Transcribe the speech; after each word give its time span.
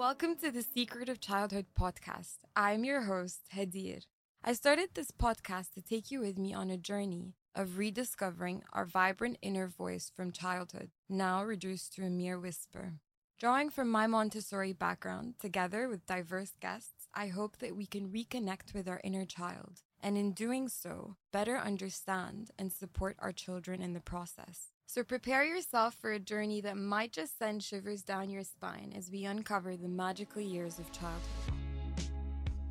Welcome 0.00 0.36
to 0.36 0.50
the 0.50 0.62
Secret 0.62 1.10
of 1.10 1.20
Childhood 1.20 1.66
podcast. 1.78 2.38
I'm 2.56 2.84
your 2.84 3.02
host, 3.02 3.40
Hadir. 3.54 4.00
I 4.42 4.54
started 4.54 4.88
this 4.94 5.10
podcast 5.10 5.74
to 5.74 5.82
take 5.82 6.10
you 6.10 6.20
with 6.20 6.38
me 6.38 6.54
on 6.54 6.70
a 6.70 6.78
journey 6.78 7.34
of 7.54 7.76
rediscovering 7.76 8.62
our 8.72 8.86
vibrant 8.86 9.36
inner 9.42 9.66
voice 9.66 10.10
from 10.16 10.32
childhood, 10.32 10.88
now 11.10 11.44
reduced 11.44 11.92
to 11.96 12.06
a 12.06 12.08
mere 12.08 12.40
whisper. 12.40 12.94
Drawing 13.38 13.68
from 13.68 13.90
my 13.90 14.06
Montessori 14.06 14.72
background, 14.72 15.34
together 15.38 15.86
with 15.86 16.06
diverse 16.06 16.52
guests, 16.62 17.06
I 17.12 17.26
hope 17.26 17.58
that 17.58 17.76
we 17.76 17.84
can 17.84 18.08
reconnect 18.08 18.72
with 18.72 18.88
our 18.88 19.02
inner 19.04 19.26
child, 19.26 19.82
and 20.02 20.16
in 20.16 20.32
doing 20.32 20.68
so, 20.68 21.16
better 21.30 21.58
understand 21.58 22.52
and 22.58 22.72
support 22.72 23.16
our 23.18 23.32
children 23.32 23.82
in 23.82 23.92
the 23.92 24.00
process. 24.00 24.68
So 24.92 25.04
prepare 25.04 25.44
yourself 25.44 25.94
for 25.94 26.10
a 26.10 26.18
journey 26.18 26.60
that 26.62 26.76
might 26.76 27.12
just 27.12 27.38
send 27.38 27.62
shivers 27.62 28.02
down 28.02 28.28
your 28.28 28.42
spine 28.42 28.92
as 28.96 29.08
we 29.08 29.24
uncover 29.24 29.76
the 29.76 29.86
magical 29.86 30.42
years 30.42 30.80
of 30.80 30.90
childhood. 30.90 31.54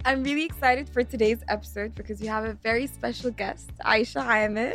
I'm 0.03 0.21
really 0.21 0.43
excited 0.43 0.89
for 0.89 1.01
today's 1.01 1.41
episode 1.47 1.95
because 1.95 2.19
we 2.19 2.27
have 2.27 2.43
a 2.43 2.55
very 2.55 2.87
special 2.87 3.31
guest, 3.31 3.71
Aisha 3.85 4.21
Amer, 4.21 4.73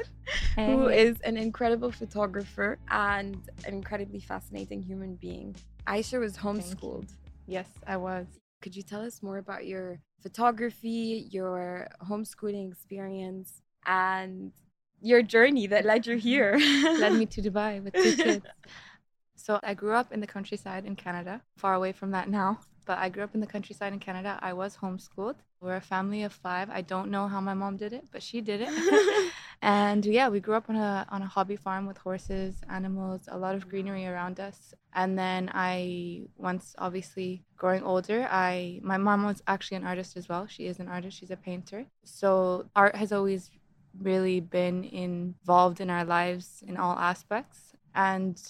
hey. 0.56 0.72
who 0.72 0.88
is 0.88 1.20
an 1.20 1.36
incredible 1.36 1.92
photographer 1.92 2.78
and 2.88 3.36
an 3.66 3.74
incredibly 3.74 4.20
fascinating 4.20 4.80
human 4.80 5.16
being. 5.16 5.54
Aisha 5.86 6.18
was 6.18 6.38
homeschooled. 6.38 7.10
Yes, 7.46 7.68
I 7.86 7.98
was. 7.98 8.26
Could 8.62 8.74
you 8.74 8.82
tell 8.82 9.02
us 9.02 9.22
more 9.22 9.36
about 9.36 9.66
your 9.66 10.00
photography, 10.22 11.28
your 11.30 11.88
homeschooling 12.08 12.70
experience, 12.70 13.60
and 13.84 14.50
your 15.04 15.22
journey 15.22 15.66
that 15.66 15.84
led 15.84 16.06
you 16.06 16.16
here. 16.16 16.56
led 17.04 17.12
me 17.12 17.26
to 17.26 17.42
Dubai 17.42 17.82
with 17.84 17.94
two 17.94 18.16
kids. 18.24 18.46
So 19.36 19.60
I 19.62 19.74
grew 19.74 19.94
up 19.94 20.10
in 20.12 20.20
the 20.20 20.26
countryside 20.26 20.86
in 20.86 20.96
Canada, 20.96 21.42
far 21.58 21.74
away 21.74 21.92
from 21.92 22.10
that 22.12 22.28
now. 22.28 22.60
But 22.86 22.98
I 22.98 23.08
grew 23.08 23.22
up 23.22 23.34
in 23.34 23.40
the 23.40 23.46
countryside 23.46 23.92
in 23.92 23.98
Canada. 23.98 24.38
I 24.42 24.52
was 24.52 24.76
homeschooled. 24.76 25.36
We're 25.60 25.76
a 25.76 25.80
family 25.80 26.22
of 26.22 26.32
five. 26.32 26.68
I 26.70 26.82
don't 26.82 27.10
know 27.10 27.28
how 27.28 27.40
my 27.40 27.54
mom 27.54 27.76
did 27.76 27.92
it, 27.94 28.04
but 28.12 28.22
she 28.22 28.42
did 28.42 28.60
it. 28.62 29.32
and 29.62 30.04
yeah, 30.04 30.28
we 30.28 30.40
grew 30.40 30.54
up 30.54 30.68
on 30.68 30.76
a 30.76 31.06
on 31.10 31.22
a 31.22 31.26
hobby 31.26 31.56
farm 31.56 31.86
with 31.86 31.96
horses, 31.96 32.60
animals, 32.68 33.22
a 33.28 33.38
lot 33.38 33.54
of 33.54 33.68
greenery 33.70 34.06
around 34.06 34.38
us. 34.38 34.74
And 34.94 35.18
then 35.18 35.50
I 35.54 36.24
once 36.36 36.74
obviously 36.76 37.44
growing 37.56 37.82
older, 37.82 38.28
I 38.30 38.80
my 38.82 38.98
mom 38.98 39.24
was 39.24 39.42
actually 39.46 39.78
an 39.78 39.86
artist 39.86 40.18
as 40.18 40.28
well. 40.28 40.46
She 40.46 40.66
is 40.66 40.80
an 40.80 40.88
artist. 40.88 41.18
She's 41.18 41.30
a 41.30 41.36
painter. 41.36 41.86
So 42.04 42.66
art 42.76 42.96
has 42.96 43.10
always 43.10 43.50
really 44.00 44.40
been 44.40 44.84
involved 44.84 45.80
in 45.80 45.90
our 45.90 46.04
lives 46.04 46.62
in 46.66 46.76
all 46.76 46.96
aspects. 46.98 47.72
And 47.94 48.40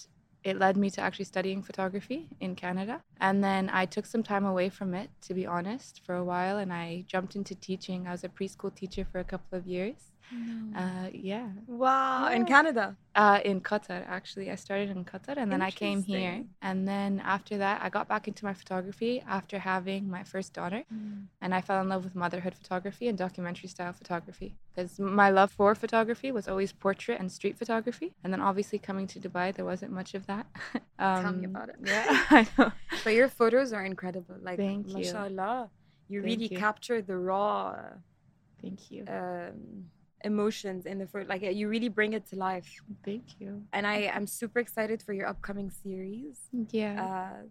it 0.43 0.59
led 0.59 0.77
me 0.77 0.89
to 0.91 1.01
actually 1.01 1.25
studying 1.25 1.63
photography 1.63 2.29
in 2.39 2.55
Canada. 2.55 3.01
And 3.19 3.43
then 3.43 3.69
I 3.73 3.85
took 3.85 4.05
some 4.05 4.23
time 4.23 4.45
away 4.45 4.69
from 4.69 4.93
it, 4.93 5.09
to 5.21 5.33
be 5.33 5.45
honest, 5.45 6.01
for 6.05 6.15
a 6.15 6.23
while. 6.23 6.57
And 6.57 6.71
I 6.71 7.03
jumped 7.07 7.35
into 7.35 7.55
teaching. 7.55 8.07
I 8.07 8.11
was 8.11 8.23
a 8.23 8.29
preschool 8.29 8.73
teacher 8.73 9.07
for 9.11 9.19
a 9.19 9.23
couple 9.23 9.57
of 9.57 9.65
years. 9.65 10.11
No. 10.31 10.79
Uh, 10.79 11.09
yeah. 11.13 11.47
Wow. 11.67 12.27
Yeah. 12.29 12.35
In 12.35 12.45
Canada? 12.45 12.95
Uh, 13.15 13.39
in 13.45 13.61
Qatar, 13.61 14.03
actually. 14.07 14.51
I 14.51 14.55
started 14.55 14.89
in 14.89 15.05
Qatar 15.05 15.37
and 15.37 15.51
then 15.51 15.61
I 15.61 15.71
came 15.71 16.03
here. 16.03 16.43
And 16.61 16.87
then 16.87 17.21
after 17.23 17.57
that, 17.57 17.81
I 17.81 17.89
got 17.89 18.07
back 18.07 18.27
into 18.27 18.43
my 18.43 18.53
photography 18.53 19.23
after 19.27 19.59
having 19.59 20.09
my 20.09 20.23
first 20.23 20.53
daughter. 20.53 20.83
Mm. 20.93 21.27
And 21.41 21.55
I 21.55 21.61
fell 21.61 21.81
in 21.81 21.89
love 21.89 22.03
with 22.03 22.15
motherhood 22.15 22.55
photography 22.55 23.07
and 23.07 23.17
documentary 23.17 23.69
style 23.69 23.93
photography. 23.93 24.55
Because 24.75 24.99
my 24.99 25.29
love 25.29 25.51
for 25.51 25.75
photography 25.75 26.31
was 26.31 26.47
always 26.47 26.73
portrait 26.73 27.19
and 27.19 27.31
street 27.31 27.57
photography. 27.57 28.13
And 28.23 28.33
then 28.33 28.41
obviously 28.41 28.79
coming 28.79 29.07
to 29.07 29.19
Dubai, 29.19 29.53
there 29.55 29.65
wasn't 29.65 29.91
much 29.91 30.13
of 30.13 30.25
that. 30.27 30.47
um, 30.99 31.23
Tell 31.23 31.33
me 31.33 31.45
about 31.45 31.69
it. 31.69 31.75
Yeah, 31.85 32.03
I 32.31 32.47
know. 32.57 32.71
But 33.03 33.13
your 33.13 33.29
photos 33.29 33.71
are 33.71 33.85
incredible. 33.85 34.35
Like, 34.41 34.57
Thank 34.57 34.89
you. 34.89 34.95
mashallah. 34.95 35.69
You 36.09 36.21
Thank 36.21 36.39
really 36.39 36.47
you. 36.51 36.57
capture 36.57 37.01
the 37.01 37.17
raw. 37.17 37.75
Thank 38.61 38.91
you. 38.91 39.05
Um, 39.07 39.85
emotions 40.25 40.85
in 40.85 40.97
the 40.97 41.07
first 41.07 41.29
like 41.29 41.41
you 41.41 41.69
really 41.69 41.89
bring 41.89 42.13
it 42.13 42.27
to 42.29 42.35
life. 42.35 42.69
Thank 43.03 43.39
you. 43.39 43.63
And 43.71 43.85
i 43.87 43.97
am 44.17 44.25
super 44.27 44.59
excited 44.59 45.01
for 45.01 45.13
your 45.13 45.27
upcoming 45.27 45.69
series. 45.83 46.37
Yeah. 46.71 46.95
Uh 47.05 47.43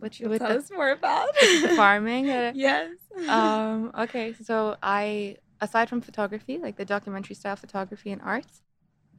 what 0.00 0.18
you 0.18 0.26
tell 0.38 0.48
the, 0.48 0.58
us 0.58 0.70
more 0.70 0.92
about 0.92 1.28
farming 1.76 2.30
uh, 2.30 2.52
yes. 2.54 2.88
um 3.28 3.92
okay 4.04 4.34
so 4.42 4.76
i 4.82 5.36
aside 5.60 5.90
from 5.90 6.00
photography 6.00 6.56
like 6.58 6.76
the 6.76 6.86
documentary 6.86 7.34
style 7.34 7.54
photography 7.54 8.10
and 8.10 8.22
art 8.22 8.46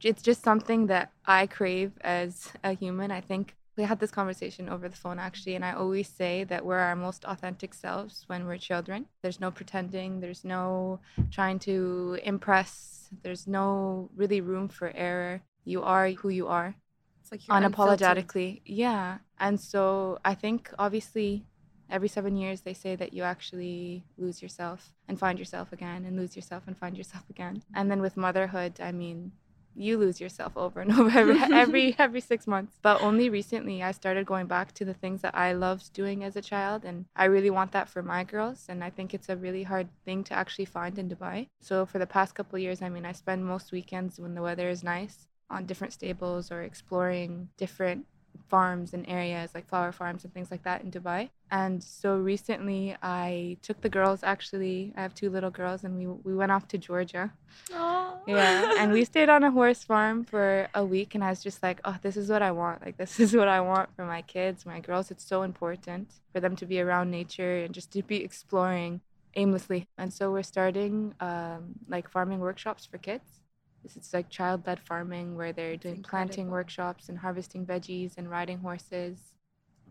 it's 0.02 0.22
just 0.22 0.42
something 0.42 0.86
that 0.88 1.12
i 1.24 1.46
crave 1.46 1.92
as 2.00 2.50
a 2.64 2.72
human. 2.72 3.10
I 3.10 3.20
think 3.20 3.54
we 3.76 3.84
had 3.84 3.98
this 4.00 4.10
conversation 4.10 4.68
over 4.68 4.88
the 4.88 4.96
phone 4.96 5.18
actually 5.18 5.54
and 5.54 5.64
i 5.64 5.72
always 5.72 6.08
say 6.08 6.44
that 6.44 6.64
we're 6.64 6.78
our 6.78 6.96
most 6.96 7.24
authentic 7.24 7.72
selves 7.74 8.24
when 8.26 8.46
we're 8.46 8.58
children. 8.58 9.06
There's 9.22 9.40
no 9.40 9.50
pretending. 9.50 10.20
There's 10.20 10.44
no 10.44 11.00
trying 11.30 11.58
to 11.60 12.18
impress. 12.24 13.08
There's 13.22 13.46
no 13.46 14.10
really 14.14 14.40
room 14.40 14.68
for 14.68 14.92
error. 14.94 15.42
You 15.64 15.82
are 15.82 16.10
who 16.10 16.28
you 16.28 16.48
are. 16.48 16.74
It's 17.20 17.32
like 17.32 17.42
unapologetically. 17.42 18.62
yeah. 18.64 19.18
And 19.38 19.60
so 19.60 20.18
i 20.24 20.34
think 20.34 20.70
obviously 20.78 21.44
every 21.90 22.08
seven 22.08 22.36
years 22.36 22.62
they 22.62 22.74
say 22.74 22.96
that 22.96 23.12
you 23.12 23.22
actually 23.22 24.04
lose 24.16 24.40
yourself 24.40 24.92
and 25.08 25.18
find 25.18 25.38
yourself 25.38 25.72
again 25.72 26.04
and 26.06 26.16
lose 26.16 26.34
yourself 26.36 26.62
and 26.66 26.76
find 26.76 26.96
yourself 26.96 27.24
again. 27.28 27.62
And 27.74 27.90
then 27.90 28.00
with 28.00 28.16
motherhood 28.16 28.74
i 28.80 28.92
mean 28.92 29.32
you 29.74 29.98
lose 29.98 30.20
yourself 30.20 30.52
over 30.56 30.80
and 30.80 30.92
over 30.98 31.18
every, 31.18 31.40
every 31.62 31.96
every 31.98 32.20
six 32.20 32.46
months. 32.46 32.78
But 32.82 33.02
only 33.02 33.28
recently 33.28 33.82
i 33.82 33.92
started 33.92 34.26
going 34.26 34.46
back 34.46 34.72
to 34.74 34.84
the 34.84 34.94
things 34.94 35.22
that 35.22 35.34
i 35.34 35.52
loved 35.52 35.92
doing 35.92 36.24
as 36.24 36.36
a 36.36 36.42
child 36.42 36.84
and 36.84 37.06
i 37.16 37.24
really 37.24 37.50
want 37.50 37.72
that 37.72 37.88
for 37.88 38.02
my 38.02 38.24
girls 38.24 38.66
and 38.68 38.82
i 38.84 38.90
think 38.90 39.14
it's 39.14 39.28
a 39.28 39.36
really 39.36 39.62
hard 39.62 39.88
thing 40.04 40.24
to 40.24 40.34
actually 40.34 40.64
find 40.64 40.98
in 40.98 41.08
dubai. 41.08 41.48
So 41.60 41.86
for 41.86 41.98
the 41.98 42.06
past 42.06 42.34
couple 42.34 42.56
of 42.56 42.62
years 42.62 42.82
i 42.82 42.88
mean 42.88 43.04
i 43.04 43.12
spend 43.12 43.44
most 43.44 43.72
weekends 43.72 44.18
when 44.18 44.34
the 44.34 44.42
weather 44.42 44.68
is 44.68 44.82
nice 44.82 45.26
on 45.50 45.66
different 45.66 45.92
stables 45.92 46.50
or 46.50 46.62
exploring 46.62 47.48
different 47.56 48.06
farms 48.52 48.92
and 48.92 49.04
areas 49.08 49.48
like 49.54 49.66
flower 49.72 49.92
farms 49.92 50.24
and 50.24 50.30
things 50.34 50.50
like 50.50 50.64
that 50.68 50.78
in 50.84 50.90
Dubai. 50.96 51.30
And 51.50 51.82
so 51.82 52.08
recently 52.32 52.94
I 53.02 53.56
took 53.66 53.80
the 53.80 53.92
girls 53.98 54.20
actually, 54.22 54.92
I 54.96 55.00
have 55.06 55.14
two 55.14 55.30
little 55.36 55.54
girls 55.60 55.84
and 55.84 55.92
we 56.00 56.06
we 56.28 56.34
went 56.40 56.52
off 56.54 56.64
to 56.72 56.78
Georgia. 56.88 57.26
Aww. 57.70 58.12
Yeah, 58.26 58.80
and 58.80 58.88
we 58.96 59.02
stayed 59.12 59.30
on 59.36 59.42
a 59.50 59.52
horse 59.58 59.82
farm 59.90 60.16
for 60.32 60.68
a 60.82 60.84
week 60.94 61.10
and 61.14 61.22
I 61.24 61.30
was 61.34 61.42
just 61.48 61.60
like, 61.66 61.78
"Oh, 61.88 61.96
this 62.04 62.16
is 62.22 62.26
what 62.32 62.42
I 62.50 62.52
want. 62.62 62.78
Like 62.86 62.96
this 63.02 63.14
is 63.24 63.30
what 63.40 63.48
I 63.58 63.60
want 63.70 63.88
for 63.96 64.04
my 64.16 64.22
kids, 64.34 64.66
my 64.74 64.80
girls. 64.88 65.10
It's 65.12 65.26
so 65.34 65.38
important 65.50 66.06
for 66.32 66.40
them 66.44 66.54
to 66.60 66.66
be 66.72 66.78
around 66.84 67.06
nature 67.20 67.54
and 67.64 67.72
just 67.78 67.90
to 67.94 68.00
be 68.12 68.18
exploring 68.28 69.00
aimlessly." 69.42 69.80
And 70.00 70.10
so 70.16 70.22
we're 70.34 70.50
starting 70.56 71.14
um, 71.28 71.62
like 71.94 72.06
farming 72.16 72.40
workshops 72.48 72.84
for 72.90 72.98
kids 73.10 73.41
it's 73.84 74.14
like 74.14 74.28
child 74.30 74.66
led 74.66 74.80
farming 74.80 75.36
where 75.36 75.52
they're 75.52 75.76
doing 75.76 75.96
incredible. 75.96 76.08
planting 76.10 76.50
workshops 76.50 77.08
and 77.08 77.18
harvesting 77.18 77.66
veggies 77.66 78.16
and 78.16 78.30
riding 78.30 78.58
horses, 78.58 79.18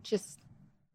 just 0.02 0.40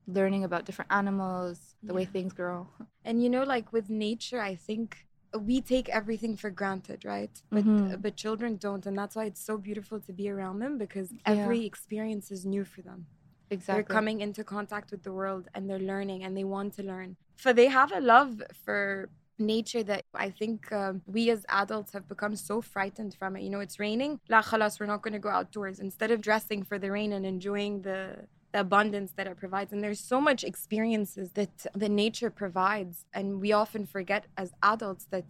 learning 0.07 0.43
about 0.43 0.65
different 0.65 0.91
animals, 0.91 1.75
the 1.83 1.93
yeah. 1.93 1.97
way 1.97 2.05
things 2.05 2.33
grow. 2.33 2.67
And 3.03 3.21
you 3.23 3.29
know, 3.29 3.43
like 3.43 3.71
with 3.71 3.89
nature, 3.89 4.41
I 4.41 4.55
think 4.55 5.07
we 5.37 5.61
take 5.61 5.89
everything 5.89 6.35
for 6.37 6.49
granted, 6.49 7.05
right? 7.05 7.41
But 7.51 7.65
mm-hmm. 7.65 8.01
but 8.01 8.15
children 8.15 8.57
don't, 8.57 8.85
and 8.85 8.97
that's 8.97 9.15
why 9.15 9.25
it's 9.25 9.43
so 9.43 9.57
beautiful 9.57 9.99
to 9.99 10.13
be 10.13 10.29
around 10.29 10.59
them 10.59 10.77
because 10.77 11.13
every 11.25 11.59
yeah. 11.59 11.65
experience 11.65 12.31
is 12.31 12.45
new 12.45 12.63
for 12.63 12.81
them. 12.81 13.05
Exactly. 13.49 13.75
They're 13.75 13.95
coming 13.95 14.21
into 14.21 14.43
contact 14.43 14.91
with 14.91 15.03
the 15.03 15.13
world 15.13 15.47
and 15.53 15.69
they're 15.69 15.79
learning 15.79 16.23
and 16.23 16.35
they 16.35 16.43
want 16.43 16.75
to 16.75 16.83
learn. 16.83 17.15
So 17.37 17.53
they 17.53 17.67
have 17.67 17.91
a 17.91 18.01
love 18.01 18.41
for 18.65 19.09
nature 19.39 19.83
that 19.83 20.05
I 20.13 20.29
think 20.29 20.71
um, 20.71 21.01
we 21.05 21.29
as 21.29 21.45
adults 21.49 21.93
have 21.93 22.07
become 22.07 22.35
so 22.35 22.61
frightened 22.61 23.15
from 23.15 23.35
it. 23.35 23.43
You 23.43 23.49
know, 23.49 23.59
it's 23.59 23.79
raining. 23.79 24.19
La 24.29 24.41
khalas, 24.41 24.79
we're 24.79 24.85
not 24.85 25.01
going 25.01 25.13
to 25.13 25.19
go 25.19 25.29
outdoors. 25.29 25.79
Instead 25.79 26.11
of 26.11 26.21
dressing 26.21 26.63
for 26.63 26.79
the 26.79 26.91
rain 26.91 27.13
and 27.13 27.25
enjoying 27.25 27.81
the 27.81 28.27
the 28.53 28.61
abundance 28.61 29.11
that 29.17 29.27
it 29.27 29.37
provides 29.37 29.73
and 29.73 29.83
there's 29.83 29.99
so 29.99 30.21
much 30.21 30.43
experiences 30.43 31.31
that 31.33 31.65
the 31.75 31.89
nature 31.89 32.29
provides 32.29 33.05
and 33.13 33.41
we 33.41 33.51
often 33.51 33.85
forget 33.85 34.25
as 34.37 34.53
adults 34.63 35.05
that 35.11 35.25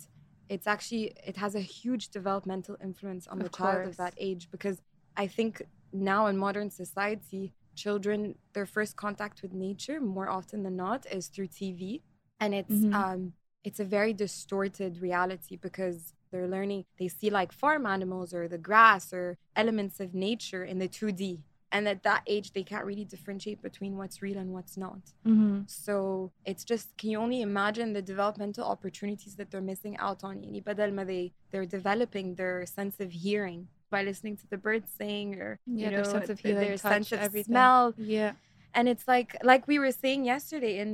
it's 0.50 0.68
actually 0.68 1.14
it 1.26 1.36
has 1.36 1.56
a 1.56 1.60
huge 1.60 2.10
developmental 2.10 2.78
influence 2.82 3.28
on 3.28 3.40
of 3.40 3.44
the 3.46 3.50
course. 3.50 3.74
child 3.74 3.88
of 3.88 3.98
that 3.98 4.14
age 4.18 4.50
because 4.52 4.82
i 5.16 5.26
think 5.26 5.64
now 5.92 6.28
in 6.28 6.38
modern 6.38 6.70
society 6.70 7.54
children 7.76 8.36
their 8.54 8.66
first 8.66 8.96
contact 8.96 9.42
with 9.42 9.52
nature 9.52 10.00
more 10.00 10.30
often 10.30 10.64
than 10.64 10.76
not 10.76 11.06
is 11.12 11.28
through 11.28 11.48
tv 11.48 12.02
and 12.40 12.54
it's 12.54 12.72
mm-hmm. 12.72 12.94
um 12.94 13.34
it's 13.68 13.82
a 13.88 13.90
very 13.98 14.14
distorted 14.26 14.94
reality 15.10 15.56
because 15.68 15.98
they're 16.32 16.52
learning 16.56 16.82
they 17.00 17.10
see 17.18 17.30
like 17.40 17.52
farm 17.52 17.86
animals 17.96 18.30
or 18.38 18.44
the 18.48 18.62
grass 18.70 19.06
or 19.18 19.26
elements 19.62 20.00
of 20.00 20.10
nature 20.14 20.64
in 20.72 20.78
the 20.84 20.90
2d 20.98 21.40
and 21.76 21.84
at 21.94 22.02
that 22.10 22.22
age 22.28 22.48
they 22.54 22.64
can't 22.72 22.86
really 22.86 23.04
differentiate 23.14 23.62
between 23.62 23.98
what's 24.00 24.18
real 24.22 24.38
and 24.44 24.50
what's 24.56 24.76
not. 24.86 25.04
Mm-hmm. 25.26 25.62
so 25.86 26.32
it's 26.46 26.64
just 26.72 26.86
can 27.00 27.10
you 27.12 27.20
only 27.26 27.42
imagine 27.42 27.88
the 27.92 28.06
developmental 28.14 28.66
opportunities 28.76 29.36
that 29.36 29.52
they're 29.52 29.70
missing 29.74 29.98
out 29.98 30.24
on? 30.24 30.36
They, 30.42 31.34
they're 31.52 31.72
developing 31.80 32.36
their 32.36 32.66
sense 32.66 32.96
of 33.06 33.12
hearing 33.12 33.68
by 33.90 34.04
listening 34.04 34.36
to 34.38 34.48
the 34.50 34.58
birds 34.58 34.90
sing 34.98 35.36
or 35.42 35.60
yeah, 35.66 35.86
you 35.86 35.92
know, 35.92 35.98
their 35.98 36.12
sense 36.16 36.30
of 36.30 36.40
healing, 36.40 36.68
their 36.68 36.78
touch, 36.78 36.94
sense 36.94 37.12
of 37.12 37.20
everything. 37.20 37.54
smell. 37.54 37.94
Yeah 37.98 38.34
and 38.78 38.88
it's 38.92 39.06
like 39.14 39.30
like 39.52 39.64
we 39.72 39.78
were 39.84 39.92
saying 40.04 40.22
yesterday 40.34 40.74
and 40.84 40.90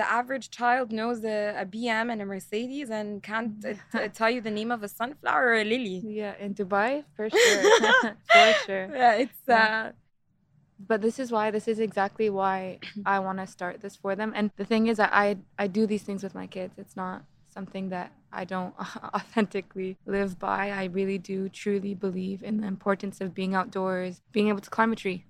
the 0.00 0.06
average 0.18 0.46
child 0.58 0.86
knows 0.98 1.18
a, 1.24 1.38
a 1.64 1.66
bm 1.74 2.06
and 2.12 2.18
a 2.22 2.26
mercedes 2.34 2.88
and 2.98 3.08
can't 3.30 3.56
uh, 3.64 4.08
tell 4.18 4.30
you 4.34 4.40
the 4.48 4.54
name 4.60 4.70
of 4.76 4.80
a 4.88 4.90
sunflower 4.98 5.44
or 5.52 5.56
a 5.64 5.66
lily 5.72 5.98
yeah 6.20 6.34
in 6.44 6.54
dubai 6.60 6.90
for 7.16 7.26
sure 7.28 7.62
for 8.34 8.48
sure 8.66 8.86
yeah 9.02 9.22
it's 9.24 9.40
Yeah. 9.48 9.64
uh 9.88 9.92
but 10.90 10.98
this 11.06 11.18
is 11.22 11.28
why 11.32 11.50
this 11.50 11.66
is 11.72 11.80
exactly 11.80 12.30
why 12.30 12.78
I 13.04 13.18
want 13.26 13.38
to 13.42 13.46
start 13.48 13.80
this 13.84 13.96
for 13.96 14.14
them. 14.14 14.32
And 14.38 14.52
the 14.56 14.64
thing 14.64 14.86
is 14.86 14.96
that 14.98 15.10
I 15.12 15.26
I 15.58 15.66
do 15.78 15.82
these 15.92 16.04
things 16.08 16.22
with 16.22 16.34
my 16.36 16.46
kids. 16.46 16.74
It's 16.78 16.96
not 17.04 17.24
something 17.56 17.88
that 17.88 18.12
I 18.32 18.44
don't 18.44 18.74
authentically 19.18 19.96
live 20.06 20.38
by. 20.38 20.70
I 20.70 20.84
really 20.84 21.18
do 21.18 21.48
truly 21.48 21.94
believe 21.94 22.44
in 22.44 22.60
the 22.60 22.68
importance 22.68 23.20
of 23.20 23.34
being 23.34 23.56
outdoors, 23.60 24.22
being 24.36 24.48
able 24.52 24.60
to 24.60 24.70
climb 24.70 24.92
a 24.92 24.96
tree. 24.96 25.24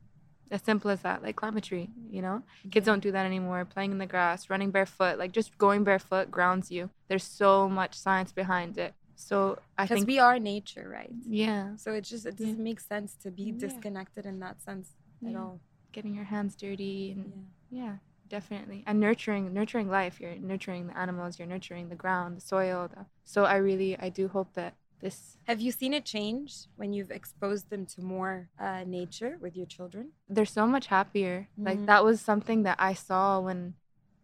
As 0.51 0.63
simple 0.63 0.91
as 0.91 1.03
that, 1.03 1.23
like 1.23 1.37
climb 1.37 1.57
a 1.57 1.61
tree, 1.61 1.91
you 2.11 2.23
know? 2.23 2.43
Mm-hmm. 2.43 2.71
Kids 2.71 2.87
don't 2.87 3.03
do 3.03 3.13
that 3.13 3.27
anymore. 3.27 3.65
Playing 3.65 3.93
in 3.93 3.99
the 3.99 4.07
grass, 4.07 4.49
running 4.49 4.71
barefoot, 4.71 5.19
like 5.19 5.33
just 5.33 5.57
going 5.59 5.85
barefoot 5.85 6.31
grounds 6.31 6.71
you. 6.71 6.91
There's 7.09 7.25
so 7.25 7.69
much 7.69 7.95
science 7.95 8.33
behind 8.33 8.79
it. 8.79 8.95
So 9.15 9.59
I 9.77 9.85
because 9.85 9.97
think 9.97 10.07
we 10.07 10.21
are 10.21 10.39
nature 10.39 10.89
right 10.89 11.13
yeah, 11.27 11.75
so 11.77 11.93
it 11.93 12.03
just 12.03 12.25
it 12.25 12.35
Yeah. 12.39 12.47
doesn't 12.47 12.63
make 12.63 12.81
sense 12.81 13.15
to 13.23 13.31
be 13.33 13.45
Yeah. 13.51 13.59
disconnected 13.67 14.25
in 14.27 14.39
that 14.41 14.63
sense 14.63 14.93
at 15.27 15.33
Yeah. 15.33 15.41
all 15.41 15.61
getting 15.93 16.15
your 16.15 16.25
hands 16.25 16.55
dirty 16.55 17.11
and 17.13 17.33
yeah. 17.71 17.83
Yeah, 17.83 17.97
definitely. 18.29 18.85
And 18.87 19.01
nurturing 19.01 19.53
nurturing 19.53 19.89
life. 19.91 20.21
You're 20.21 20.37
nurturing 20.37 20.87
the 20.87 20.97
animals, 20.97 21.39
you're 21.39 21.49
nurturing 21.49 21.89
the 21.89 21.97
ground, 21.97 22.37
the 22.37 22.41
soil. 22.41 22.89
The... 22.89 23.07
So 23.25 23.45
I 23.45 23.57
really 23.57 23.99
I 23.99 24.09
do 24.09 24.29
hope 24.29 24.55
that 24.55 24.75
this 25.01 25.37
have 25.47 25.61
you 25.61 25.73
seen 25.73 25.95
a 25.95 26.01
change 26.01 26.67
when 26.77 26.93
you've 26.93 27.11
exposed 27.11 27.71
them 27.71 27.87
to 27.87 28.01
more 28.03 28.49
uh, 28.59 28.85
nature 28.87 29.39
with 29.41 29.57
your 29.57 29.67
children 29.67 30.13
they're 30.29 30.45
so 30.45 30.67
much 30.67 30.87
happier. 30.89 31.49
Like 31.57 31.79
Mhm. 31.79 31.87
that 31.87 32.05
was 32.05 32.21
something 32.21 32.63
that 32.65 32.77
I 32.79 32.93
saw 32.95 33.41
when 33.41 33.75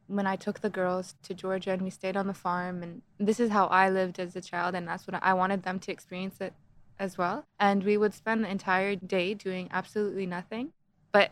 when 0.06 0.26
I 0.26 0.36
took 0.36 0.60
the 0.60 0.68
girls 0.68 1.14
to 1.22 1.32
Georgia 1.32 1.70
and 1.70 1.80
we 1.80 1.88
stayed 1.88 2.14
on 2.14 2.26
the 2.26 2.34
farm 2.34 2.82
and 2.82 3.00
this 3.18 3.40
is 3.40 3.48
how 3.50 3.68
I 3.68 3.88
lived 3.88 4.20
as 4.20 4.36
a 4.36 4.42
child 4.42 4.74
and 4.74 4.86
that's 4.86 5.06
what 5.06 5.22
I 5.22 5.32
wanted 5.32 5.62
them 5.62 5.78
to 5.80 5.90
experience 5.90 6.42
it 6.42 6.52
as 6.98 7.16
well. 7.16 7.46
And 7.58 7.82
we 7.82 7.96
would 7.96 8.12
spend 8.12 8.44
the 8.44 8.50
entire 8.50 8.96
day 8.96 9.32
doing 9.32 9.70
absolutely 9.72 10.26
nothing 10.26 10.72
but 11.10 11.30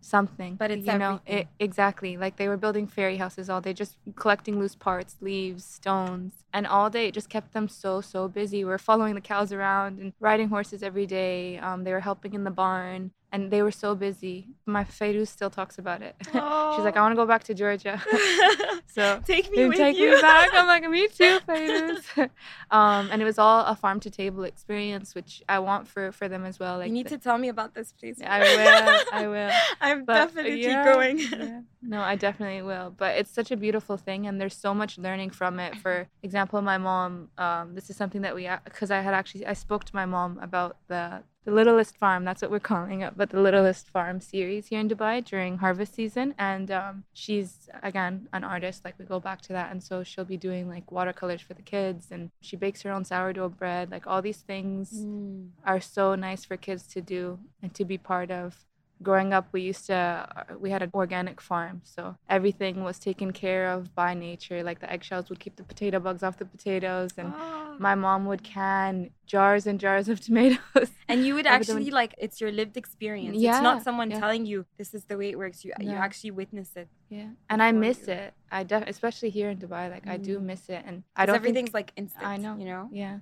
something. 0.00 0.56
But 0.56 0.70
it's 0.70 0.86
you 0.86 0.98
know 0.98 1.20
it, 1.26 1.48
exactly 1.58 2.16
like 2.16 2.36
they 2.36 2.48
were 2.48 2.56
building 2.56 2.86
fairy 2.86 3.16
houses 3.16 3.50
all 3.50 3.60
day, 3.60 3.72
just 3.72 3.96
collecting 4.14 4.58
loose 4.58 4.74
parts, 4.74 5.16
leaves, 5.20 5.64
stones, 5.64 6.44
and 6.52 6.66
all 6.66 6.90
day 6.90 7.08
it 7.08 7.14
just 7.14 7.28
kept 7.28 7.52
them 7.52 7.68
so 7.68 8.00
so 8.00 8.28
busy. 8.28 8.64
We 8.64 8.72
are 8.72 8.78
following 8.78 9.14
the 9.14 9.20
cows 9.20 9.52
around 9.52 9.98
and 9.98 10.12
riding 10.20 10.48
horses 10.48 10.82
every 10.82 11.06
day. 11.06 11.58
Um, 11.58 11.84
they 11.84 11.92
were 11.92 12.00
helping 12.00 12.34
in 12.34 12.44
the 12.44 12.50
barn, 12.50 13.12
and 13.36 13.50
they 13.50 13.60
were 13.60 13.70
so 13.84 13.94
busy. 13.94 14.36
My 14.64 14.84
Feiruz 14.84 15.28
still 15.28 15.50
talks 15.50 15.76
about 15.78 16.00
it. 16.00 16.14
She's 16.24 16.84
like, 16.88 16.96
I 16.96 17.00
want 17.04 17.12
to 17.12 17.16
go 17.16 17.26
back 17.26 17.44
to 17.44 17.54
Georgia. 17.54 18.02
so 18.96 19.20
take 19.26 19.50
me 19.54 19.66
with 19.66 19.76
take 19.76 19.96
you 19.98 20.10
me 20.14 20.20
back. 20.22 20.48
I'm 20.54 20.66
like, 20.66 20.88
me 20.88 21.06
too, 21.08 21.38
Feiruz. 21.46 22.30
um, 22.70 23.02
and 23.12 23.20
it 23.20 23.26
was 23.26 23.38
all 23.38 23.60
a 23.66 23.76
farm 23.76 24.00
to 24.00 24.10
table 24.10 24.44
experience, 24.44 25.14
which 25.14 25.42
I 25.54 25.58
want 25.68 25.86
for 25.86 26.12
for 26.12 26.26
them 26.32 26.44
as 26.50 26.58
well. 26.58 26.78
Like 26.78 26.88
you 26.88 26.94
need 26.94 27.08
the- 27.08 27.18
to 27.18 27.22
tell 27.26 27.38
me 27.44 27.48
about 27.56 27.74
this 27.74 27.92
please 27.98 28.16
I 28.36 28.38
will. 28.40 29.00
I 29.20 29.22
will. 29.34 29.52
i'm 29.86 30.04
But, 30.06 30.14
definitely 30.14 30.62
yeah, 30.62 30.84
going 30.92 31.18
yeah. 31.18 31.60
No, 31.82 32.00
I 32.12 32.14
definitely 32.16 32.62
will. 32.62 32.88
But 33.02 33.10
it's 33.18 33.30
such 33.40 33.50
a 33.56 33.56
beautiful 33.64 33.96
thing, 34.06 34.26
and 34.26 34.40
there's 34.40 34.56
so 34.66 34.72
much 34.80 34.92
learning 35.06 35.30
from 35.40 35.52
it. 35.66 35.72
For 35.84 36.08
example, 36.22 36.58
my 36.62 36.78
mom. 36.78 37.28
Um, 37.46 37.74
this 37.76 37.86
is 37.90 37.96
something 38.00 38.22
that 38.22 38.34
we 38.34 38.48
because 38.64 38.90
I 38.90 39.00
had 39.06 39.14
actually 39.20 39.44
I 39.46 39.54
spoke 39.66 39.84
to 39.90 39.94
my 40.00 40.06
mom 40.16 40.30
about 40.48 40.72
the 40.92 41.04
the 41.46 41.52
Littlest 41.52 41.96
Farm. 41.96 42.24
That's 42.24 42.42
what 42.42 42.50
we're 42.50 42.68
calling 42.74 43.00
it, 43.06 43.12
but 43.16 43.30
the 43.30 43.40
Littlest 43.40 43.88
Farm 43.94 44.20
series 44.20 44.66
here 44.66 44.80
in 44.80 44.88
Dubai 44.88 45.24
during 45.24 45.58
harvest 45.58 45.94
season. 45.94 46.34
And 46.38 46.68
um, 46.80 47.04
she's 47.14 47.68
again 47.82 48.28
an 48.32 48.42
artist. 48.44 48.84
Like 48.84 48.96
we 48.98 49.04
go 49.04 49.20
back 49.28 49.40
to 49.42 49.52
that, 49.54 49.70
and 49.70 49.80
so 49.88 50.02
she'll 50.02 50.24
be 50.36 50.36
doing 50.48 50.68
like 50.68 50.90
watercolors 50.90 51.40
for 51.40 51.54
the 51.54 51.62
kids, 51.62 52.08
and 52.10 52.30
she 52.40 52.56
bakes 52.56 52.82
her 52.82 52.90
own 52.96 53.04
sourdough 53.04 53.50
bread. 53.60 53.90
Like 53.94 54.06
all 54.06 54.20
these 54.20 54.42
things 54.52 54.86
Mm. 55.06 55.50
are 55.64 55.80
so 55.80 56.04
nice 56.28 56.42
for 56.44 56.56
kids 56.68 56.82
to 56.94 57.00
do 57.00 57.38
and 57.62 57.72
to 57.74 57.84
be 57.84 57.96
part 58.12 58.30
of. 58.30 58.66
Growing 59.02 59.34
up, 59.34 59.46
we 59.52 59.60
used 59.60 59.86
to, 59.86 59.94
uh, 59.94 60.54
we 60.58 60.70
had 60.70 60.82
an 60.82 60.90
organic 60.94 61.40
farm. 61.40 61.82
So 61.84 62.16
everything 62.30 62.82
was 62.82 62.98
taken 62.98 63.30
care 63.32 63.68
of 63.70 63.94
by 63.94 64.14
nature. 64.14 64.62
Like 64.62 64.80
the 64.80 64.90
eggshells 64.90 65.28
would 65.28 65.38
keep 65.38 65.56
the 65.56 65.64
potato 65.64 66.00
bugs 66.00 66.22
off 66.22 66.38
the 66.38 66.46
potatoes. 66.46 67.10
And 67.18 67.32
Ah. 67.36 67.76
my 67.78 67.94
mom 67.94 68.24
would 68.24 68.42
can 68.42 69.10
jars 69.26 69.66
and 69.66 69.78
jars 69.78 70.08
of 70.08 70.20
tomatoes. 70.26 70.90
and 71.08 71.26
you 71.26 71.34
would 71.34 71.46
actually 71.56 71.90
like 71.90 72.14
it's 72.16 72.40
your 72.40 72.50
lived 72.50 72.76
experience 72.78 73.36
yeah, 73.36 73.50
it's 73.50 73.62
not 73.62 73.82
someone 73.82 74.10
yeah. 74.10 74.18
telling 74.20 74.46
you 74.46 74.64
this 74.78 74.94
is 74.94 75.04
the 75.04 75.16
way 75.18 75.28
it 75.30 75.36
works 75.38 75.64
you 75.64 75.72
you 75.80 75.90
actually 76.06 76.30
witness 76.30 76.70
it 76.76 76.88
yeah. 77.10 77.28
And 77.50 77.62
I 77.62 77.70
miss 77.72 78.06
you. 78.06 78.14
it. 78.14 78.34
I 78.50 78.62
def- 78.64 78.88
especially 78.88 79.30
here 79.30 79.48
in 79.50 79.58
Dubai, 79.58 79.84
like 79.94 80.06
I 80.06 80.16
do 80.16 80.38
Mm. 80.38 80.44
miss 80.52 80.68
it. 80.76 80.82
And 80.88 80.96
i 81.14 81.26
don't 81.26 81.36
everything's 81.36 81.66
think, 81.70 81.74
like 81.80 81.92
instant 81.96 82.24
I 82.26 82.36
know. 82.38 82.54
you 82.60 82.64
know 82.72 82.88
yeah. 82.92 83.18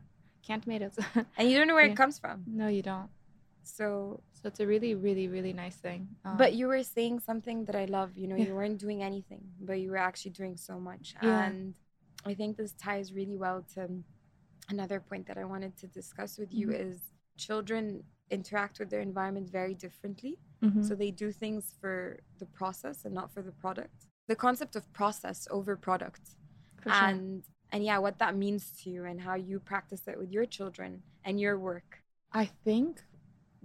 Canned 0.46 0.62
tomatoes. 0.64 0.96
and 1.36 1.44
you 1.50 1.54
don't 1.58 1.66
know 1.68 1.74
where 1.74 1.86
Yeah. 1.90 1.92
it 1.98 2.02
comes 2.02 2.16
from 2.22 2.44
no, 2.46 2.68
you 2.68 2.82
don't. 2.82 3.08
So 3.66 4.20
So 4.32 4.48
it's 4.48 4.60
a 4.60 4.66
really, 4.66 4.94
really, 4.94 5.26
really 5.28 5.52
nice 5.52 5.76
thing. 5.76 6.08
Um, 6.24 6.36
but 6.36 6.52
you 6.54 6.66
were 6.68 6.82
saying 6.82 7.20
something 7.20 7.64
that 7.66 7.76
i 7.76 7.86
love 7.86 8.10
you 8.20 8.26
know 8.28 8.36
Yeah. 8.36 8.46
you 8.48 8.54
weren't 8.54 8.78
doing 8.86 9.02
anything 9.02 9.42
but 9.68 9.76
you 9.82 9.90
were 9.90 10.02
actually 10.10 10.32
doing 10.42 10.56
so 10.56 10.74
much 10.78 11.14
Yeah. 11.22 11.46
and 11.46 11.74
i 12.30 12.32
think 12.34 12.56
this 12.56 12.72
ties 12.86 13.12
really 13.20 13.36
well 13.46 13.58
to 13.74 13.82
another 14.74 14.98
point 15.00 15.26
that 15.28 15.38
i 15.38 15.44
wanted 15.44 15.72
to 15.82 15.86
discuss 16.00 16.32
with 16.38 16.52
you 16.52 16.68
Mhm. 16.68 16.80
is 16.86 16.96
children 17.36 17.84
interact 18.30 18.78
with 18.80 18.88
their 18.90 19.00
environment 19.10 19.46
very 19.60 19.74
differently 19.86 20.34
mhm. 20.62 20.82
So 20.88 20.94
they 20.94 21.10
do 21.24 21.28
things 21.32 21.64
for 21.80 21.96
the 22.40 22.46
process 22.60 23.04
and 23.04 23.12
not 23.20 23.28
for 23.34 23.42
the 23.42 23.52
product. 23.64 23.98
The 24.32 24.36
concept 24.46 24.74
of 24.76 24.84
process 25.00 25.38
over 25.56 25.76
product. 25.76 26.24
Sure. 26.82 26.92
And 26.92 27.44
and 27.72 27.80
yeah, 27.84 27.98
what 28.06 28.16
that 28.22 28.34
means 28.44 28.62
to 28.80 28.84
you 28.94 29.00
and 29.10 29.20
how 29.28 29.34
you 29.50 29.56
practice 29.72 30.02
it 30.10 30.16
with 30.22 30.30
your 30.36 30.46
children 30.56 30.90
and 31.26 31.34
your 31.44 31.56
work. 31.70 31.88
I 32.42 32.46
think 32.64 32.90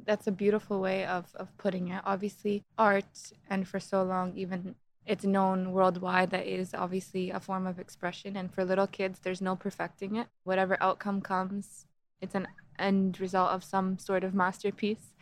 that's 0.05 0.27
a 0.27 0.31
beautiful 0.31 0.79
way 0.79 1.05
of, 1.05 1.35
of 1.35 1.55
putting 1.57 1.89
it. 1.89 2.01
Obviously, 2.05 2.63
art, 2.77 3.31
and 3.49 3.67
for 3.67 3.79
so 3.79 4.03
long, 4.03 4.33
even 4.35 4.75
it's 5.05 5.25
known 5.25 5.71
worldwide 5.71 6.29
that 6.29 6.45
it 6.45 6.59
is 6.59 6.73
obviously 6.73 7.31
a 7.31 7.39
form 7.39 7.65
of 7.65 7.79
expression. 7.79 8.35
And 8.37 8.53
for 8.53 8.63
little 8.63 8.87
kids, 8.87 9.19
there's 9.19 9.41
no 9.41 9.55
perfecting 9.55 10.15
it. 10.15 10.27
Whatever 10.43 10.77
outcome 10.79 11.21
comes, 11.21 11.85
it's 12.21 12.35
an 12.35 12.47
end 12.77 13.19
result 13.19 13.51
of 13.51 13.63
some 13.63 13.97
sort 13.97 14.23
of 14.23 14.33
masterpiece. 14.33 15.13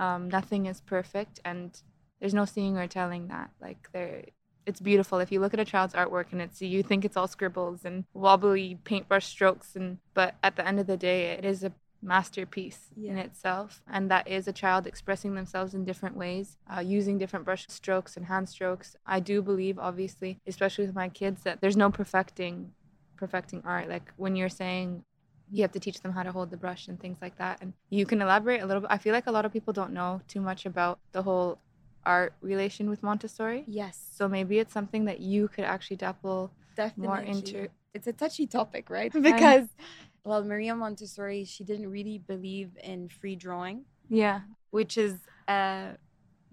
Um, 0.00 0.28
nothing 0.28 0.66
is 0.66 0.80
perfect, 0.80 1.40
and 1.44 1.80
there's 2.20 2.34
no 2.34 2.44
seeing 2.44 2.76
or 2.76 2.86
telling 2.86 3.28
that. 3.28 3.50
Like 3.60 3.88
there, 3.92 4.24
it's 4.66 4.80
beautiful. 4.80 5.18
If 5.18 5.30
you 5.30 5.40
look 5.40 5.54
at 5.54 5.60
a 5.60 5.64
child's 5.64 5.94
artwork 5.94 6.32
and 6.32 6.42
it's 6.42 6.60
you 6.60 6.82
think 6.82 7.04
it's 7.04 7.16
all 7.16 7.28
scribbles 7.28 7.84
and 7.84 8.04
wobbly 8.14 8.78
paintbrush 8.84 9.26
strokes, 9.26 9.76
and 9.76 9.98
but 10.12 10.34
at 10.42 10.56
the 10.56 10.66
end 10.66 10.80
of 10.80 10.86
the 10.86 10.96
day, 10.96 11.26
it 11.30 11.44
is 11.44 11.62
a 11.62 11.72
masterpiece 12.06 12.90
in 12.96 13.18
itself, 13.18 13.82
and 13.90 14.10
that 14.10 14.26
is 14.28 14.48
a 14.48 14.52
child 14.52 14.86
expressing 14.86 15.34
themselves 15.34 15.74
in 15.74 15.84
different 15.84 16.16
ways, 16.16 16.56
uh, 16.74 16.80
using 16.80 17.18
different 17.18 17.44
brush 17.44 17.66
strokes 17.68 18.16
and 18.16 18.26
hand 18.26 18.48
strokes. 18.48 18.96
I 19.04 19.20
do 19.20 19.42
believe, 19.42 19.78
obviously, 19.78 20.38
especially 20.46 20.86
with 20.86 20.94
my 20.94 21.08
kids, 21.08 21.42
that 21.42 21.60
there's 21.60 21.76
no 21.76 21.90
perfecting 21.90 22.72
perfecting 23.16 23.62
art. 23.64 23.88
Like 23.88 24.12
when 24.16 24.36
you're 24.36 24.48
saying 24.48 25.02
you 25.50 25.62
have 25.62 25.72
to 25.72 25.80
teach 25.80 26.00
them 26.00 26.12
how 26.12 26.22
to 26.22 26.32
hold 26.32 26.50
the 26.50 26.56
brush 26.56 26.88
and 26.88 26.98
things 26.98 27.18
like 27.22 27.36
that. 27.38 27.58
And 27.60 27.72
you 27.88 28.04
can 28.04 28.20
elaborate 28.20 28.62
a 28.62 28.66
little 28.66 28.80
bit. 28.80 28.90
I 28.90 28.98
feel 28.98 29.12
like 29.12 29.26
a 29.26 29.30
lot 29.30 29.44
of 29.44 29.52
people 29.52 29.72
don't 29.72 29.92
know 29.92 30.20
too 30.28 30.40
much 30.40 30.66
about 30.66 30.98
the 31.12 31.22
whole 31.22 31.58
art 32.04 32.34
relation 32.40 32.90
with 32.90 33.02
Montessori. 33.02 33.64
Yes. 33.66 34.00
So 34.14 34.28
maybe 34.28 34.58
it's 34.58 34.72
something 34.72 35.04
that 35.04 35.20
you 35.20 35.48
could 35.48 35.64
actually 35.64 35.96
dabble 35.96 36.52
definitely 36.76 37.06
more 37.06 37.18
into. 37.18 37.68
it's 37.94 38.06
a 38.06 38.12
touchy 38.12 38.46
topic, 38.46 38.90
right? 38.90 39.12
Because 39.22 39.68
well, 40.28 40.42
Maria 40.44 40.74
Montessori, 40.74 41.44
she 41.44 41.62
didn't 41.70 41.88
really 41.98 42.18
believe 42.32 42.70
in 42.92 43.08
free 43.08 43.36
drawing, 43.36 43.78
Yeah. 44.24 44.40
which 44.70 44.94
is 45.06 45.14
uh 45.48 45.86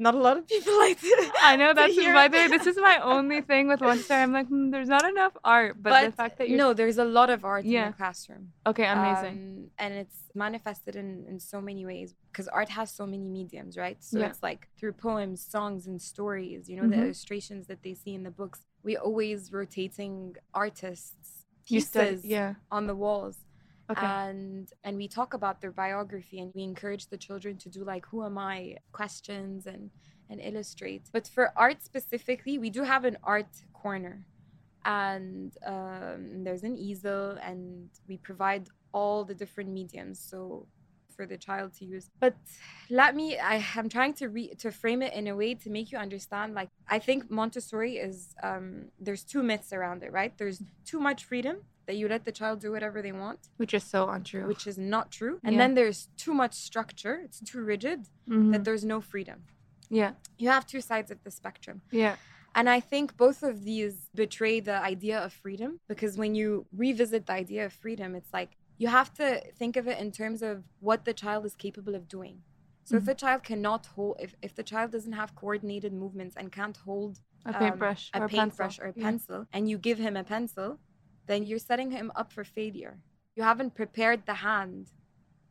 not 0.05 0.15
a 0.15 0.23
lot 0.27 0.37
of 0.39 0.43
people 0.53 0.75
like 0.85 0.99
to 0.99 1.31
I 1.51 1.55
know 1.61 1.71
that's 1.79 1.95
the 1.95 2.07
way, 2.11 2.47
this 2.55 2.65
is 2.71 2.77
my 2.77 2.97
only 3.13 3.41
thing 3.41 3.63
with 3.71 3.79
Montessori. 3.87 4.21
I'm 4.25 4.33
like, 4.39 4.47
hmm, 4.47 4.69
there's 4.73 4.91
not 4.97 5.05
enough 5.13 5.35
art, 5.43 5.73
but, 5.85 6.05
the 6.11 6.11
fact 6.23 6.37
that 6.39 6.49
you're 6.49 6.57
no, 6.63 6.73
there's 6.79 6.97
a 7.07 7.09
lot 7.19 7.29
of 7.35 7.39
art 7.53 7.63
in 7.65 7.71
the 7.89 7.97
classroom. 8.01 8.43
okay, 8.71 8.85
amazing. 8.99 9.35
Um, 9.37 9.69
and 9.83 9.91
it's 10.01 10.17
manifested 10.45 10.95
in, 11.03 11.09
in 11.31 11.39
so 11.39 11.57
many 11.69 11.83
ways 11.91 12.13
because 12.31 12.47
art 12.59 12.69
has 12.79 12.87
so 12.99 13.05
many 13.13 13.27
mediums, 13.39 13.73
right? 13.85 13.97
So 14.09 14.19
Yeah. 14.19 14.27
it's 14.29 14.41
like 14.49 14.61
through 14.77 14.93
poems, 14.93 15.37
songs, 15.55 15.81
and 15.89 15.97
stories, 16.13 16.61
you 16.69 16.75
know, 16.79 16.87
the 16.93 16.97
Mhm. 16.97 17.03
illustrations 17.05 17.63
that 17.71 17.79
they 17.85 17.93
see 18.03 18.13
in 18.19 18.23
the 18.29 18.35
books. 18.41 18.59
We 18.87 18.93
always 19.07 19.39
rotating 19.61 20.35
artists' 20.53 21.45
you 21.67 21.79
pieces 21.79 22.25
yeah. 22.25 22.55
on 22.77 22.83
the 22.91 22.95
walls. 23.05 23.37
Okay. 23.93 24.05
And 24.05 24.69
and 24.83 24.97
we 24.97 25.07
talk 25.07 25.33
about 25.33 25.61
their 25.61 25.71
biography 25.71 26.39
and 26.39 26.51
we 26.55 26.63
encourage 26.63 27.07
the 27.07 27.17
children 27.17 27.57
to 27.57 27.69
do 27.69 27.83
like 27.83 28.05
who 28.07 28.25
am 28.25 28.37
I 28.37 28.77
questions 28.91 29.67
and 29.67 29.91
and 30.29 30.41
illustrate. 30.41 31.09
But 31.11 31.27
for 31.27 31.53
art 31.55 31.83
specifically, 31.83 32.57
we 32.57 32.69
do 32.69 32.83
have 32.83 33.05
an 33.05 33.17
art 33.23 33.53
corner. 33.73 34.25
And 34.85 35.55
um, 35.65 36.43
there's 36.43 36.63
an 36.63 36.75
easel 36.75 37.37
and 37.41 37.89
we 38.09 38.17
provide 38.17 38.67
all 38.93 39.23
the 39.23 39.35
different 39.35 39.69
mediums. 39.69 40.19
So 40.19 40.67
for 41.15 41.25
the 41.25 41.37
child 41.37 41.73
to 41.75 41.85
use. 41.85 42.09
But 42.19 42.35
let 42.89 43.15
me 43.15 43.37
I 43.37 43.63
am 43.75 43.87
trying 43.87 44.13
to 44.15 44.29
re, 44.29 44.53
to 44.59 44.71
frame 44.71 45.01
it 45.01 45.13
in 45.13 45.27
a 45.27 45.35
way 45.35 45.53
to 45.55 45.69
make 45.69 45.91
you 45.91 45.97
understand 45.97 46.55
like 46.55 46.69
I 46.89 46.99
think 46.99 47.29
Montessori 47.29 47.97
is 47.97 48.35
um 48.41 48.89
there's 48.99 49.23
two 49.23 49.43
myths 49.43 49.71
around 49.71 50.03
it, 50.03 50.11
right? 50.11 50.35
There's 50.37 50.61
too 50.85 50.99
much 50.99 51.25
freedom 51.25 51.57
that 51.87 51.95
you 51.97 52.07
let 52.07 52.23
the 52.25 52.31
child 52.31 52.59
do 52.61 52.71
whatever 52.71 53.01
they 53.01 53.11
want, 53.11 53.49
Which 53.57 53.73
is 53.73 53.83
so 53.83 54.09
untrue. 54.09 54.45
which 54.47 54.65
is 54.67 54.77
not 54.77 55.11
true. 55.11 55.39
And 55.43 55.53
Yeah. 55.53 55.59
then 55.59 55.73
there's 55.75 56.09
too 56.17 56.33
much 56.33 56.53
structure, 56.53 57.15
it's 57.25 57.39
too 57.41 57.61
rigid 57.63 58.07
Mhm. 58.27 58.51
that 58.51 58.63
there's 58.63 58.85
no 58.85 59.01
freedom. 59.01 59.45
yeah. 59.89 60.13
You 60.37 60.49
have 60.49 60.65
two 60.65 60.81
sides 60.81 61.11
of 61.11 61.19
the 61.23 61.29
spectrum. 61.31 61.81
Yeah. 61.91 62.15
And 62.55 62.67
I 62.69 62.79
think 62.79 63.15
both 63.17 63.43
of 63.43 63.63
these 63.63 64.09
betray 64.15 64.59
the 64.59 64.77
idea 64.93 65.19
of 65.19 65.31
freedom 65.33 65.79
because 65.87 66.17
when 66.17 66.33
you 66.35 66.65
revisit 66.71 67.25
the 67.27 67.33
idea 67.33 67.65
of 67.65 67.73
freedom, 67.73 68.15
it's 68.15 68.33
like 68.33 68.57
you 68.77 68.87
have 68.87 69.13
to 69.15 69.25
think 69.59 69.75
of 69.77 69.87
it 69.87 69.99
in 69.99 70.11
terms 70.11 70.41
of 70.41 70.63
what 70.79 71.05
the 71.05 71.13
child 71.13 71.45
is 71.45 71.55
capable 71.55 71.93
of 71.95 72.07
doing. 72.07 72.43
So 72.85 72.97
if 72.97 73.03
Mhm. 73.05 73.09
a 73.09 73.15
child 73.15 73.43
cannot 73.43 73.85
hold, 73.95 74.17
if, 74.19 74.35
if 74.41 74.53
the 74.55 74.63
child 74.63 74.91
doesn't 74.91 75.13
have 75.13 75.35
coordinated 75.35 75.93
movements 75.93 76.35
and 76.35 76.51
can't 76.51 76.77
hold 76.77 77.19
A 77.45 77.49
um, 77.49 77.59
paintbrush 77.59 78.09
a 78.13 78.19
or 78.21 78.25
a 78.25 78.29
paintbrush 78.29 78.79
or 78.79 78.85
a 78.87 78.93
Yeah. 78.95 79.03
pencil, 79.03 79.47
and 79.53 79.69
you 79.69 79.77
give 79.77 79.97
him 79.99 80.15
a 80.17 80.23
pencil, 80.23 80.79
then 81.27 81.43
you're 81.43 81.59
setting 81.59 81.91
him 81.91 82.11
up 82.15 82.31
for 82.31 82.43
failure. 82.43 82.99
You 83.35 83.43
haven't 83.43 83.75
prepared 83.75 84.25
the 84.25 84.35
hand 84.35 84.91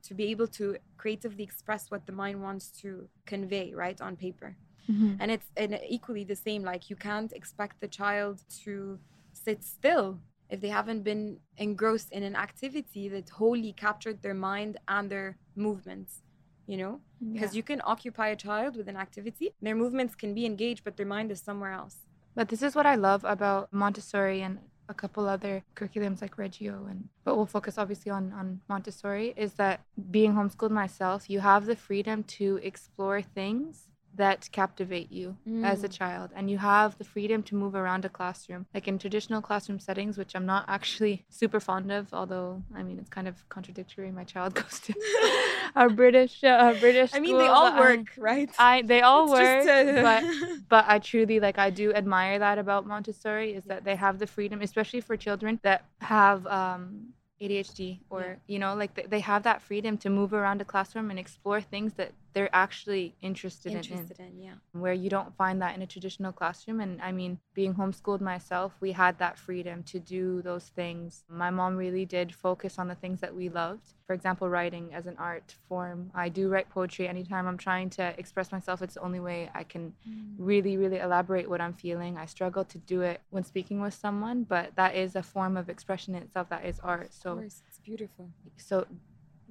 to 0.05 0.15
be 0.15 0.25
able 0.33 0.49
to 0.49 0.77
creatively 0.97 1.45
express 1.45 1.91
what 1.91 2.07
the 2.07 2.13
mind 2.13 2.43
wants 2.43 2.71
to 2.83 3.09
convey, 3.27 3.73
right, 3.75 4.01
on 4.01 4.17
paper 4.17 4.57
Mhm. 4.89 5.17
and 5.21 5.31
it's 5.31 5.49
and 5.57 5.79
equally 5.89 6.25
the 6.25 6.35
same 6.37 6.63
like 6.63 6.91
you 6.91 6.97
can't 6.97 7.33
expect 7.33 7.75
the 7.81 7.89
child 7.89 8.43
to 8.65 8.99
sit 9.33 9.63
still 9.63 10.19
if 10.51 10.61
they 10.61 10.69
haven't 10.69 11.03
been 11.03 11.39
engrossed 11.57 12.11
in 12.13 12.23
an 12.25 12.35
activity 12.35 13.09
that 13.09 13.29
wholly 13.31 13.73
captured 13.73 14.19
their 14.23 14.35
mind 14.35 14.77
and 14.89 15.09
their 15.11 15.39
movements 15.55 16.23
you 16.67 16.77
know 16.77 17.01
because 17.33 17.53
Yeah. 17.55 17.59
you 17.59 17.63
can 17.63 17.81
occupy 17.85 18.29
a 18.29 18.37
child 18.37 18.77
with 18.77 18.89
an 18.89 18.97
activity 18.97 19.47
their 19.63 19.77
movements 19.77 20.15
can 20.17 20.35
be 20.35 20.45
engaged 20.53 20.83
but 20.85 20.97
their 20.97 21.07
mind 21.17 21.31
is 21.31 21.41
somewhere 21.41 21.73
else 21.73 21.97
But 22.35 22.49
this 22.49 22.63
is 22.63 22.75
what 22.75 22.87
I 22.87 22.97
love 22.97 23.23
about 23.25 23.73
Montessori 23.73 24.41
and 24.43 24.59
a 24.93 25.01
couple 25.03 25.29
other 25.29 25.55
curriculums 25.77 26.21
like 26.23 26.39
Reggio 26.43 26.75
and 26.91 27.01
but 27.25 27.33
we'll 27.37 27.53
focus 27.59 27.75
obviously 27.83 28.11
on 28.19 28.25
on 28.41 28.47
Montessori 28.73 29.29
is 29.37 29.53
that 29.63 29.77
being 30.17 30.33
homeschooled 30.39 30.77
myself, 30.85 31.19
you 31.33 31.41
have 31.41 31.63
the 31.67 31.79
freedom 31.89 32.19
to 32.39 32.47
explore 32.71 33.21
things 33.39 33.89
that 34.15 34.49
captivate 34.53 35.11
you 35.11 35.37
as 35.63 35.83
a 35.85 35.89
Mm. 35.89 35.99
child 35.99 36.31
and 36.37 36.51
you 36.51 36.59
have 36.59 36.99
the 36.99 37.05
freedom 37.05 37.43
to 37.45 37.55
move 37.55 37.75
around 37.75 38.05
a 38.05 38.09
classroom 38.09 38.67
like 38.75 38.87
in 38.87 38.99
traditional 38.99 39.41
classroom 39.41 39.79
settings 39.79 40.19
which 40.19 40.35
i'm 40.35 40.45
not 40.47 40.65
actually 40.69 41.25
super 41.31 41.61
fond 41.61 41.91
of 41.91 42.13
although 42.13 42.63
i 42.75 42.83
mean 42.83 42.99
it's 42.99 43.09
kind 43.09 43.27
of 43.29 43.49
contradictory 43.49 44.11
my 44.13 44.25
child 44.25 44.55
goes 44.61 44.81
to 44.81 44.93
a 45.75 45.89
british 45.89 46.45
uh, 46.45 46.75
british 46.75 47.11
i 47.15 47.21
mean 47.21 47.39
they 47.39 47.49
all 47.49 47.71
but 47.71 47.75
I- 47.75 47.81
work 47.81 48.07
right 48.19 48.51
I, 48.59 48.83
they 48.83 49.01
all 49.01 49.25
It's 49.25 49.65
work 49.67 50.03
but 50.03 50.25
but 50.69 50.85
I 50.89 50.99
truly 50.99 51.39
like 51.41 51.59
I 51.59 51.71
do 51.71 51.93
admire 51.95 52.39
that 52.39 52.59
about 52.59 52.87
Montessori 52.87 53.55
is 53.55 53.65
that 53.65 53.85
they 53.85 53.97
have 53.97 54.19
the 54.19 54.27
freedom, 54.27 54.61
especially 54.63 55.01
for 55.01 55.17
children 55.17 55.59
that 55.63 55.85
have 56.01 56.47
um, 56.47 57.09
ADHD 57.43 58.01
or 58.11 58.21
Yeah. 58.23 58.35
you 58.47 58.59
know 58.59 58.75
like 58.75 58.95
they, 58.95 59.03
they 59.15 59.21
have 59.21 59.43
that 59.45 59.61
freedom 59.63 59.97
to 59.99 60.09
move 60.11 60.33
around 60.33 60.61
a 60.61 60.65
classroom 60.65 61.11
and 61.11 61.19
explore 61.19 61.61
things 61.61 61.95
that 61.95 62.13
they're 62.33 62.55
actually 62.55 63.15
interested, 63.21 63.73
interested 63.73 64.19
in 64.19 64.41
yeah 64.41 64.53
in, 64.75 64.81
where 64.81 64.93
you 64.93 65.11
don't 65.11 65.35
find 65.37 65.61
that 65.63 65.75
in 65.75 65.83
a 65.83 65.87
traditional 65.87 66.33
classroom. 66.33 66.81
And 66.81 67.01
I 67.01 67.13
mean, 67.13 67.39
being 67.55 67.75
homeschooled 67.75 68.21
myself, 68.21 68.73
we 68.81 68.93
had 68.93 69.19
that 69.19 69.39
freedom 69.39 69.83
to 69.85 69.99
do 69.99 70.43
those 70.43 70.65
things. 70.65 71.25
My 71.29 71.51
mom 71.51 71.77
really 71.77 72.05
did 72.05 72.35
focus 72.35 72.79
on 72.79 72.89
the 72.89 72.95
things 72.95 73.21
that 73.21 73.35
we 73.35 73.49
loved. 73.49 73.95
For 74.07 74.15
example, 74.15 74.49
writing 74.49 74.93
as 74.93 75.07
an 75.07 75.17
art 75.19 75.55
form. 75.69 76.11
I 76.15 76.29
do 76.29 76.49
write 76.49 76.69
poetry 76.69 77.09
anytime 77.09 77.47
I'm 77.47 77.57
trying 77.57 77.89
to 77.91 78.15
express 78.19 78.53
myself. 78.53 78.83
It's 78.83 78.95
the 78.95 79.01
only 79.01 79.21
way 79.21 79.51
I 79.55 79.63
can 79.63 79.95
mm. 80.07 80.35
really, 80.37 80.77
really 80.77 80.99
elaborate 80.99 81.49
what 81.49 81.61
I'm 81.61 81.73
feeling. 81.73 82.19
I 82.19 82.27
struggle 82.27 82.65
to 82.65 82.79
do 82.79 83.01
it 83.01 83.23
when 83.31 83.45
speaking 83.45 83.81
with 83.81 83.95
someone, 83.95 84.45
but 84.45 84.73
that 84.77 84.95
is 84.97 85.17
a 85.17 85.23
form 85.23 85.57
of 85.57 85.71
expression 85.71 86.15
in 86.15 86.23
itself. 86.23 86.49
That 86.51 86.67
is 86.67 86.79
art. 86.81 87.15
So, 87.15 87.39
it's 87.39 87.63
beautiful 87.85 88.29
so, 88.57 88.87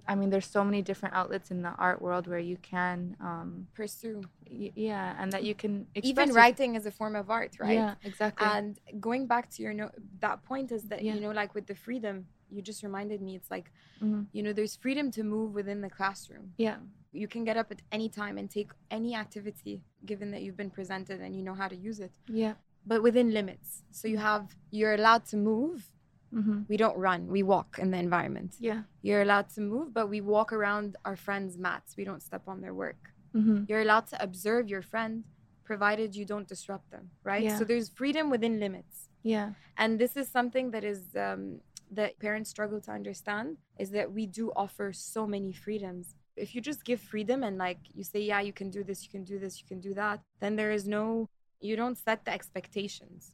I 0.08 0.16
mean, 0.16 0.30
there's 0.30 0.48
so 0.48 0.64
many 0.64 0.82
different 0.82 1.16
outlets 1.16 1.52
in 1.52 1.62
the 1.62 1.70
art 1.78 2.02
world 2.02 2.28
where 2.28 2.40
you 2.40 2.58
can, 2.58 3.16
um, 3.20 3.68
pursue 3.74 4.22
y- 4.50 4.72
yeah, 4.76 5.16
and 5.20 5.32
that 5.32 5.44
you 5.44 5.54
can 5.56 5.88
express 5.96 6.10
even 6.12 6.28
your- 6.30 6.38
writing 6.38 6.76
is 6.76 6.86
a 6.86 6.92
form 6.92 7.16
of 7.16 7.30
art 7.30 7.54
right 7.60 7.74
Yeah, 7.74 7.96
exactly. 8.04 8.46
And 8.48 8.80
going 9.00 9.28
back 9.28 9.50
to 9.52 9.62
your 9.64 9.74
no- 9.74 9.92
that 10.20 10.44
point 10.44 10.72
is 10.72 10.84
that 10.90 11.04
Yeah. 11.04 11.14
you 11.16 11.22
know, 11.22 11.32
like 11.32 11.54
with 11.54 11.68
the 11.68 11.76
freedom, 11.76 12.28
you 12.50 12.62
just 12.62 12.84
reminded 12.84 13.22
me. 13.22 13.36
It's 13.36 13.50
like 13.52 13.72
Mhm. 14.02 14.28
you 14.34 14.42
know, 14.44 14.54
there's 14.54 14.76
freedom 14.76 15.12
to 15.12 15.24
move 15.24 15.54
within 15.54 15.82
the 15.82 15.90
classroom. 15.90 16.54
yeah, 16.58 16.80
You 17.14 17.28
can 17.28 17.44
get 17.44 17.58
up 17.58 17.70
at 17.72 17.82
any 17.92 18.08
time 18.10 18.38
and 18.38 18.50
take 18.50 18.72
any 18.90 19.16
activity, 19.16 19.84
given 20.06 20.32
that 20.32 20.42
you've 20.44 20.56
been 20.58 20.72
presented 20.72 21.20
and 21.22 21.36
you 21.36 21.44
know 21.44 21.54
how 21.54 21.68
to 21.68 21.76
use 21.76 22.00
it, 22.00 22.14
yeah. 22.28 22.54
but 22.86 23.04
within 23.04 23.32
limits. 23.32 23.84
So 23.92 24.08
you 24.08 24.18
have 24.18 24.56
you're 24.72 24.94
allowed 24.96 25.26
to 25.26 25.38
move. 25.38 25.92
Mm-hmm. 26.34 26.62
We 26.70 26.78
don't 26.78 26.98
run. 26.98 27.28
We 27.28 27.44
walk 27.44 27.78
in 27.80 27.92
the 27.92 27.98
environment. 27.98 28.56
Yeah. 28.60 28.82
You're 29.02 29.22
allowed 29.22 29.50
to 29.56 29.62
move, 29.62 29.94
but 29.94 30.08
we 30.08 30.22
walk 30.22 30.54
around 30.54 30.96
our 31.06 31.16
friends' 31.16 31.58
mats. 31.58 31.96
We 31.98 32.06
don't 32.06 32.22
step 32.22 32.44
on 32.48 32.62
their 32.62 32.74
work. 32.74 33.02
Mm-hmm. 33.36 33.66
You're 33.68 33.82
allowed 33.82 34.08
to 34.08 34.22
observe 34.24 34.68
your 34.70 34.82
friend, 34.82 35.24
provided 35.64 36.16
you 36.16 36.26
don't 36.26 36.48
disrupt 36.48 36.90
them. 36.92 37.10
Right. 37.24 37.44
Yeah. 37.44 37.58
So 37.58 37.64
there's 37.64 37.90
freedom 37.90 38.30
within 38.30 38.60
limits. 38.60 39.10
Yeah. 39.24 39.52
and 39.78 40.00
this 40.00 40.18
is 40.18 40.28
something 40.30 40.72
that 40.72 40.84
is 40.84 41.02
um, 41.16 41.60
that 41.92 42.18
parents 42.20 42.50
struggle 42.50 42.82
to 42.82 42.92
understand 42.92 43.58
is 43.78 43.92
that 43.92 44.12
we 44.12 44.26
do 44.26 44.52
offer 44.56 44.92
so 44.94 45.28
many 45.28 45.52
freedoms 45.54 46.16
if 46.36 46.56
you 46.56 46.62
just 46.62 46.84
give 46.86 47.00
freedom 47.00 47.44
and 47.44 47.58
like 47.58 47.78
you 47.94 48.04
say 48.04 48.20
yeah 48.20 48.42
you 48.42 48.54
can 48.54 48.70
do 48.72 48.84
this 48.84 49.04
you 49.04 49.10
can 49.10 49.24
do 49.24 49.38
this 49.38 49.60
you 49.62 49.68
can 49.68 49.80
do 49.80 49.94
that 49.94 50.22
then 50.40 50.56
there 50.56 50.72
is 50.72 50.88
no 50.88 51.30
you 51.60 51.76
don't 51.76 51.98
set 51.98 52.26
the 52.26 52.34
expectations 52.34 53.34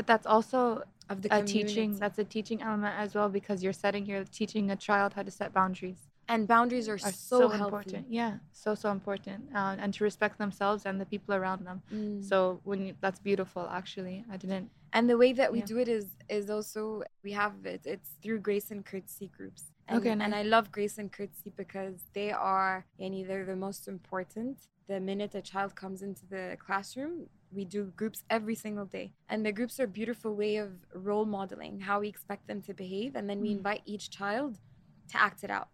But 0.00 0.06
that's 0.06 0.26
also 0.26 0.82
of 1.10 1.20
the 1.20 1.28
a 1.30 1.42
teaching. 1.42 1.90
That's 1.98 2.18
a 2.18 2.24
teaching 2.24 2.62
element 2.62 2.94
as 2.98 3.14
well 3.14 3.28
because 3.28 3.62
you're 3.62 3.74
setting, 3.84 4.06
you're 4.06 4.24
teaching 4.24 4.70
a 4.70 4.76
child 4.76 5.12
how 5.12 5.22
to 5.28 5.30
set 5.30 5.52
boundaries. 5.52 6.00
and 6.32 6.48
boundaries 6.48 6.88
are, 6.88 7.00
Are 7.08 7.12
so, 7.32 7.36
healthy. 7.48 7.64
important. 7.64 8.06
Yeah, 8.20 8.32
so 8.62 8.68
so 8.82 8.88
important, 8.98 9.40
uh, 9.54 9.76
and 9.82 9.92
to 9.96 10.00
respect 10.10 10.34
themselves 10.38 10.80
and 10.86 10.94
the 11.02 11.08
people 11.14 11.34
around 11.40 11.60
them. 11.68 11.78
Mm. 11.92 12.24
So 12.30 12.36
when 12.68 12.78
you, 12.86 12.92
that's 13.04 13.20
beautiful, 13.30 13.64
actually. 13.80 14.16
I 14.32 14.36
didn't. 14.44 14.70
and 14.96 15.04
the 15.12 15.18
way 15.22 15.30
that 15.40 15.48
we 15.54 15.58
Yeah. 15.60 15.72
do 15.72 15.76
it 15.84 15.88
is 15.98 16.06
is 16.38 16.44
also 16.56 16.80
we 17.26 17.32
have 17.42 17.54
it 17.74 17.82
it's 17.94 18.10
through 18.22 18.40
grace 18.48 18.68
and 18.74 18.80
courtesy 18.90 19.28
groups 19.38 19.62
and, 19.88 19.96
Okay, 19.98 20.12
and 20.24 20.32
i 20.40 20.42
love 20.54 20.66
grace 20.76 20.96
and 21.02 21.08
courtesy 21.18 21.50
because 21.62 21.96
they 22.18 22.30
are 22.56 22.74
yani, 23.00 23.20
they're 23.28 23.48
the 23.54 23.60
most 23.68 23.82
important 23.96 24.54
the 24.92 24.98
minute 25.10 25.32
a 25.42 25.44
child 25.52 25.70
comes 25.82 25.98
into 26.08 26.24
the 26.34 26.44
classroom 26.66 27.14
we 27.52 27.64
do 27.64 27.92
groups 27.96 28.22
every 28.30 28.54
single 28.54 28.86
day. 28.86 29.12
And 29.28 29.44
the 29.44 29.52
groups 29.52 29.80
are 29.80 29.84
a 29.84 29.88
beautiful 29.88 30.34
way 30.34 30.56
of 30.56 30.72
role 30.94 31.24
modeling 31.24 31.80
how 31.80 32.00
we 32.00 32.08
expect 32.08 32.46
them 32.46 32.62
to 32.62 32.74
behave. 32.74 33.14
And 33.16 33.28
then 33.28 33.40
we 33.40 33.50
Mm. 33.50 33.58
invite 33.58 33.82
each 33.84 34.10
child 34.10 34.58
to 35.08 35.20
act 35.20 35.42
it 35.44 35.50
out 35.50 35.68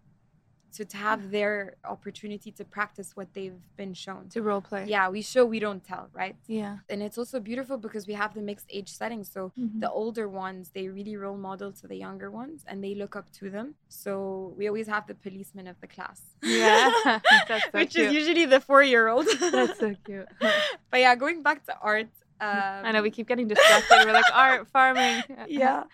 so 0.76 0.84
to 0.92 0.96
have 1.08 1.20
their 1.36 1.54
opportunity 1.94 2.50
to 2.58 2.64
practice 2.76 3.08
what 3.18 3.28
they've 3.36 3.60
been 3.80 3.94
shown 4.04 4.22
To 4.36 4.40
role 4.50 4.60
play. 4.70 4.82
yeah 4.94 5.06
we 5.16 5.20
show 5.32 5.42
we 5.56 5.60
don't 5.66 5.82
tell 5.92 6.04
right 6.22 6.36
Yeah. 6.46 6.74
and 6.90 6.98
it's 7.06 7.18
also 7.22 7.36
beautiful 7.50 7.76
because 7.86 8.04
we 8.10 8.14
have 8.22 8.30
the 8.38 8.44
mixed 8.50 8.68
age 8.78 8.90
setting 9.00 9.22
so 9.34 9.40
Mhm. 9.58 9.80
the 9.84 9.90
older 10.02 10.26
ones 10.46 10.62
they 10.76 10.86
really 10.98 11.16
role 11.24 11.40
model 11.48 11.70
to 11.80 11.84
the 11.92 11.98
younger 12.06 12.30
ones 12.42 12.58
and 12.68 12.76
they 12.84 12.94
look 13.02 13.14
up 13.20 13.28
to 13.38 13.44
them 13.56 13.66
so 14.02 14.52
we 14.58 14.64
always 14.70 14.88
have 14.94 15.04
the 15.12 15.14
policeman 15.26 15.66
of 15.72 15.76
the 15.82 15.86
class 15.96 16.18
Yeah. 16.42 16.90
That's 17.48 17.64
so 17.72 17.78
which 17.78 17.94
cute. 17.94 18.06
is 18.08 18.12
usually 18.20 18.46
the 18.54 18.60
four 18.68 18.82
year 18.92 19.04
old 19.14 19.26
That's 19.56 19.78
so 19.84 19.90
cute. 20.06 20.28
but 20.90 21.00
yeah 21.04 21.14
going 21.24 21.38
back 21.48 21.58
to 21.70 21.74
art 21.92 22.08
um, 22.40 22.62
I 22.84 22.92
know 22.92 23.02
we 23.02 23.10
keep 23.10 23.28
getting 23.28 23.48
distracted. 23.48 23.96
We're 24.04 24.12
like 24.12 24.24
art, 24.34 24.68
farming. 24.72 25.24
yeah 25.48 25.84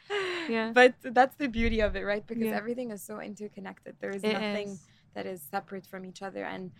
Yeah. 0.48 0.72
but 0.72 0.94
that's 1.02 1.36
the 1.36 1.46
beauty 1.48 1.80
of 1.80 1.94
it 1.96 2.02
right 2.02 2.26
because 2.26 2.44
Yeah. 2.46 2.56
everything 2.56 2.90
is 2.90 3.02
so 3.04 3.20
interconnected 3.20 3.96
there 4.00 4.10
is 4.10 4.24
It 4.24 4.32
nothing 4.32 4.68
is. 4.68 4.80
that 5.14 5.26
is 5.26 5.42
separate 5.50 5.86
from 5.86 6.04
each 6.04 6.22
other 6.22 6.44
and 6.44 6.72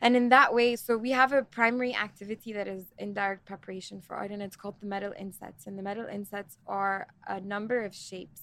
and 0.00 0.16
in 0.16 0.28
that 0.30 0.52
way 0.54 0.76
so 0.76 0.96
we 0.96 1.10
have 1.10 1.32
a 1.32 1.42
primary 1.42 1.94
activity 1.94 2.52
that 2.52 2.68
is 2.68 2.92
indirect 2.98 3.44
preparation 3.44 4.00
for 4.00 4.16
art 4.16 4.30
and 4.30 4.42
it's 4.42 4.56
called 4.56 4.76
the 4.80 4.86
metal 4.86 5.12
insets 5.18 5.66
and 5.66 5.78
the 5.78 5.82
metal 5.82 6.06
insets 6.06 6.58
are 6.66 7.08
a 7.26 7.40
number 7.40 7.84
of 7.84 7.94
shapes 7.94 8.42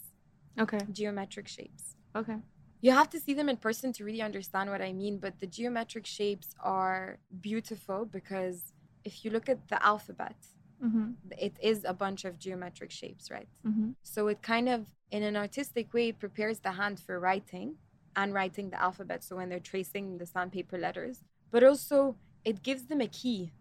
Okay. 0.59 0.79
geometric 0.91 1.47
shapes 1.47 1.95
Okay. 2.15 2.37
you 2.81 2.91
have 2.91 3.09
to 3.11 3.19
see 3.19 3.33
them 3.33 3.49
in 3.49 3.57
person 3.57 3.93
to 3.93 4.03
really 4.03 4.21
understand 4.21 4.69
what 4.69 4.81
i 4.81 4.91
mean 4.91 5.19
but 5.19 5.39
the 5.39 5.47
geometric 5.47 6.05
shapes 6.05 6.49
are 6.63 7.19
beautiful 7.39 8.05
because 8.05 8.73
if 9.03 9.23
you 9.23 9.31
look 9.31 9.47
at 9.49 9.67
the 9.69 9.83
alphabet 9.85 10.35
Mm-hmm. 10.81 11.11
it 11.37 11.55
is 11.61 11.83
a 11.83 11.93
bunch 11.93 12.23
of 12.23 12.39
geometric 12.39 12.89
shapes 12.89 13.29
right 13.29 13.49
Mm-hmm. 13.67 13.89
so 14.01 14.29
it 14.29 14.41
kind 14.41 14.69
of, 14.69 14.85
in 15.11 15.23
an 15.23 15.35
artistic 15.35 15.93
way, 15.93 16.13
prepares 16.13 16.59
the 16.59 16.71
hand 16.71 17.01
for 17.05 17.19
writing 17.19 17.75
and 18.15 18.33
writing 18.33 18.69
the 18.69 18.81
alphabet. 18.81 19.23
So 19.23 19.35
when 19.35 19.49
they're 19.49 19.59
tracing 19.59 20.17
the 20.17 20.25
sandpaper 20.25 20.77
letters, 20.77 21.23
but 21.51 21.63
also 21.63 22.15
it 22.45 22.63
gives 22.63 22.83
them 22.87 23.01
a 23.01 23.07
key. 23.07 23.51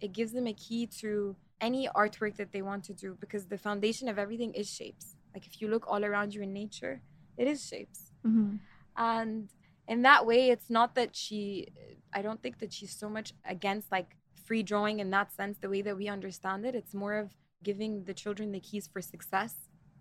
It 0.00 0.12
gives 0.12 0.32
them 0.32 0.46
a 0.48 0.52
key 0.52 0.86
to 1.00 1.36
any 1.60 1.88
artwork 1.94 2.36
that 2.36 2.52
they 2.52 2.62
want 2.62 2.82
to 2.84 2.92
do 2.92 3.16
because 3.20 3.46
the 3.46 3.58
foundation 3.58 4.08
of 4.08 4.18
everything 4.18 4.52
is 4.54 4.68
shapes. 4.68 5.16
Like 5.34 5.46
if 5.46 5.60
you 5.60 5.68
look 5.68 5.84
all 5.86 6.04
around 6.04 6.34
you 6.34 6.42
in 6.42 6.52
nature, 6.52 7.02
it 7.36 7.46
is 7.46 7.66
shapes. 7.66 8.10
Mm-hmm. 8.26 8.56
And 8.96 9.48
in 9.86 10.02
that 10.02 10.26
way, 10.26 10.50
it's 10.50 10.70
not 10.70 10.94
that 10.96 11.14
she, 11.14 11.68
I 12.12 12.22
don't 12.22 12.42
think 12.42 12.58
that 12.58 12.72
she's 12.72 12.94
so 12.96 13.08
much 13.08 13.32
against 13.44 13.90
like 13.92 14.16
free 14.48 14.62
drawing 14.62 14.98
in 14.98 15.10
that 15.10 15.30
sense, 15.38 15.58
the 15.58 15.68
way 15.68 15.82
that 15.82 15.96
we 15.96 16.08
understand 16.08 16.64
it. 16.68 16.74
It's 16.74 16.94
more 16.94 17.16
of 17.22 17.28
giving 17.62 18.04
the 18.08 18.14
children 18.22 18.46
the 18.52 18.60
keys 18.68 18.88
for 18.92 19.00
success 19.02 19.54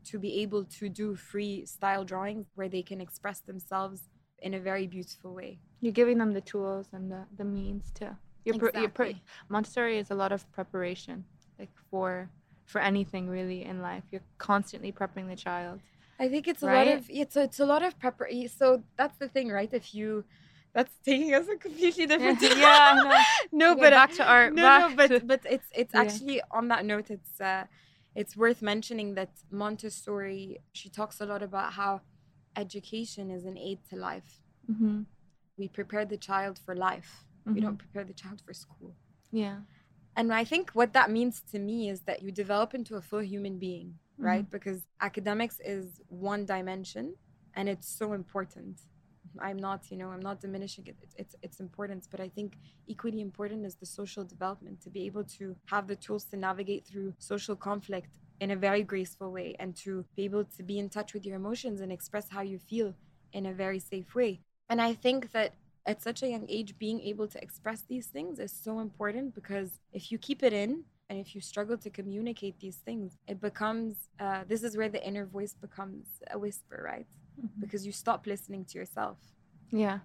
to 0.06 0.18
be 0.18 0.32
able 0.44 0.63
to 0.80 0.88
do 1.01 1.16
free 1.16 1.66
style 1.66 2.06
drawings 2.12 2.48
where 2.56 2.70
they 2.70 2.82
can 2.89 3.00
express 3.01 3.39
themselves 3.42 4.00
in 4.39 4.54
a 4.54 4.60
very 4.70 4.88
beautiful 4.88 5.34
way. 5.34 5.60
You're 5.82 6.00
giving 6.01 6.18
them 6.18 6.32
the 6.34 6.46
tools 6.54 6.88
and 6.94 7.12
the, 7.12 7.22
the 7.38 7.44
means 7.44 7.92
to. 7.96 8.06
You're, 8.46 8.56
exactly. 8.56 8.82
you're 8.82 8.89
pre- 8.89 9.22
Montessori 9.50 9.98
is 9.98 10.12
a 10.12 10.16
lot 10.16 10.32
of 10.32 10.50
preparation, 10.54 11.25
like 11.60 11.74
for 11.92 12.30
for 12.72 12.80
anything 12.82 13.30
really 13.30 13.62
in 13.72 13.82
life. 13.82 14.04
You're 14.12 14.27
constantly 14.38 14.92
prepping 14.92 15.27
the 15.30 15.36
child. 15.48 15.80
I 16.20 16.27
think 16.30 16.48
it's 16.48 16.63
a 16.63 16.68
right? 16.68 16.88
lot 16.88 16.98
of 16.98 17.10
it's 17.10 17.36
a, 17.36 17.44
it's 17.44 17.60
a 17.60 17.66
lot 17.66 17.84
of 17.84 18.00
preparation. 18.00 18.50
So 18.62 18.84
that's 19.00 19.18
the 19.18 19.27
thing, 19.27 19.50
right? 19.50 19.74
If 19.82 19.94
you 19.94 20.24
that's 20.74 20.93
taking 21.05 21.33
us 21.33 21.47
a 21.47 21.57
completely 21.57 22.05
different 22.13 22.41
yeah, 22.41 22.93
no, 23.51 23.74
Okay, 23.74 23.81
but 23.81 23.89
back 23.91 24.12
to 24.13 24.24
art. 24.25 24.53
no, 24.53 24.62
back 24.62 24.89
no, 24.89 24.95
but 24.95 25.12
but 25.27 25.41
it's 25.50 25.69
it's 25.75 25.93
Yeah. 25.93 26.01
actually 26.01 26.41
on 26.51 26.67
that 26.69 26.86
note, 26.86 27.09
it's 27.09 27.39
uh, 27.41 27.65
it's 28.15 28.36
worth 28.38 28.62
mentioning 28.62 29.15
that 29.15 29.31
Montessori 29.51 30.59
she 30.74 30.89
talks 30.89 31.19
a 31.21 31.25
lot 31.25 31.41
about 31.43 31.74
how 31.74 32.01
education 32.55 33.29
is 33.31 33.45
an 33.45 33.57
aid 33.57 33.79
to 33.89 33.95
life. 33.95 34.41
Mhm, 34.69 35.05
We 35.57 35.67
prepare 35.67 36.05
the 36.05 36.17
child 36.17 36.59
for 36.59 36.75
life. 36.75 37.25
We 37.53 37.59
mhm. 37.59 37.63
don't 37.65 37.77
prepare 37.77 38.03
the 38.03 38.13
child 38.13 38.41
for 38.45 38.53
school. 38.53 38.95
Yeah. 39.31 39.62
And 40.15 40.33
I 40.33 40.43
think 40.43 40.71
what 40.71 40.93
that 40.93 41.12
means 41.12 41.41
to 41.51 41.59
me 41.59 41.89
is 41.89 42.01
that 42.01 42.21
you 42.24 42.31
develop 42.31 42.74
into 42.74 42.95
a 42.95 43.01
full 43.01 43.21
human 43.24 43.59
being, 43.59 44.00
right? 44.17 44.50
Because 44.50 44.88
academics 45.00 45.59
is 45.63 46.01
one 46.09 46.45
dimension 46.45 47.15
and 47.53 47.69
it's 47.69 47.88
so 47.88 48.13
important. 48.13 48.81
I'm 49.41 49.58
not, 49.58 49.89
you 49.91 49.98
know, 49.98 50.10
I'm 50.10 50.22
not 50.22 50.41
diminishing 50.41 50.88
it. 50.88 50.96
It's, 51.17 51.36
it's 51.41 51.60
importance, 51.60 52.08
but 52.10 52.20
I 52.20 52.29
think 52.29 52.58
equally 52.88 53.22
important 53.22 53.65
is 53.65 53.75
the 53.75 53.86
social 53.86 54.24
development 54.24 54.82
to 54.82 54.89
be 54.89 55.06
able 55.06 55.24
to 55.39 55.56
have 55.65 55.88
the 55.88 55.96
tools 55.96 56.25
to 56.25 56.38
navigate 56.38 56.86
through 56.86 57.13
social 57.17 57.56
conflict 57.56 58.20
in 58.39 58.51
a 58.51 58.56
very 58.56 58.84
graceful 58.84 59.32
way 59.32 59.56
and 59.60 59.75
to 59.75 60.06
be 60.15 60.24
able 60.25 60.46
to 60.46 60.63
be 60.63 60.79
in 60.79 60.89
touch 60.89 61.13
with 61.13 61.25
your 61.25 61.36
emotions 61.36 61.82
and 61.82 61.91
express 61.91 62.29
how 62.29 62.41
you 62.41 62.60
feel 62.60 62.94
in 63.34 63.46
a 63.46 63.53
very 63.53 63.79
safe 63.79 64.13
way. 64.15 64.39
And 64.70 64.82
I 64.82 64.94
think 64.94 65.32
that 65.32 65.53
at 65.86 66.03
such 66.03 66.22
a 66.22 66.27
young 66.27 66.46
age, 66.50 66.77
being 66.77 67.00
able 67.01 67.27
to 67.29 67.41
express 67.41 67.82
these 67.82 68.08
things 68.08 68.39
is 68.39 68.51
so 68.51 68.79
important 68.79 69.34
because 69.34 69.79
if 69.94 70.12
you 70.12 70.17
keep 70.17 70.44
it 70.44 70.53
in 70.53 70.84
and 71.10 71.17
if 71.17 71.34
you 71.34 71.39
struggle 71.39 71.77
to 71.77 71.89
communicate 71.89 72.60
these 72.60 72.75
things, 72.75 73.17
it 73.27 73.39
becomes 73.39 74.10
uh, 74.20 74.44
this 74.48 74.63
is 74.63 74.75
where 74.75 74.89
the 74.89 75.06
inner 75.08 75.25
voice 75.25 75.53
becomes 75.53 76.08
a 76.32 76.38
whisper, 76.38 76.84
right? 76.86 77.08
Mhm. 77.39 77.60
Because 77.60 77.86
you 77.86 77.91
stop 77.91 78.25
listening 78.25 78.65
to 78.65 78.77
yourself 78.77 79.17
Yeah. 79.72 80.00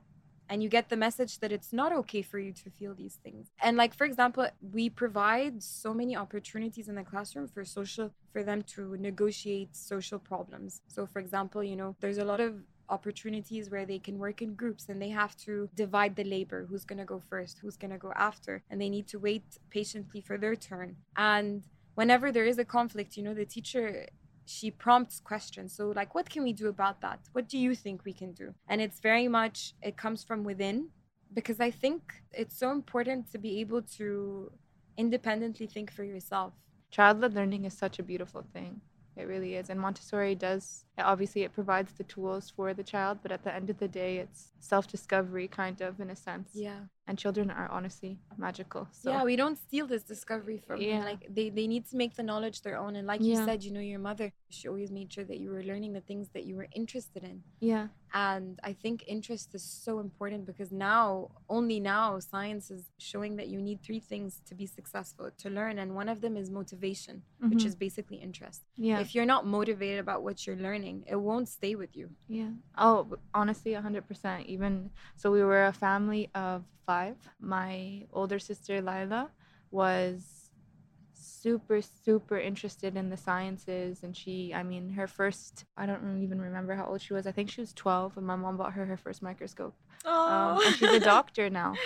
and 0.48 0.62
you 0.62 0.68
get 0.68 0.88
the 0.88 0.96
message 0.96 1.38
that 1.38 1.52
it's 1.52 1.72
not 1.72 1.92
okay 1.92 2.22
for 2.22 2.38
you 2.38 2.52
to 2.52 2.70
feel 2.70 2.94
these 2.94 3.16
things. 3.16 3.52
And 3.62 3.76
like 3.76 3.94
for 3.94 4.04
example, 4.04 4.46
we 4.60 4.90
provide 4.90 5.62
so 5.62 5.94
many 5.94 6.14
opportunities 6.16 6.88
in 6.88 6.94
the 6.96 7.04
classroom 7.04 7.48
for 7.48 7.64
social 7.64 8.12
for 8.32 8.42
them 8.42 8.62
to 8.74 8.96
negotiate 8.96 9.74
social 9.74 10.18
problems. 10.18 10.82
So 10.88 11.06
for 11.06 11.20
example, 11.20 11.62
you 11.64 11.76
know, 11.76 11.96
there's 12.00 12.18
a 12.18 12.24
lot 12.24 12.40
of 12.40 12.52
opportunities 12.88 13.70
where 13.70 13.86
they 13.86 13.98
can 13.98 14.18
work 14.18 14.42
in 14.42 14.54
groups 14.54 14.88
and 14.90 15.00
they 15.00 15.08
have 15.08 15.34
to 15.38 15.68
divide 15.74 16.14
the 16.16 16.24
labor, 16.24 16.66
who's 16.68 16.84
going 16.84 16.98
to 16.98 17.04
go 17.06 17.18
first, 17.18 17.58
who's 17.60 17.76
going 17.76 17.90
to 17.90 17.96
go 17.98 18.12
after, 18.14 18.62
and 18.68 18.80
they 18.80 18.90
need 18.90 19.06
to 19.08 19.18
wait 19.18 19.44
patiently 19.70 20.20
for 20.20 20.36
their 20.36 20.56
turn. 20.56 20.96
And 21.16 21.64
whenever 21.94 22.30
there 22.30 22.44
is 22.44 22.58
a 22.58 22.64
conflict, 22.64 23.16
you 23.16 23.22
know, 23.22 23.32
the 23.32 23.46
teacher 23.46 24.06
she 24.52 24.70
prompts 24.70 25.20
questions. 25.20 25.74
So, 25.74 25.88
like, 25.90 26.14
what 26.14 26.28
can 26.28 26.42
we 26.42 26.52
do 26.52 26.68
about 26.68 27.00
that? 27.00 27.20
What 27.32 27.48
do 27.48 27.58
you 27.58 27.74
think 27.74 28.04
we 28.04 28.12
can 28.12 28.32
do? 28.32 28.54
And 28.68 28.80
it's 28.80 29.00
very 29.00 29.28
much, 29.28 29.74
it 29.82 29.96
comes 29.96 30.22
from 30.22 30.44
within 30.44 30.88
because 31.34 31.60
I 31.60 31.70
think 31.70 32.00
it's 32.32 32.58
so 32.58 32.70
important 32.70 33.30
to 33.32 33.38
be 33.38 33.60
able 33.60 33.82
to 33.98 34.52
independently 34.96 35.66
think 35.66 35.90
for 35.92 36.04
yourself. 36.04 36.52
Child-led 36.90 37.34
learning 37.34 37.64
is 37.64 37.72
such 37.72 37.98
a 37.98 38.02
beautiful 38.02 38.44
thing. 38.52 38.80
It 39.16 39.26
really 39.26 39.54
is. 39.54 39.70
And 39.70 39.80
Montessori 39.80 40.34
does 40.34 40.84
obviously 40.98 41.42
it 41.42 41.52
provides 41.52 41.92
the 41.94 42.04
tools 42.04 42.50
for 42.54 42.74
the 42.74 42.82
child, 42.82 43.18
but 43.22 43.32
at 43.32 43.42
the 43.44 43.54
end 43.54 43.70
of 43.70 43.78
the 43.78 43.88
day 43.88 44.18
it's 44.18 44.52
self-discovery 44.60 45.48
kind 45.48 45.80
of 45.80 46.00
in 46.00 46.10
a 46.10 46.16
sense. 46.16 46.50
Yeah. 46.54 46.80
And 47.08 47.18
children 47.18 47.50
are 47.50 47.68
honestly 47.68 48.18
magical. 48.38 48.86
So 48.92 49.10
Yeah, 49.10 49.24
we 49.24 49.34
don't 49.34 49.58
steal 49.58 49.86
this 49.88 50.04
discovery 50.04 50.58
from 50.64 50.78
them. 50.78 50.88
Yeah. 50.88 51.04
Like 51.04 51.26
they, 51.34 51.50
they 51.50 51.66
need 51.66 51.84
to 51.90 51.96
make 51.96 52.14
the 52.14 52.22
knowledge 52.22 52.62
their 52.62 52.78
own. 52.78 52.94
And 52.94 53.06
like 53.08 53.20
Yeah. 53.22 53.38
you 53.40 53.44
said, 53.44 53.64
you 53.64 53.72
know, 53.72 53.80
your 53.80 53.98
mother, 53.98 54.32
she 54.50 54.68
always 54.68 54.90
made 54.92 55.12
sure 55.12 55.24
that 55.24 55.38
you 55.42 55.50
were 55.50 55.64
learning 55.64 55.94
the 55.94 56.00
things 56.00 56.28
that 56.34 56.44
you 56.44 56.54
were 56.56 56.68
interested 56.74 57.24
in. 57.24 57.42
yeah. 57.60 57.88
And 58.14 58.60
I 58.62 58.74
think 58.74 59.04
interest 59.06 59.54
is 59.54 59.62
so 59.86 59.98
important 59.98 60.44
because 60.44 60.70
now, 60.70 61.30
only 61.48 61.80
now, 61.80 62.18
science 62.18 62.70
is 62.70 62.82
showing 62.98 63.36
that 63.36 63.48
you 63.48 63.58
need 63.68 63.78
three 63.82 64.00
things 64.00 64.42
to 64.48 64.54
be 64.54 64.66
successful 64.66 65.30
to 65.38 65.48
learn. 65.48 65.78
And 65.78 65.94
one 65.94 66.10
of 66.14 66.20
them 66.20 66.36
is 66.36 66.50
motivation, 66.50 67.22
which 67.50 67.62
Mhm. 67.64 67.66
is 67.70 67.74
basically 67.86 68.18
interest. 68.28 68.60
yeah. 68.76 69.00
If 69.00 69.08
you're 69.14 69.30
not 69.34 69.42
motivated 69.58 69.98
about 70.06 70.22
what 70.26 70.36
you're 70.46 70.62
learning, 70.68 70.81
it 70.84 71.16
won't 71.16 71.48
stay 71.48 71.74
with 71.74 71.96
you. 71.96 72.10
Yeah. 72.28 72.50
Oh, 72.76 73.06
honestly, 73.34 73.72
100%. 73.74 74.46
Even 74.46 74.90
so, 75.16 75.30
we 75.30 75.42
were 75.42 75.66
a 75.66 75.72
family 75.72 76.30
of 76.34 76.64
five. 76.86 77.16
My 77.40 78.06
older 78.12 78.38
sister, 78.38 78.80
Lila, 78.80 79.30
was 79.70 80.41
super, 81.42 81.80
super 81.82 82.38
interested 82.38 82.96
in 82.96 83.10
the 83.10 83.16
sciences. 83.16 84.02
And 84.02 84.16
she, 84.16 84.52
I 84.54 84.62
mean, 84.62 84.90
her 84.90 85.06
first, 85.06 85.64
I 85.76 85.86
don't 85.86 86.22
even 86.22 86.40
remember 86.40 86.74
how 86.74 86.86
old 86.86 87.02
she 87.02 87.12
was. 87.14 87.26
I 87.26 87.32
think 87.32 87.50
she 87.50 87.60
was 87.60 87.72
12 87.72 88.16
when 88.16 88.24
my 88.24 88.36
mom 88.36 88.56
bought 88.56 88.72
her 88.74 88.84
her 88.86 88.96
first 88.96 89.22
microscope. 89.22 89.74
Um, 90.04 90.58
and 90.64 90.74
she's 90.76 90.90
a 90.92 91.00
doctor 91.14 91.50
now. 91.50 91.74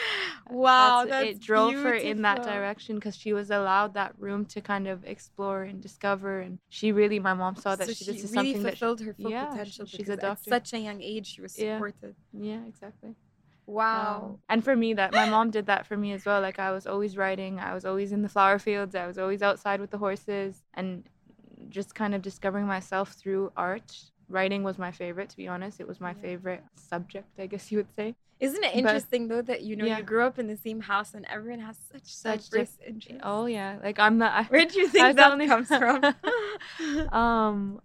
Wow, 0.49 1.05
That's- 1.05 1.09
that's 1.33 1.39
it 1.39 1.41
drove 1.41 1.75
her 1.75 1.95
in 1.95 2.23
that 2.23 2.45
direction 2.45 2.95
because 2.97 3.17
she 3.17 3.33
was 3.33 3.51
allowed 3.51 3.95
that 3.95 4.15
room 4.17 4.45
to 4.55 4.61
kind 4.61 4.87
of 4.87 5.05
explore 5.05 5.65
and 5.65 5.81
discover. 5.83 6.39
And 6.39 6.61
she 6.69 6.93
really, 6.93 7.19
my 7.19 7.35
mom 7.35 7.57
saw 7.57 7.75
that 7.75 7.87
so 7.89 7.93
she, 7.93 8.05
she 8.05 8.13
this 8.13 8.23
is 8.25 8.31
really 8.31 8.53
something 8.53 8.63
that 8.63 8.79
fulfilled 8.79 9.01
her 9.01 9.15
full 9.21 9.31
Yeah, 9.33 9.47
potential 9.49 9.87
she's 9.87 10.09
a 10.09 10.17
doctor. 10.17 10.51
such 10.51 10.73
a 10.73 10.79
young 10.79 11.03
age 11.03 11.27
she 11.35 11.41
was 11.41 11.59
Yeah. 11.59 11.75
supported. 11.79 12.15
yeah, 12.33 12.61
exactly. 12.69 13.17
Wow. 13.67 14.23
Um, 14.25 14.39
and 14.49 14.65
for 14.65 14.77
me, 14.77 14.95
that 14.95 15.13
my 15.13 15.29
mom 15.29 15.51
did 15.51 15.67
that 15.67 15.87
for 15.87 15.97
me 15.97 16.13
as 16.13 16.25
well. 16.25 16.41
Like 16.41 16.59
I 16.59 16.71
was 16.73 16.87
always 16.87 17.17
writing, 17.17 17.59
I 17.59 17.75
was 17.75 17.85
always 17.85 18.13
in 18.13 18.23
the 18.23 18.29
flower 18.29 18.59
fields, 18.59 18.95
I 18.95 19.07
was 19.07 19.19
always 19.19 19.43
outside 19.43 19.81
with 19.81 19.91
the 19.91 19.99
horses, 19.99 20.63
and 20.75 21.05
just 21.69 21.95
kind 21.95 22.15
of 22.15 22.23
discovering 22.23 22.67
myself 22.67 23.13
through 23.13 23.53
art. 23.57 23.93
Writing 24.29 24.63
was 24.65 24.77
my 24.79 24.91
favorite, 24.93 25.29
to 25.31 25.37
be 25.37 25.47
honest. 25.49 25.81
It 25.81 25.87
was 25.89 26.01
my 26.01 26.15
favorite 26.15 26.63
subject, 26.77 27.29
I 27.39 27.47
guess 27.47 27.71
you 27.71 27.79
would 27.79 27.93
say. 27.95 28.15
Isn't 28.39 28.63
it 28.65 28.73
But- 28.75 28.79
interesting 28.79 29.29
though 29.29 29.41
that 29.43 29.63
you 29.63 29.77
know 29.77 29.87
Yeah. 29.87 29.99
you 29.99 30.05
grew 30.05 30.25
up 30.25 30.39
in 30.39 30.47
the 30.47 30.57
same 30.57 30.81
house 30.83 31.15
and 31.15 31.25
everyone 31.27 31.61
has 31.61 31.79
such 31.91 32.05
Such 32.15 32.51
diverse 32.51 32.77
interests? 32.87 33.23
Oh 33.25 33.47
yeah, 33.47 33.79
like 33.83 33.99
I'm 33.99 34.19
the. 34.19 34.27
I, 34.31 34.45
Where 34.45 34.67
do 34.67 34.79
you 34.79 34.89
think 34.95 35.17
that 35.17 35.33
only- 35.33 35.47
comes 35.47 35.69
from? 35.69 36.03
um, 37.13 37.81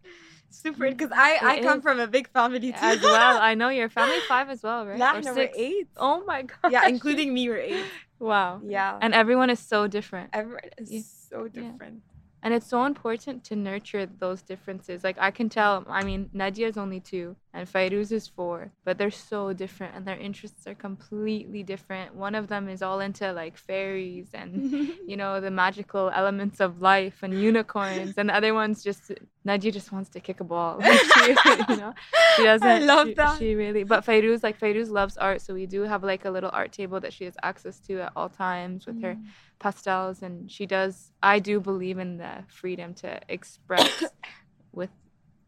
Super, 0.51 0.89
because 0.91 1.11
I 1.11 1.39
I 1.41 1.55
It 1.57 1.63
come 1.63 1.81
from 1.81 1.99
a 1.99 2.07
big 2.07 2.27
family 2.29 2.59
too. 2.71 2.77
as 2.77 3.01
well. 3.01 3.37
I 3.49 3.55
know 3.55 3.69
your 3.69 3.89
family 3.89 4.19
five 4.27 4.49
as 4.49 4.61
well, 4.61 4.85
right? 4.85 4.99
Or 5.01 5.21
no, 5.21 5.33
six? 5.33 5.55
eight. 5.57 5.87
Oh 5.97 6.23
my 6.25 6.43
god. 6.43 6.71
Yeah, 6.71 6.87
including 6.87 7.33
me, 7.33 7.49
we're 7.49 7.57
eight. 7.57 7.85
Wow. 8.19 8.61
Yeah, 8.63 8.99
And 9.01 9.13
everyone 9.15 9.49
is 9.49 9.59
so 9.59 9.87
different. 9.87 10.29
everyone 10.33 10.61
is 10.77 10.91
Yeah. 10.91 11.01
so 11.29 11.37
Yeah. 11.45 11.49
different. 11.71 12.03
And 12.43 12.53
it's 12.53 12.67
so 12.67 12.85
important 12.85 13.43
to 13.45 13.55
nurture 13.55 14.05
those 14.05 14.41
differences. 14.41 15.03
Like 15.03 15.17
I 15.19 15.29
can 15.31 15.47
tell, 15.47 15.85
I 15.87 16.03
mean, 16.03 16.29
Nadia 16.33 16.67
is 16.67 16.77
only 16.77 16.99
two 16.99 17.35
and 17.53 17.71
Fairuz 17.71 18.11
is 18.11 18.27
four, 18.27 18.71
but 18.83 18.97
they're 18.97 19.11
so 19.11 19.53
different 19.53 19.95
and 19.95 20.05
their 20.07 20.17
interests 20.17 20.65
are 20.65 20.73
completely 20.73 21.61
different. 21.61 22.15
One 22.15 22.33
of 22.33 22.47
them 22.47 22.67
is 22.67 22.81
all 22.81 22.99
into 22.99 23.31
like 23.31 23.57
fairies 23.57 24.29
and, 24.33 24.91
you 25.07 25.17
know, 25.17 25.39
the 25.39 25.51
magical 25.51 26.09
elements 26.15 26.59
of 26.59 26.81
life 26.81 27.19
and 27.21 27.39
unicorns, 27.39 28.15
and 28.17 28.29
the 28.29 28.35
other 28.35 28.53
one's 28.55 28.83
just, 28.83 29.11
Nadia 29.43 29.71
just 29.71 29.91
wants 29.91 30.09
to 30.11 30.19
kick 30.19 30.39
a 30.39 30.43
ball. 30.43 30.77
Like, 30.79 30.99
she, 31.13 31.35
you 31.69 31.77
know, 31.77 31.93
she 32.35 32.43
doesn't. 32.51 32.67
I 32.67 32.79
love 32.79 33.07
she, 33.07 33.13
that. 33.15 33.37
She 33.37 33.55
really, 33.55 33.83
but 33.83 34.03
Fairuz, 34.05 34.43
like 34.43 34.59
Fairuz 34.59 34.89
loves 34.89 35.17
art, 35.17 35.41
so 35.41 35.53
we 35.53 35.67
do 35.67 35.81
have 35.81 36.03
like 36.03 36.25
a 36.25 36.31
little 36.31 36.49
art 36.51 36.71
table 36.71 36.99
that 37.01 37.13
she 37.13 37.25
has 37.25 37.35
access 37.43 37.79
to 37.81 38.01
at 38.01 38.13
all 38.15 38.29
times 38.29 38.87
with 38.87 39.01
her 39.03 39.11
Mm. 39.11 39.25
Pastels 39.61 40.23
and 40.23 40.51
she 40.51 40.65
does 40.67 41.13
i 41.23 41.39
do 41.39 41.61
believe 41.61 41.99
in 41.99 42.17
the 42.17 42.43
freedom 42.49 42.93
to 42.95 43.19
express 43.29 44.13
with 44.73 44.91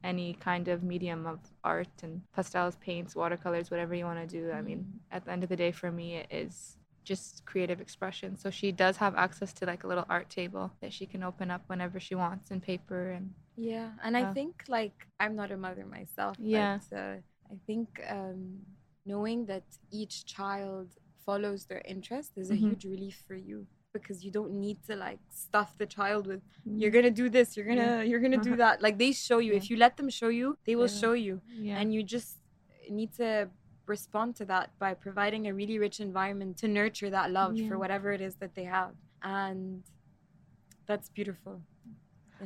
any 0.04 0.36
kind 0.36 0.68
of 0.70 0.84
medium 0.84 1.26
of 1.26 1.40
art 1.64 1.90
and 2.04 2.22
pastels 2.36 2.78
paints 2.78 3.16
watercolors 3.16 3.72
whatever 3.72 3.96
you 3.96 4.06
want 4.06 4.20
to 4.20 4.28
do 4.28 4.52
i 4.52 4.62
mean 4.62 4.86
at 5.12 5.26
the 5.26 5.32
end 5.32 5.44
of 5.44 5.50
the 5.50 5.58
day 5.58 5.72
for 5.72 5.92
me 5.92 6.18
it 6.18 6.28
is 6.32 6.78
just 7.06 7.46
creative 7.46 7.82
expression 7.82 8.38
so 8.38 8.50
she 8.50 8.72
does 8.72 8.98
have 8.98 9.16
access 9.16 9.54
to 9.54 9.66
like 9.66 9.84
a 9.84 9.88
little 9.88 10.06
art 10.10 10.30
table 10.30 10.72
that 10.82 10.94
she 10.94 11.06
can 11.06 11.24
open 11.24 11.52
up 11.52 11.64
whenever 11.68 12.00
she 12.00 12.16
wants 12.16 12.52
and 12.52 12.62
paper 12.64 13.12
and 13.12 13.32
Yeah, 13.56 13.92
and 14.04 14.18
I 14.18 14.26
Uh, 14.26 14.34
think 14.34 14.64
like 14.68 15.08
I'm 15.20 15.36
not 15.36 15.52
a 15.52 15.58
mother 15.58 15.86
myself. 15.86 16.38
Yeah. 16.40 16.80
But, 16.80 16.98
uh, 16.98 17.16
I 17.52 17.56
think 17.68 18.02
um, 18.10 18.60
knowing 19.06 19.46
that 19.48 19.64
each 19.92 20.26
child 20.26 20.90
follows 21.26 21.66
their 21.66 21.82
interest 21.86 22.32
is 22.38 22.50
a 22.52 22.56
Mhm. 22.56 22.70
huge 22.70 22.86
relief 22.86 23.24
for 23.28 23.36
you 23.36 23.68
because 23.94 24.24
you 24.26 24.32
don't 24.32 24.52
need 24.52 24.78
to 24.88 24.96
like 24.96 25.20
stuff 25.30 25.78
the 25.78 25.86
child 25.86 26.28
with 26.28 26.42
mm. 26.68 26.82
you're 26.82 26.92
gonna 26.92 27.12
do 27.12 27.30
this, 27.30 27.56
you're 27.56 27.66
gonna 27.66 28.04
you're 28.04 28.20
gonna 28.20 28.38
do 28.38 28.54
uh-huh. 28.54 28.58
that. 28.58 28.82
Like 28.82 28.98
they 28.98 29.12
show 29.12 29.38
you. 29.38 29.52
Yeah. 29.52 29.58
If 29.58 29.70
you 29.70 29.78
let 29.78 29.98
them 29.98 30.10
show 30.10 30.30
you, 30.30 30.58
they 30.66 30.76
will 30.76 30.90
Yeah. 30.90 31.02
show 31.02 31.14
you, 31.14 31.42
yeah 31.48 31.80
and 31.80 31.94
you 31.94 32.04
just 32.04 32.40
need 32.90 33.14
to 33.16 33.50
respond 33.86 34.36
to 34.38 34.46
that 34.46 34.72
by 34.80 34.94
providing 34.94 35.48
a 35.48 35.54
really 35.54 35.78
rich 35.78 36.00
environment 36.00 36.58
to 36.58 36.68
nurture 36.68 37.10
that 37.10 37.32
love 37.32 37.56
Yeah. 37.56 37.68
for 37.70 37.78
whatever 37.78 38.12
it 38.12 38.22
is 38.22 38.36
that 38.36 38.56
they 38.56 38.64
have. 38.64 38.96
And 39.22 39.84
that's 40.86 41.10
beautiful. 41.10 41.62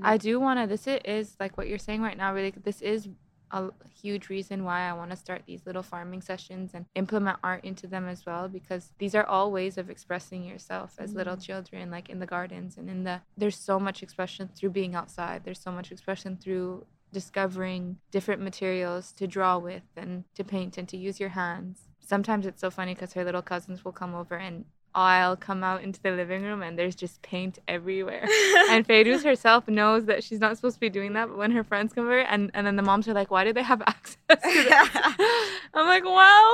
I 0.01 0.17
do 0.17 0.39
want 0.39 0.59
to. 0.59 0.67
This 0.67 0.87
is 1.05 1.35
like 1.39 1.57
what 1.57 1.67
you're 1.67 1.79
saying 1.79 2.01
right 2.01 2.17
now. 2.17 2.33
Really, 2.33 2.51
this 2.51 2.81
is 2.81 3.09
a 3.51 3.69
huge 4.01 4.29
reason 4.29 4.63
why 4.63 4.81
I 4.89 4.93
want 4.93 5.11
to 5.11 5.17
start 5.17 5.43
these 5.45 5.65
little 5.65 5.83
farming 5.83 6.21
sessions 6.21 6.71
and 6.73 6.85
implement 6.95 7.39
art 7.43 7.63
into 7.63 7.87
them 7.87 8.07
as 8.07 8.25
well 8.25 8.47
because 8.47 8.91
these 8.99 9.15
are 9.15 9.25
all 9.25 9.51
ways 9.51 9.77
of 9.77 9.89
expressing 9.89 10.43
yourself 10.43 10.95
as 10.99 11.13
little 11.13 11.35
Mm. 11.37 11.41
children 11.43 11.91
like 11.91 12.09
in 12.09 12.19
the 12.19 12.25
gardens 12.25 12.77
and 12.77 12.89
in 12.89 13.03
the 13.03 13.21
there's 13.37 13.57
so 13.57 13.79
much 13.79 14.03
expression 14.03 14.49
through 14.55 14.71
being 14.71 14.95
outside 14.95 15.43
there's 15.43 15.59
so 15.61 15.71
much 15.71 15.91
expression 15.91 16.35
through 16.37 16.85
discovering 17.13 17.97
different 18.11 18.41
materials 18.41 19.11
to 19.13 19.27
draw 19.27 19.57
with 19.57 19.83
and 19.95 20.23
to 20.35 20.43
paint 20.43 20.77
and 20.77 20.87
to 20.89 20.97
use 20.97 21.19
your 21.19 21.29
hands 21.29 21.87
sometimes 21.99 22.45
it's 22.45 22.61
so 22.61 22.69
funny 22.69 22.93
because 22.93 23.13
her 23.13 23.23
little 23.23 23.41
cousins 23.41 23.83
will 23.83 23.91
come 23.91 24.13
over 24.15 24.35
and 24.35 24.65
I'll 24.97 25.37
come 25.37 25.63
out 25.63 25.83
into 25.83 26.01
the 26.01 26.11
living 26.11 26.41
room 26.41 26.63
and 26.65 26.73
there's 26.77 26.95
just 26.95 27.21
paint 27.21 27.59
everywhere 27.67 28.25
and 28.71 28.79
Fairuz 28.87 29.23
herself 29.23 29.67
knows 29.67 30.05
that 30.05 30.23
she's 30.23 30.39
not 30.39 30.55
supposed 30.57 30.77
to 30.77 30.79
be 30.79 30.89
doing 30.89 31.13
that. 31.13 31.25
But 31.29 31.37
when 31.37 31.51
her 31.51 31.63
friends 31.63 31.93
come 31.93 32.05
over, 32.05 32.19
and, 32.19 32.49
and 32.55 32.65
then 32.65 32.75
the 32.75 32.81
moms 32.81 33.07
are 33.07 33.13
like, 33.13 33.29
"Why 33.29 33.43
do 33.47 33.53
they 33.53 33.61
have 33.73 33.81
access 33.95 34.41
to 34.55 34.63
this?" 34.69 34.89
I'm 35.75 35.87
like, 35.93 36.03
"Well, 36.03 36.51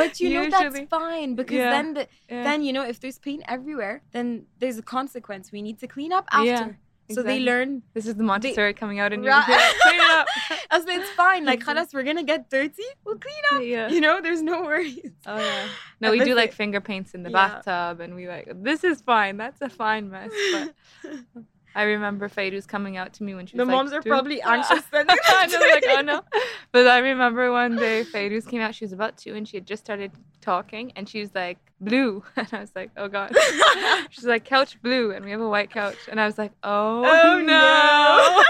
but 0.00 0.20
you 0.20 0.30
know 0.34 0.48
that's 0.48 0.78
fine 0.88 1.34
because 1.34 1.56
Yeah. 1.56 1.70
then 1.70 1.86
the, 1.94 2.06
yeah, 2.30 2.44
then 2.44 2.62
you 2.62 2.72
know 2.72 2.84
if 2.92 3.00
there's 3.00 3.18
paint 3.18 3.42
everywhere 3.48 4.02
then 4.12 4.26
there's 4.60 4.78
a 4.78 4.82
consequence 4.82 5.50
we 5.52 5.60
need 5.62 5.78
to 5.80 5.86
clean 5.86 6.12
up 6.12 6.26
after 6.30 6.46
Yeah, 6.46 6.72
so 7.10 7.22
they 7.22 7.40
learn 7.40 7.82
this 7.94 8.06
is 8.06 8.14
the 8.16 8.22
Montessori 8.22 8.74
coming 8.74 8.98
out 8.98 9.12
in 9.12 9.22
you. 9.22 9.30
Right. 9.30 9.74
Clean 9.82 10.00
up. 10.00 10.26
I 10.70 10.78
said 10.80 10.88
it's 11.00 11.10
fine 11.10 11.44
like 11.44 11.60
khalas 11.64 11.92
we're 11.94 12.02
gonna 12.02 12.22
get 12.22 12.50
dirty 12.50 12.82
we'll 13.04 13.16
clean 13.18 13.34
up 13.52 13.62
yeah. 13.62 13.88
you 13.88 14.00
know 14.00 14.20
there's 14.20 14.42
no 14.42 14.62
worries 14.62 14.98
Oh 15.26 15.38
yeah. 15.38 15.66
No, 16.00 16.10
we 16.10 16.20
do 16.20 16.34
like 16.34 16.50
the- 16.50 16.56
finger 16.56 16.80
paints 16.80 17.14
in 17.14 17.22
the 17.22 17.30
Yeah. 17.30 17.48
bathtub, 17.48 18.00
and 18.00 18.14
we 18.14 18.28
like 18.28 18.50
this 18.62 18.84
is 18.84 19.00
fine. 19.00 19.36
That's 19.36 19.60
a 19.62 19.68
fine 19.68 20.10
mess. 20.10 20.30
But 20.52 20.74
I 21.74 21.82
remember 21.82 22.28
Fairuz 22.28 22.66
coming 22.66 22.96
out 22.96 23.12
to 23.14 23.22
me 23.24 23.34
when 23.34 23.46
she 23.46 23.56
the 23.56 23.62
was 23.62 23.68
like, 23.68 23.76
moms 23.76 23.92
are 23.92 24.02
probably 24.02 24.40
anxious 24.56 24.82
then 24.90 25.06
I 25.08 25.46
know, 25.46 25.60
like, 25.60 25.84
oh 25.88 26.00
no. 26.02 26.22
But 26.70 26.86
I 26.86 26.98
remember 26.98 27.50
one 27.50 27.76
day 27.76 28.04
Fairuz 28.04 28.46
came 28.48 28.60
out, 28.60 28.74
she 28.74 28.84
was 28.84 28.92
about 28.92 29.16
two 29.16 29.34
and 29.34 29.48
she 29.48 29.56
had 29.56 29.66
just 29.66 29.82
started 29.84 30.12
talking 30.42 30.92
and 30.96 31.08
she 31.08 31.20
was 31.20 31.34
like, 31.34 31.58
blue. 31.80 32.22
And 32.36 32.48
I 32.52 32.60
was 32.60 32.72
like, 32.76 32.90
oh 32.96 33.08
God. 33.08 33.34
She's 34.10 34.24
like, 34.26 34.44
couch 34.44 34.80
blue 34.82 35.12
and 35.12 35.24
we 35.24 35.30
have 35.30 35.40
a 35.40 35.48
white 35.48 35.70
couch. 35.70 35.96
And 36.08 36.20
I 36.20 36.26
was 36.26 36.36
like, 36.36 36.52
oh, 36.62 37.04
Oh, 37.06 37.40
no. 37.40 38.44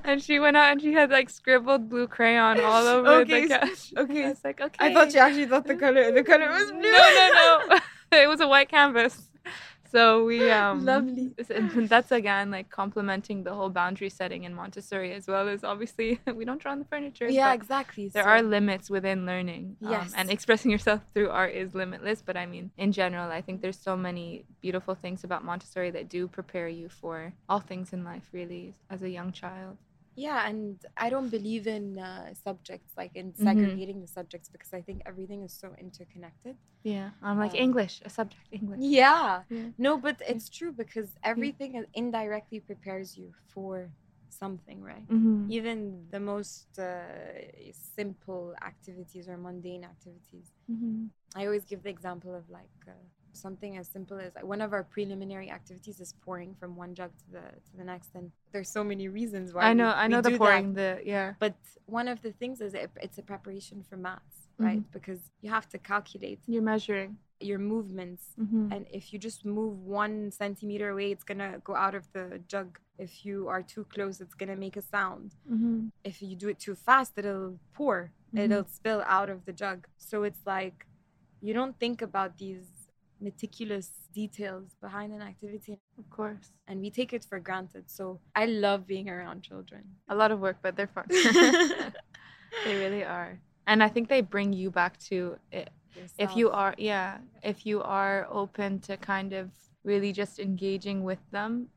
and 0.04 0.22
she 0.22 0.38
went 0.38 0.56
out 0.56 0.70
and 0.72 0.80
she 0.80 0.92
had 0.92 1.10
like 1.10 1.30
scribbled 1.30 1.88
blue 1.88 2.06
crayon 2.06 2.60
all 2.60 2.86
over 2.86 3.08
Okay, 3.22 3.42
the 3.42 3.48
couch. 3.58 3.92
okay. 3.96 4.24
I 4.26 4.28
was 4.30 4.44
like, 4.44 4.60
okay. 4.60 4.86
I 4.86 4.94
thought 4.94 5.12
you 5.14 5.20
actually 5.20 5.46
thought 5.46 5.66
the 5.66 5.76
color 5.76 6.12
the 6.12 6.22
color 6.24 6.48
was 6.48 6.70
blue 6.70 6.80
No, 6.82 6.90
no, 6.90 7.60
no. 7.70 7.78
it 8.22 8.28
was 8.28 8.40
a 8.40 8.46
white 8.48 8.68
canvas. 8.68 9.30
So 9.94 10.24
we 10.24 10.50
um 10.50 10.84
Lovely. 10.84 11.30
that's 11.92 12.10
again 12.10 12.50
like 12.50 12.68
complementing 12.68 13.44
the 13.44 13.54
whole 13.54 13.70
boundary 13.70 14.10
setting 14.10 14.42
in 14.42 14.52
Montessori 14.54 15.12
as 15.12 15.28
well 15.28 15.46
as 15.48 15.62
obviously 15.62 16.18
we 16.38 16.44
don't 16.44 16.60
draw 16.60 16.72
on 16.72 16.80
the 16.80 16.84
furniture. 16.84 17.28
yeah 17.28 17.52
exactly 17.52 18.08
there 18.08 18.24
so- 18.24 18.28
are 18.30 18.42
limits 18.42 18.90
within 18.90 19.24
learning. 19.24 19.76
um, 19.84 19.90
Yes. 19.94 20.12
and 20.16 20.30
expressing 20.30 20.70
yourself 20.70 21.00
through 21.14 21.30
art 21.30 21.54
is 21.54 21.74
limitless. 21.74 22.22
But 22.28 22.36
I 22.36 22.46
mean, 22.46 22.70
in 22.76 22.90
general, 22.92 23.30
I 23.30 23.40
think 23.40 23.60
there's 23.62 23.78
so 23.78 23.94
many 23.96 24.44
beautiful 24.60 24.94
things 24.94 25.22
about 25.24 25.44
Montessori 25.44 25.90
that 25.92 26.08
do 26.08 26.26
prepare 26.28 26.68
you 26.68 26.88
for 26.88 27.32
all 27.48 27.60
things 27.60 27.92
in 27.92 28.02
life, 28.12 28.26
really, 28.32 28.74
as 28.90 29.02
a 29.02 29.08
young 29.18 29.30
child. 29.32 29.76
Yeah, 30.16 30.48
and 30.48 30.78
I 30.96 31.10
don't 31.10 31.28
believe 31.30 31.66
in 31.66 31.98
uh, 31.98 32.34
subjects 32.34 32.92
like 32.96 33.12
in 33.16 33.32
Mhm. 33.32 33.42
segregating 33.46 34.00
the 34.00 34.06
subjects 34.18 34.48
because 34.48 34.72
I 34.72 34.80
think 34.82 35.02
everything 35.06 35.42
is 35.42 35.52
so 35.52 35.74
interconnected. 35.86 36.56
Yeah. 36.84 37.10
I'm 37.22 37.38
like 37.38 37.54
Uh, 37.54 37.66
English, 37.66 37.94
a 38.04 38.10
subject, 38.10 38.46
English. 38.52 38.80
Yeah. 38.80 39.42
Yeah. 39.50 39.70
No, 39.78 39.98
but 39.98 40.16
it's 40.32 40.48
true 40.48 40.72
because 40.72 41.10
everything 41.22 41.74
is- 41.78 41.90
indirectly 41.94 42.60
prepares 42.60 43.16
you 43.18 43.32
for 43.52 43.90
something, 44.28 44.78
right? 44.82 45.06
Mm-hmm. 45.08 45.50
Even 45.50 45.78
the 46.10 46.20
most 46.20 46.78
uh, 46.78 46.92
simple 47.72 48.54
activities 48.62 49.28
or 49.28 49.36
mundane 49.36 49.84
activities. 49.84 50.52
Mm-hmm. 50.70 51.06
I 51.38 51.46
always 51.46 51.64
give 51.64 51.82
the 51.82 51.90
example 51.90 52.34
of 52.34 52.44
like 52.50 52.78
uh, 52.88 52.92
something 53.36 53.76
as 53.76 53.88
simple 53.88 54.18
as 54.18 54.32
one 54.42 54.60
of 54.60 54.72
our 54.72 54.84
preliminary 54.84 55.50
activities 55.50 56.00
is 56.00 56.14
pouring 56.24 56.54
from 56.60 56.76
one 56.76 56.94
jug 56.94 57.10
to 57.18 57.26
the 57.32 57.40
to 57.66 57.76
the 57.76 57.84
next, 57.84 58.10
and 58.14 58.30
there's 58.52 58.68
so 58.70 58.82
many 58.84 59.08
reasons 59.08 59.52
why. 59.54 59.62
I 59.62 59.68
we- 59.70 59.74
know, 59.80 59.90
I 60.04 60.06
know 60.08 60.20
the 60.20 60.30
do 60.30 60.34
that. 60.38 60.38
pouring, 60.38 60.74
the 60.74 61.00
yeah. 61.04 61.34
But 61.38 61.56
one 61.86 62.08
of 62.08 62.22
the 62.22 62.32
things 62.32 62.60
is 62.60 62.72
it, 62.74 62.90
it's 63.06 63.18
a 63.18 63.22
preparation 63.22 63.82
for 63.88 63.96
maths, 63.96 64.48
right? 64.58 64.82
Because 64.92 65.20
you 65.42 65.50
have 65.50 65.68
to 65.74 65.78
calculate 65.78 66.40
You're 66.46 66.62
measuring. 66.62 67.18
your 67.40 67.58
movements. 67.58 68.22
Mm-hmm. 68.40 68.72
And 68.72 68.86
if 68.90 69.12
you 69.12 69.18
just 69.18 69.44
move 69.44 69.74
one 70.04 70.30
centimeter 70.30 70.88
away, 70.90 71.10
it's 71.14 71.24
gonna 71.24 71.60
go 71.68 71.74
out 71.74 71.94
of 71.94 72.04
the 72.12 72.40
jug. 72.52 72.78
If 72.96 73.12
you 73.26 73.48
are 73.48 73.62
too 73.74 73.84
close, 73.94 74.20
it's 74.20 74.34
gonna 74.40 74.56
make 74.66 74.76
a 74.76 74.82
sound. 74.82 75.34
Mm-hmm. 75.52 75.88
If 76.04 76.22
you 76.22 76.36
do 76.36 76.48
it 76.48 76.58
too 76.66 76.76
fast, 76.88 77.12
it'll 77.20 77.58
pour, 77.74 78.12
Mhm. 78.32 78.38
it'll 78.42 78.64
spill 78.80 79.02
out 79.16 79.28
of 79.34 79.44
the 79.46 79.52
jug. 79.52 79.78
So 79.98 80.22
it's 80.28 80.42
like 80.46 80.86
you 81.46 81.52
don't 81.58 81.76
think 81.84 82.00
about 82.00 82.38
these 82.38 82.66
meticulous 83.24 83.88
details 84.12 84.76
behind 84.80 85.12
an 85.12 85.22
activity 85.22 85.78
Of 85.98 86.08
course. 86.10 86.52
and 86.68 86.80
we 86.80 86.90
take 86.90 87.12
it 87.12 87.24
for 87.24 87.38
granted. 87.40 87.84
So 87.90 88.20
I 88.36 88.44
love 88.46 88.86
being 88.86 89.08
around 89.08 89.42
children. 89.42 89.82
A 90.08 90.14
lot 90.14 90.30
of 90.30 90.38
work, 90.40 90.58
but 90.62 90.76
they're 90.76 90.94
fun. 90.98 91.06
they 92.64 92.74
really 92.76 93.04
are. 93.04 93.38
And 93.66 93.82
I 93.82 93.88
think 93.88 94.08
they 94.08 94.20
bring 94.20 94.52
you 94.52 94.70
back 94.70 94.98
to 95.10 95.36
it. 95.50 95.70
If 96.18 96.36
you 96.36 96.50
are, 96.50 96.74
yeah, 96.76 97.18
if 97.42 97.64
you 97.64 97.82
are 97.82 98.26
open 98.30 98.80
to 98.80 98.96
kind 98.96 99.32
of 99.32 99.50
really 99.84 100.12
just 100.12 100.38
engaging 100.38 101.04
with 101.04 101.22
them, 101.30 101.68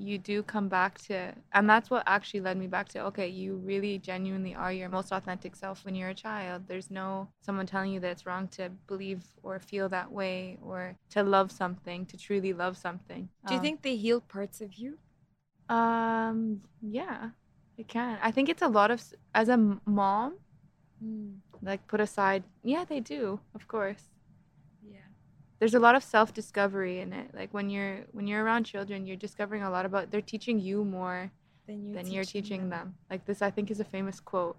you 0.00 0.18
do 0.18 0.42
come 0.42 0.68
back 0.68 0.98
to, 1.02 1.34
and 1.52 1.68
that's 1.68 1.90
what 1.90 2.02
actually 2.06 2.40
led 2.40 2.56
me 2.56 2.66
back 2.66 2.88
to, 2.90 3.04
okay, 3.06 3.28
you 3.28 3.56
really 3.56 3.98
genuinely 3.98 4.54
are 4.54 4.72
your 4.72 4.88
most 4.88 5.12
authentic 5.12 5.56
self 5.56 5.84
when 5.84 5.94
you're 5.94 6.10
a 6.10 6.14
child. 6.14 6.64
There's 6.68 6.90
no 6.90 7.28
someone 7.40 7.66
telling 7.66 7.92
you 7.92 8.00
that 8.00 8.10
it's 8.10 8.26
wrong 8.26 8.48
to 8.48 8.70
believe 8.86 9.22
or 9.42 9.58
feel 9.58 9.88
that 9.90 10.10
way 10.12 10.58
or 10.62 10.94
to 11.10 11.22
love 11.22 11.50
something, 11.50 12.06
to 12.06 12.16
truly 12.16 12.52
love 12.52 12.76
something. 12.76 13.28
Do 13.46 13.54
you 13.54 13.60
Um, 13.60 13.62
think 13.62 13.82
they 13.82 13.96
heal 13.96 14.20
parts 14.20 14.60
of 14.60 14.74
you? 14.74 14.98
Um, 15.68 16.62
yeah, 16.80 17.30
it 17.76 17.88
can. 17.88 18.18
I 18.22 18.30
think 18.30 18.48
it's 18.48 18.62
a 18.62 18.68
lot 18.68 18.90
of 18.90 19.02
as 19.34 19.48
a 19.48 19.78
mom, 19.86 20.38
like 21.62 21.86
put 21.88 22.00
aside. 22.00 22.44
Yeah, 22.62 22.84
they 22.84 23.00
do, 23.00 23.40
of 23.54 23.68
course. 23.68 24.04
There's 25.58 25.74
a 25.74 25.80
lot 25.80 25.94
of 25.94 26.04
self-discovery 26.04 27.00
in 27.00 27.12
it. 27.12 27.30
Like 27.34 27.52
when 27.52 27.68
you're 27.68 28.04
when 28.12 28.26
you're 28.26 28.44
around 28.44 28.64
children, 28.64 29.06
you're 29.06 29.16
discovering 29.16 29.62
a 29.62 29.70
lot 29.70 29.84
about. 29.84 30.10
They're 30.10 30.20
teaching 30.20 30.58
you 30.60 30.84
more 30.84 31.32
Then 31.66 31.84
you're 31.84 31.94
than 31.94 32.10
you're 32.12 32.24
teaching 32.24 32.68
them. 32.68 32.94
Like 33.10 33.24
this, 33.26 33.42
I 33.42 33.50
think, 33.50 33.70
is 33.70 33.80
a 33.80 33.84
famous 33.84 34.20
quote 34.20 34.56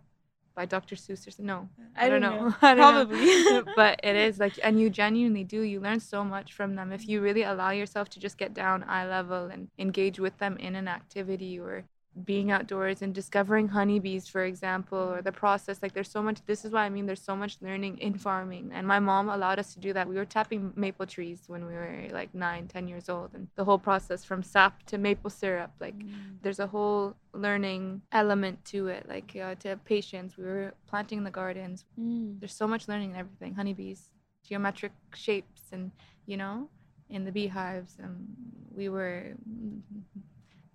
by 0.55 0.65
Dr. 0.65 0.95
Seuss. 0.95 1.25
Or, 1.25 1.29
s- 1.29 1.39
no, 1.39 1.69
I, 1.95 2.09
don't, 2.09 2.19
know. 2.19 2.49
know. 2.49 2.55
I 2.61 2.75
don't 2.75 2.93
know. 2.93 3.05
Probably. 3.05 3.73
but 3.75 4.01
it 4.03 4.15
is 4.17 4.39
like, 4.39 4.59
and 4.61 4.79
you 4.79 4.89
genuinely 4.89 5.45
do. 5.45 5.61
You 5.61 5.79
learn 5.79 6.01
so 6.01 6.25
much 6.25 6.51
from 6.51 6.75
them 6.75 6.91
if 6.91 7.07
you 7.07 7.17
mm-hmm. 7.17 7.25
really 7.25 7.43
allow 7.43 7.71
yourself 7.71 8.09
to 8.09 8.19
just 8.19 8.37
get 8.37 8.53
down 8.53 8.83
eye 8.83 9.07
level 9.07 9.45
and 9.45 9.69
engage 9.77 10.19
with 10.19 10.37
them 10.37 10.57
in 10.57 10.75
an 10.75 10.89
activity 10.89 11.57
or 11.57 11.85
being 12.25 12.51
outdoors 12.51 13.01
and 13.01 13.13
discovering 13.13 13.69
honeybees, 13.69 14.27
for 14.27 14.43
example, 14.43 14.97
or 14.97 15.21
the 15.21 15.31
process. 15.31 15.79
Like, 15.81 15.93
there's 15.93 16.09
so 16.11 16.21
much. 16.21 16.39
This 16.45 16.65
is 16.65 16.71
why 16.71 16.85
I 16.85 16.89
mean 16.89 17.05
there's 17.05 17.21
so 17.21 17.35
much 17.35 17.57
learning 17.61 17.97
in 17.99 18.13
farming. 18.15 18.71
And 18.73 18.87
my 18.87 18.99
mom 18.99 19.29
allowed 19.29 19.59
us 19.59 19.73
to 19.73 19.79
do 19.79 19.93
that. 19.93 20.07
We 20.07 20.15
were 20.15 20.25
tapping 20.25 20.73
maple 20.75 21.05
trees 21.05 21.43
when 21.47 21.65
we 21.65 21.73
were 21.73 22.07
like 22.11 22.33
nine, 22.33 22.67
ten 22.67 22.87
years 22.87 23.09
old, 23.09 23.31
and 23.33 23.47
the 23.55 23.63
whole 23.63 23.79
process 23.79 24.23
from 24.23 24.43
sap 24.43 24.83
to 24.87 24.97
maple 24.97 25.29
syrup, 25.29 25.71
like 25.79 25.95
there's 26.41 26.59
a 26.59 26.67
whole 26.67 27.15
learning 27.33 28.01
element 28.11 28.63
to 28.65 28.87
it 28.87 29.05
like 29.07 29.35
uh, 29.35 29.53
to 29.55 29.67
have 29.67 29.85
patience 29.85 30.35
we 30.37 30.43
were 30.43 30.73
planting 30.87 31.23
the 31.23 31.29
gardens 31.29 31.85
Mm. 31.99 32.39
there's 32.39 32.53
so 32.53 32.67
much 32.67 32.87
learning 32.87 33.11
in 33.11 33.15
everything 33.17 33.53
honeybees 33.53 34.09
geometric 34.43 34.93
shapes 35.13 35.63
and 35.71 35.91
you 36.25 36.37
know 36.37 36.69
in 37.09 37.23
the 37.25 37.31
beehives 37.31 37.97
and 38.01 38.27
we 38.73 38.89
were 38.89 39.35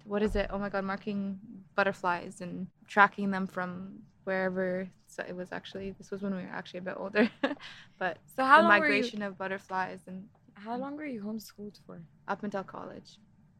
what 0.04 0.22
is 0.22 0.36
it 0.36 0.48
oh 0.50 0.58
my 0.58 0.68
god 0.68 0.84
marking 0.84 1.38
butterflies 1.76 2.40
and 2.40 2.66
tracking 2.86 3.30
them 3.30 3.46
from 3.46 3.98
wherever 4.24 4.88
so 5.06 5.22
it 5.28 5.36
was 5.36 5.52
actually 5.52 5.92
this 5.98 6.10
was 6.10 6.22
when 6.22 6.34
we 6.34 6.42
were 6.42 6.50
actually 6.52 6.78
a 6.78 6.82
bit 6.82 6.94
older 6.96 7.30
but 7.98 8.18
So 8.36 8.44
how 8.44 8.60
the 8.60 8.62
long 8.62 8.78
were 8.80 8.88
you? 8.90 9.10
migration 9.10 9.22
of 9.22 9.38
butterflies 9.38 10.00
and 10.06 10.24
How 10.54 10.76
long 10.76 10.96
were 10.96 11.06
you 11.06 11.22
homeschooled 11.22 11.78
for? 11.86 12.02
up 12.28 12.42
until 12.42 12.64
college 12.64 13.18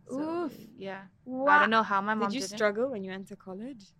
so, 0.09 0.23
Oof. 0.45 0.53
yeah 0.79 1.03
i 1.47 1.59
Wow. 1.59 1.59
don't 1.59 1.71
know 1.71 1.83
how 1.83 2.01
my 2.01 2.15
mom 2.15 2.31
Did 2.31 2.35
you 2.35 2.41
did 2.41 2.53
it. 2.53 2.59
struggle 2.59 2.91
when 2.91 3.05
you 3.05 3.11
went 3.11 3.29
to 3.29 3.37
college? 3.37 3.93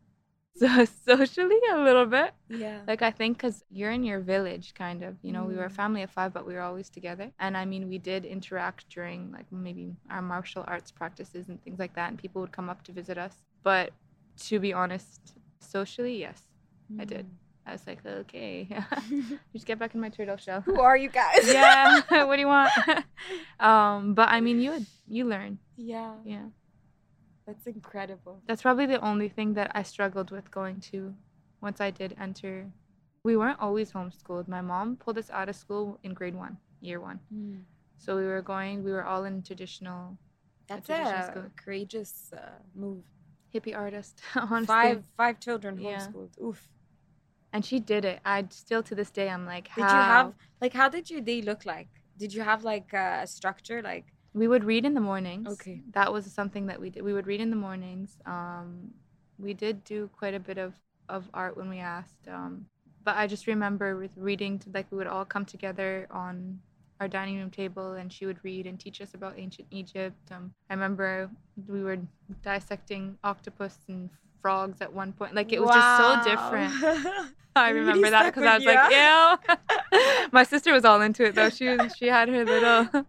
so 0.61 0.85
socially 0.85 1.59
a 1.73 1.79
little 1.79 2.07
bit 2.07 2.33
Yeah. 2.49 2.81
like 2.87 3.03
i 3.03 3.11
think 3.11 3.37
because 3.39 3.65
you're 3.71 3.91
in 3.91 4.05
your 4.05 4.21
village 4.21 4.73
kind 4.75 5.03
of 5.03 5.17
you 5.23 5.33
know 5.33 5.45
we 5.47 5.57
were 5.57 5.65
a 5.65 5.69
Mm. 5.71 5.73
family 5.83 6.03
of 6.03 6.11
five 6.11 6.33
but 6.33 6.47
we 6.47 6.55
were 6.55 6.61
always 6.61 6.89
together 6.89 7.31
and 7.41 7.57
i 7.57 7.65
mean 7.65 7.89
we 7.89 7.99
did 7.99 8.25
interact 8.25 8.89
during 8.89 9.33
like 9.33 9.47
maybe 9.51 9.97
our 10.11 10.23
martial 10.23 10.65
arts 10.69 10.91
practices 10.91 11.49
and 11.49 11.63
things 11.65 11.79
like 11.79 11.95
that 11.95 12.09
and 12.11 12.19
people 12.19 12.41
would 12.41 12.53
come 12.53 12.69
up 12.71 12.83
to 12.85 12.93
visit 12.93 13.19
us 13.19 13.35
but 13.63 13.91
to 14.39 14.59
be 14.61 14.73
honest 14.73 15.21
socially 15.61 16.19
yes 16.21 16.43
I 17.01 17.05
did. 17.07 17.25
I 17.67 17.73
was 17.73 17.87
like, 17.87 18.05
okay, 18.05 18.69
just 19.55 19.65
get 19.65 19.79
back 19.79 19.95
in 19.95 20.01
my 20.03 20.11
turtle 20.11 20.37
shell. 20.37 20.61
Who 20.61 20.79
are 20.81 20.99
you 20.99 21.09
guys? 21.09 21.51
yeah, 21.51 22.03
what 22.27 22.37
do 22.37 22.41
you 22.41 22.47
want? 22.47 22.71
um, 23.59 24.13
but 24.15 24.29
I 24.29 24.41
mean, 24.43 24.61
you 24.61 24.73
would, 24.73 24.87
you 25.09 25.25
learn. 25.25 25.59
Yeah. 25.77 26.13
Yeah, 26.25 26.45
That's 27.47 27.67
incredible. 27.67 28.43
that's 28.47 28.63
probably 28.63 28.87
the 28.87 29.01
only 29.01 29.29
thing 29.29 29.55
that 29.55 29.71
I 29.75 29.83
struggled 29.83 30.31
with 30.31 30.51
going 30.51 30.81
to. 30.93 31.15
Once 31.61 31.81
I 31.81 31.91
did 31.91 32.15
enter, 32.19 32.71
we 33.25 33.37
weren't 33.37 33.61
always 33.61 33.93
homeschooled. 33.93 34.49
My 34.49 34.61
mom 34.61 34.97
pulled 34.97 35.19
us 35.19 35.31
out 35.31 35.49
of 35.49 35.57
school 35.57 35.99
in 36.03 36.15
grade 36.15 36.35
one, 36.35 36.57
year 36.81 37.01
one. 37.01 37.21
So 37.99 38.17
we 38.17 38.25
were 38.27 38.43
going. 38.43 38.83
We 38.83 38.93
were 38.93 39.05
all 39.05 39.25
in 39.25 39.43
traditional 39.43 40.17
That's 40.69 40.87
traditional 40.87 41.21
a 41.21 41.31
school. 41.31 41.51
courageous 41.57 42.33
uh, 42.33 42.59
move. 42.75 43.05
hippie 43.55 43.77
artist. 43.77 44.21
Honestly, 44.35 44.67
Five 44.67 45.05
five 45.17 45.39
children 45.41 45.79
Yeah. 45.79 45.99
homeschooled. 46.09 46.39
Oof. 46.43 46.69
and 47.53 47.65
she 47.65 47.79
did 47.79 48.05
it. 48.05 48.21
I 48.25 48.47
still 48.51 48.83
to 48.85 48.95
this 48.95 49.11
day 49.11 49.29
I'm 49.29 49.47
like, 49.47 49.69
how? 49.69 49.83
Did 49.83 49.93
you 49.93 50.03
have 50.15 50.33
like 50.61 50.73
how 50.73 50.89
did 50.89 51.11
your 51.11 51.21
day 51.21 51.43
look 51.43 51.65
like? 51.67 51.89
Did 52.17 52.33
you 52.35 52.43
have 52.43 52.65
like 52.65 52.93
a 52.93 53.27
structure 53.27 53.83
like 53.83 54.14
We 54.35 54.49
would 54.49 54.65
read 54.65 54.85
in 54.85 54.95
the 54.95 55.01
mornings. 55.01 55.49
Okay. 55.49 55.81
That 55.93 56.13
was 56.13 56.27
something 56.27 56.67
that 56.67 56.81
we 56.81 56.91
did. 56.91 57.03
We 57.03 57.13
would 57.13 57.27
read 57.27 57.41
in 57.41 57.51
the 57.51 57.57
mornings. 57.57 58.19
Um, 58.27 58.91
we 59.39 59.55
did 59.55 59.85
do 59.85 60.11
quite 60.19 60.35
a 60.35 60.41
bit 60.41 60.59
of, 60.59 60.75
of 61.09 61.29
art 61.33 61.57
when 61.57 61.69
we 61.69 61.79
asked. 61.79 62.29
Um, 62.29 62.67
but 63.05 63.17
I 63.17 63.27
just 63.27 63.47
remember 63.47 63.97
with 63.97 64.11
reading, 64.17 64.59
to, 64.61 64.71
like 64.75 64.87
we 64.91 64.99
would 64.99 65.07
all 65.07 65.25
come 65.25 65.45
together 65.45 66.09
on 66.11 66.59
our 67.01 67.09
dining 67.09 67.39
room 67.39 67.51
table 67.51 67.93
and 67.93 68.13
she 68.13 68.27
would 68.27 68.39
read 68.43 68.67
and 68.67 68.79
teach 68.79 69.01
us 69.01 69.15
about 69.15 69.39
ancient 69.39 69.69
Egypt. 69.71 70.17
Um, 70.33 70.53
I 70.71 70.75
remember 70.75 71.31
we 71.69 71.83
were 71.83 71.99
dissecting 72.43 73.19
octopus 73.23 73.79
and 73.89 74.11
frogs 74.45 74.83
at 74.83 74.93
one 74.93 75.11
point. 75.15 75.35
Like 75.35 75.55
it 75.55 75.61
was 75.63 75.75
just 75.75 75.97
so 75.97 76.09
different. 76.31 76.71
I 77.57 77.71
remember 77.71 78.11
that 78.11 78.27
because 78.27 78.45
I 78.45 78.57
was 78.57 78.67
like, 78.67 78.85
ew. 78.93 80.29
My 80.33 80.43
sister 80.43 80.71
was 80.71 80.85
all 80.85 81.01
into 81.01 81.25
it 81.25 81.35
though. 81.35 81.49
She 81.49 81.69
was, 81.69 81.97
she 81.97 82.09
had 82.09 82.29
her 82.29 82.45
little 82.45 83.07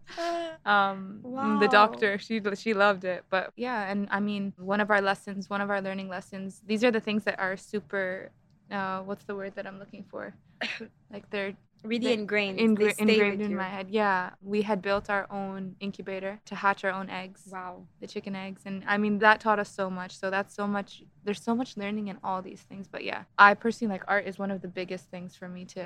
um 0.65 1.19
the 1.59 1.67
doctor 1.69 2.17
she 2.17 2.41
she 2.55 2.73
loved 2.73 3.05
it 3.05 3.23
but 3.29 3.51
yeah 3.55 3.89
and 3.91 4.07
i 4.09 4.19
mean 4.19 4.51
one 4.57 4.81
of 4.81 4.89
our 4.89 5.01
lessons 5.01 5.47
one 5.47 5.61
of 5.61 5.69
our 5.69 5.79
learning 5.79 6.09
lessons 6.09 6.61
these 6.65 6.83
are 6.83 6.89
the 6.89 6.99
things 6.99 7.23
that 7.23 7.39
are 7.39 7.55
super 7.55 8.31
uh 8.71 8.99
what's 9.01 9.25
the 9.25 9.35
word 9.35 9.53
that 9.55 9.67
i'm 9.67 9.77
looking 9.77 10.03
for 10.09 10.33
like 11.13 11.29
they're 11.29 11.53
really 11.85 12.13
ingrained. 12.13 12.59
ingra- 12.59 12.93
stay 12.93 13.01
engraved 13.13 13.37
with 13.37 13.45
in 13.45 13.51
you. 13.51 13.57
my 13.57 13.69
head 13.75 13.87
yeah 13.89 14.31
we 14.41 14.61
had 14.61 14.81
built 14.81 15.09
our 15.09 15.25
own 15.31 15.75
incubator 15.79 16.39
to 16.45 16.53
hatch 16.55 16.83
our 16.83 16.91
own 16.91 17.09
eggs 17.09 17.41
Wow. 17.51 17.85
the 18.01 18.07
chicken 18.07 18.35
eggs 18.35 18.61
and 18.65 18.83
i 18.87 18.97
mean 18.97 19.19
that 19.19 19.39
taught 19.39 19.59
us 19.59 19.69
so 19.69 19.89
much 19.89 20.17
so 20.21 20.29
that's 20.29 20.53
so 20.55 20.65
much 20.67 21.03
there's 21.23 21.41
so 21.41 21.53
much 21.55 21.77
learning 21.77 22.07
in 22.09 22.17
all 22.23 22.41
these 22.41 22.61
things 22.69 22.87
but 22.87 23.03
yeah 23.03 23.23
i 23.37 23.53
personally 23.53 23.93
like 23.95 24.03
art 24.07 24.25
is 24.27 24.37
one 24.37 24.51
of 24.51 24.61
the 24.61 24.67
biggest 24.67 25.05
things 25.09 25.35
for 25.35 25.47
me 25.47 25.65
to 25.65 25.85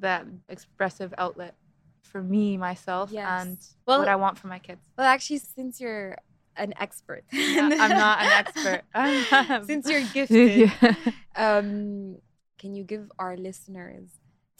that 0.00 0.26
expressive 0.48 1.12
outlet 1.18 1.54
for 2.02 2.22
me 2.22 2.56
myself 2.56 3.10
Yes. 3.12 3.26
and 3.46 3.58
Well- 3.86 3.98
what 4.00 4.08
i 4.08 4.16
want 4.16 4.38
for 4.38 4.48
my 4.48 4.58
kids 4.58 4.82
Well, 4.96 5.06
actually, 5.06 5.38
since 5.38 5.80
you're 5.80 6.16
an 6.58 6.72
expert, 6.80 7.22
Yeah, 7.32 7.68
I'm 7.82 7.90
not 7.90 8.16
an 8.24 8.30
expert. 8.42 8.82
Since 9.70 9.90
you're 9.90 10.06
gifted, 10.14 10.70
Yeah. 10.80 10.94
um, 11.36 12.16
can 12.58 12.74
you 12.74 12.82
give 12.82 13.12
our 13.18 13.36
listeners 13.36 14.08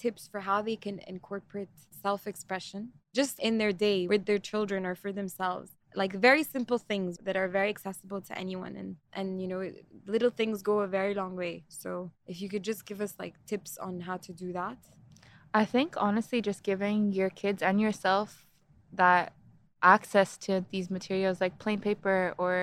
tips 0.06 0.28
for 0.32 0.40
how 0.48 0.58
they 0.68 0.76
can 0.86 0.96
incorporate 1.14 1.74
self-expression 2.04 2.82
just 3.18 3.36
in 3.48 3.54
their 3.58 3.74
day 3.86 3.98
with 4.12 4.24
their 4.26 4.42
children 4.50 4.80
or 4.88 4.94
for 5.02 5.10
themselves? 5.20 5.68
Like 6.02 6.12
very 6.28 6.44
simple 6.56 6.78
things 6.90 7.12
that 7.26 7.36
are 7.40 7.48
very 7.58 7.70
accessible 7.76 8.20
to 8.28 8.32
anyone, 8.44 8.74
and 8.80 8.90
and 9.18 9.28
you 9.42 9.48
know, 9.52 9.60
little 10.14 10.32
things 10.40 10.56
go 10.70 10.74
a 10.86 10.90
very 10.98 11.14
long 11.20 11.32
way. 11.42 11.54
So 11.82 11.88
if 12.30 12.36
you 12.42 12.48
could 12.52 12.64
just 12.70 12.82
give 12.88 13.00
us 13.06 13.12
like 13.22 13.34
tips 13.50 13.72
on 13.86 13.94
how 14.08 14.16
to 14.26 14.32
do 14.44 14.48
that. 14.60 14.78
I 15.62 15.64
think 15.74 15.88
honestly, 16.06 16.38
just 16.50 16.62
giving 16.70 16.98
your 17.18 17.30
kids 17.42 17.60
and 17.68 17.76
yourself 17.86 18.28
that 19.02 19.32
access 19.86 20.36
to 20.36 20.64
these 20.72 20.90
materials 20.90 21.40
like 21.40 21.56
plain 21.60 21.78
paper 21.78 22.34
or 22.38 22.54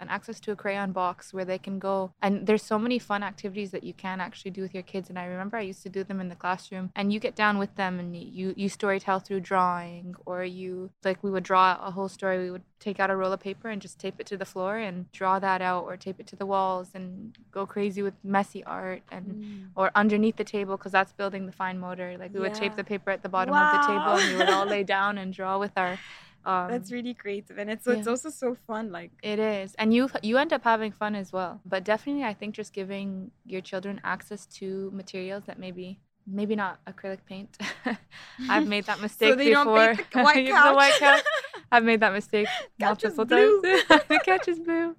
an 0.00 0.08
access 0.08 0.40
to 0.40 0.50
a 0.50 0.56
crayon 0.56 0.90
box 0.90 1.32
where 1.32 1.44
they 1.44 1.56
can 1.56 1.78
go. 1.78 2.12
And 2.20 2.44
there's 2.46 2.62
so 2.62 2.76
many 2.76 2.98
fun 2.98 3.22
activities 3.22 3.70
that 3.70 3.84
you 3.84 3.94
can 3.94 4.20
actually 4.20 4.50
do 4.50 4.62
with 4.62 4.74
your 4.74 4.82
kids. 4.82 5.08
And 5.08 5.16
i 5.16 5.24
remember 5.24 5.56
i 5.56 5.60
used 5.60 5.84
to 5.84 5.88
do 5.88 6.02
them 6.02 6.20
in 6.20 6.28
the 6.28 6.34
classroom. 6.34 6.90
And 6.96 7.12
you 7.12 7.20
get 7.20 7.36
down 7.36 7.58
with 7.58 7.76
them 7.76 8.00
and 8.00 8.16
you 8.16 8.52
you 8.56 8.68
story 8.68 8.98
tell 8.98 9.20
through 9.20 9.40
drawing 9.40 10.16
or 10.26 10.42
you 10.42 10.90
like 11.04 11.22
we 11.22 11.30
would 11.30 11.44
draw 11.44 11.78
a 11.80 11.92
whole 11.92 12.08
story. 12.08 12.38
We 12.38 12.50
would 12.50 12.64
take 12.80 12.98
out 12.98 13.10
a 13.10 13.16
roll 13.16 13.32
of 13.32 13.38
paper 13.38 13.68
and 13.68 13.80
just 13.80 14.00
tape 14.00 14.16
it 14.18 14.26
to 14.26 14.36
the 14.36 14.44
floor 14.44 14.76
and 14.76 15.10
draw 15.12 15.38
that 15.38 15.62
out 15.62 15.84
or 15.84 15.96
tape 15.96 16.18
it 16.18 16.26
to 16.26 16.36
the 16.36 16.44
walls 16.44 16.88
and 16.94 17.38
go 17.52 17.64
crazy 17.64 18.02
with 18.02 18.14
messy 18.24 18.64
art 18.64 19.02
and 19.08 19.26
mm. 19.26 19.66
or 19.76 19.92
underneath 19.94 20.36
the 20.36 20.48
table 20.56 20.76
because 20.76 20.90
that's 20.90 21.12
building 21.12 21.46
the 21.46 21.52
fine 21.52 21.78
motor. 21.78 22.16
Like 22.18 22.34
we 22.34 22.40
would 22.40 22.54
tape 22.54 22.74
the 22.74 22.82
paper 22.82 23.10
at 23.12 23.22
the 23.22 23.28
bottom 23.28 23.54
of 23.54 23.72
the 23.76 23.86
table 23.86 24.12
and 24.18 24.32
we 24.32 24.36
would 24.38 24.50
all 24.50 24.66
lay 24.66 24.82
down 24.82 25.16
and 25.16 25.32
draw 25.32 25.58
with 25.58 25.72
our. 25.76 25.98
Um, 26.44 26.68
That's 26.70 26.90
really 26.90 27.14
creative, 27.14 27.56
and 27.58 27.70
it's 27.70 27.86
it's 27.86 28.06
also 28.08 28.28
so 28.30 28.56
fun. 28.66 28.90
Like 28.90 29.10
it 29.22 29.38
is, 29.38 29.74
and 29.78 29.94
you 29.94 30.08
you 30.22 30.38
end 30.38 30.52
up 30.52 30.64
having 30.64 30.90
fun 30.92 31.14
as 31.14 31.32
well. 31.32 31.60
But 31.64 31.84
definitely, 31.84 32.24
I 32.24 32.34
think 32.34 32.54
just 32.54 32.72
giving 32.72 33.30
your 33.46 33.60
children 33.60 34.00
access 34.02 34.46
to 34.58 34.90
materials 34.92 35.44
that 35.46 35.58
maybe 35.58 36.00
maybe 36.26 36.54
not 36.56 36.78
acrylic 36.86 37.18
paint. 37.28 37.56
I've 38.48 38.66
made 38.66 38.86
that 38.86 39.00
mistake 39.06 39.36
they 39.38 39.50
before. 39.50 39.76
don't 39.76 39.96
paint 39.96 40.10
the 40.12 40.22
white 40.22 40.46
The 40.46 40.74
white 40.74 40.92
couch. 40.98 41.22
couch. 41.22 41.24
I've 41.70 41.84
made 41.84 42.00
that 42.00 42.12
mistake 42.12 42.46
Couch 42.80 43.04
multiple 43.04 43.26
times. 43.26 43.62
the 43.62 44.20
couch 44.24 44.46
is 44.48 44.58
blue. 44.58 44.94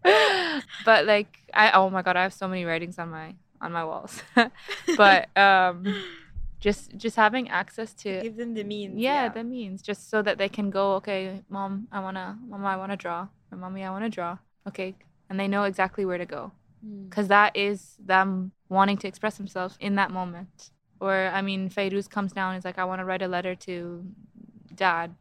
But 0.86 1.06
like 1.06 1.38
I 1.54 1.72
oh 1.72 1.90
my 1.90 2.02
god, 2.02 2.16
I 2.16 2.24
have 2.24 2.34
so 2.34 2.48
many 2.48 2.64
writings 2.66 2.98
on 3.00 3.10
my 3.10 3.36
on 3.62 3.72
my 3.72 3.84
walls. 3.84 4.22
but 4.98 5.30
um 5.38 5.86
just 6.64 6.96
just 6.96 7.18
having 7.18 7.50
access 7.50 7.94
to 7.94 8.22
give 8.22 8.38
them 8.38 8.54
the 8.54 8.64
means. 8.64 8.98
yeah, 8.98 9.28
the 9.28 9.44
means 9.44 9.82
just 9.82 10.10
so 10.10 10.22
that 10.22 10.38
they 10.38 10.48
can 10.48 10.70
go 10.70 10.94
okay 10.94 11.42
mom 11.50 11.88
i 11.92 12.00
want 12.00 12.16
to 12.16 12.38
mama 12.48 12.68
i 12.68 12.78
want 12.78 12.92
to 12.92 12.96
draw 12.96 13.28
or 13.52 13.58
mommy 13.58 13.84
i 13.84 13.90
want 13.90 14.06
to 14.06 14.10
draw 14.10 14.38
okay 14.66 14.96
and 15.30 15.38
they 15.40 15.48
know 15.48 15.64
exactly 15.64 16.06
where 16.06 16.18
to 16.18 16.26
go. 16.26 16.52
Mm. 16.86 17.10
because 17.10 17.28
that 17.28 17.56
is 17.56 17.96
them 18.14 18.52
wanting 18.70 18.98
to 18.98 19.08
express 19.08 19.38
themselves 19.38 19.78
in 19.80 19.96
that 19.96 20.12
moment. 20.12 20.72
Or 21.00 21.14
i 21.38 21.42
mean 21.42 21.70
Fairuz 21.70 22.10
comes 22.10 22.32
down 22.32 22.54
and 22.54 22.60
is 22.60 22.66
like 22.66 22.80
i 22.80 22.86
want 22.86 23.00
to 23.02 23.06
write 23.06 23.22
a 23.22 23.28
letter 23.28 23.56
to 23.68 24.06
dad. 24.76 25.16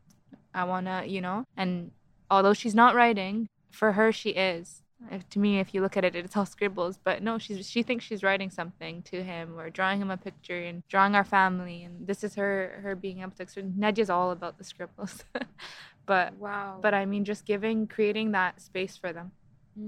I 0.55 0.65
want 0.65 0.87
to 0.87 1.05
you 1.07 1.21
know? 1.21 1.45
And 1.57 1.91
although 2.31 2.53
she's 2.55 2.75
not 2.75 2.95
writing 2.95 3.49
for 3.71 3.93
her 3.93 4.13
she 4.13 4.31
is 4.31 4.82
if, 5.11 5.29
to 5.29 5.39
me 5.39 5.59
if 5.61 5.75
you 5.75 5.81
look 5.81 5.97
at 5.97 6.05
it 6.05 6.15
it's 6.15 6.37
all 6.37 6.47
scribbles 6.47 6.99
but 7.03 7.23
no 7.23 7.39
she's 7.39 7.69
she 7.69 7.83
thinks 7.83 8.05
she's 8.05 8.23
writing 8.23 8.51
something 8.51 9.03
to 9.03 9.23
him 9.23 9.59
or 9.59 9.71
drawing 9.71 10.01
him 10.01 10.11
a 10.11 10.17
picture 10.17 10.61
and 10.63 10.83
drawing 10.89 11.15
our 11.15 11.25
family 11.25 11.83
and 11.85 12.07
this 12.07 12.23
is 12.25 12.35
her 12.37 12.81
her 12.83 12.95
being 12.95 13.21
able 13.21 13.33
to 13.33 13.43
express 13.43 13.67
Nadia's 13.77 14.11
all 14.11 14.31
about 14.31 14.59
the 14.59 14.65
scribbles 14.65 15.25
but 16.07 16.35
Wow. 16.39 16.79
but 16.81 16.95
i 16.95 17.05
mean 17.05 17.25
just 17.25 17.45
giving 17.45 17.87
creating 17.87 18.33
that 18.33 18.61
space 18.61 18.97
for 18.97 19.13
them 19.13 19.33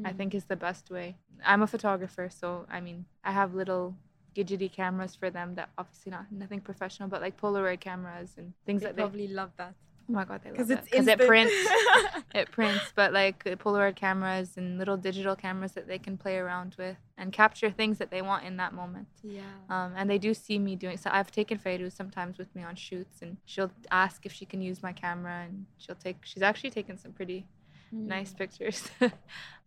I 0.02 0.12
Mm. 0.12 0.16
think 0.16 0.34
is 0.34 0.44
the 0.46 0.56
best 0.56 0.90
way. 0.90 1.18
I'm 1.44 1.60
a 1.60 1.66
photographer, 1.66 2.30
so 2.30 2.64
I 2.70 2.80
mean, 2.80 3.04
I 3.22 3.32
have 3.32 3.54
little 3.54 3.94
gadgety 4.34 4.72
cameras 4.72 5.14
for 5.14 5.28
them 5.28 5.56
that 5.56 5.68
obviously 5.76 6.10
not 6.10 6.32
nothing 6.32 6.60
professional, 6.62 7.08
but 7.10 7.20
like 7.20 7.38
Polaroid 7.38 7.80
cameras 7.80 8.32
and 8.38 8.54
things 8.64 8.80
they 8.80 8.86
that 8.86 8.96
they. 8.96 9.02
probably 9.02 9.28
love 9.28 9.50
that 9.58 9.74
Oh 10.08 10.12
my 10.12 10.24
god, 10.24 10.40
they 10.44 10.50
love 10.50 10.58
because 10.58 10.70
it 10.70 10.84
because 10.84 11.06
it 11.08 11.18
prints. 11.18 11.54
it 12.34 12.50
prints, 12.50 12.92
but 12.94 13.12
like 13.12 13.42
Polaroid 13.44 13.96
cameras 13.96 14.56
and 14.56 14.76
little 14.78 14.96
digital 14.98 15.34
cameras 15.34 15.72
that 15.72 15.86
they 15.88 15.98
can 15.98 16.18
play 16.18 16.36
around 16.36 16.74
with 16.78 16.96
and 17.16 17.32
capture 17.32 17.70
things 17.70 17.96
that 17.98 18.10
they 18.10 18.20
want 18.20 18.44
in 18.44 18.56
that 18.58 18.74
moment. 18.74 19.08
yeah. 19.22 19.42
Um, 19.70 19.94
and 19.96 20.10
they 20.10 20.18
do 20.18 20.34
see 20.34 20.58
me 20.58 20.76
doing 20.76 20.98
so. 20.98 21.08
I've 21.12 21.30
taken 21.30 21.58
Fairuz 21.58 21.92
sometimes 21.92 22.36
with 22.38 22.54
me 22.54 22.62
on 22.62 22.74
shoots, 22.76 23.22
and 23.22 23.38
she'll 23.46 23.72
ask 23.90 24.26
if 24.26 24.32
she 24.32 24.44
can 24.44 24.60
use 24.60 24.82
my 24.82 24.92
camera, 24.92 25.44
and 25.46 25.64
she'll 25.78 25.94
take. 25.96 26.18
She's 26.24 26.42
actually 26.42 26.70
taken 26.70 26.98
some 26.98 27.12
pretty 27.12 27.46
nice 27.92 28.32
Mm. 28.34 28.38
pictures. 28.38 28.88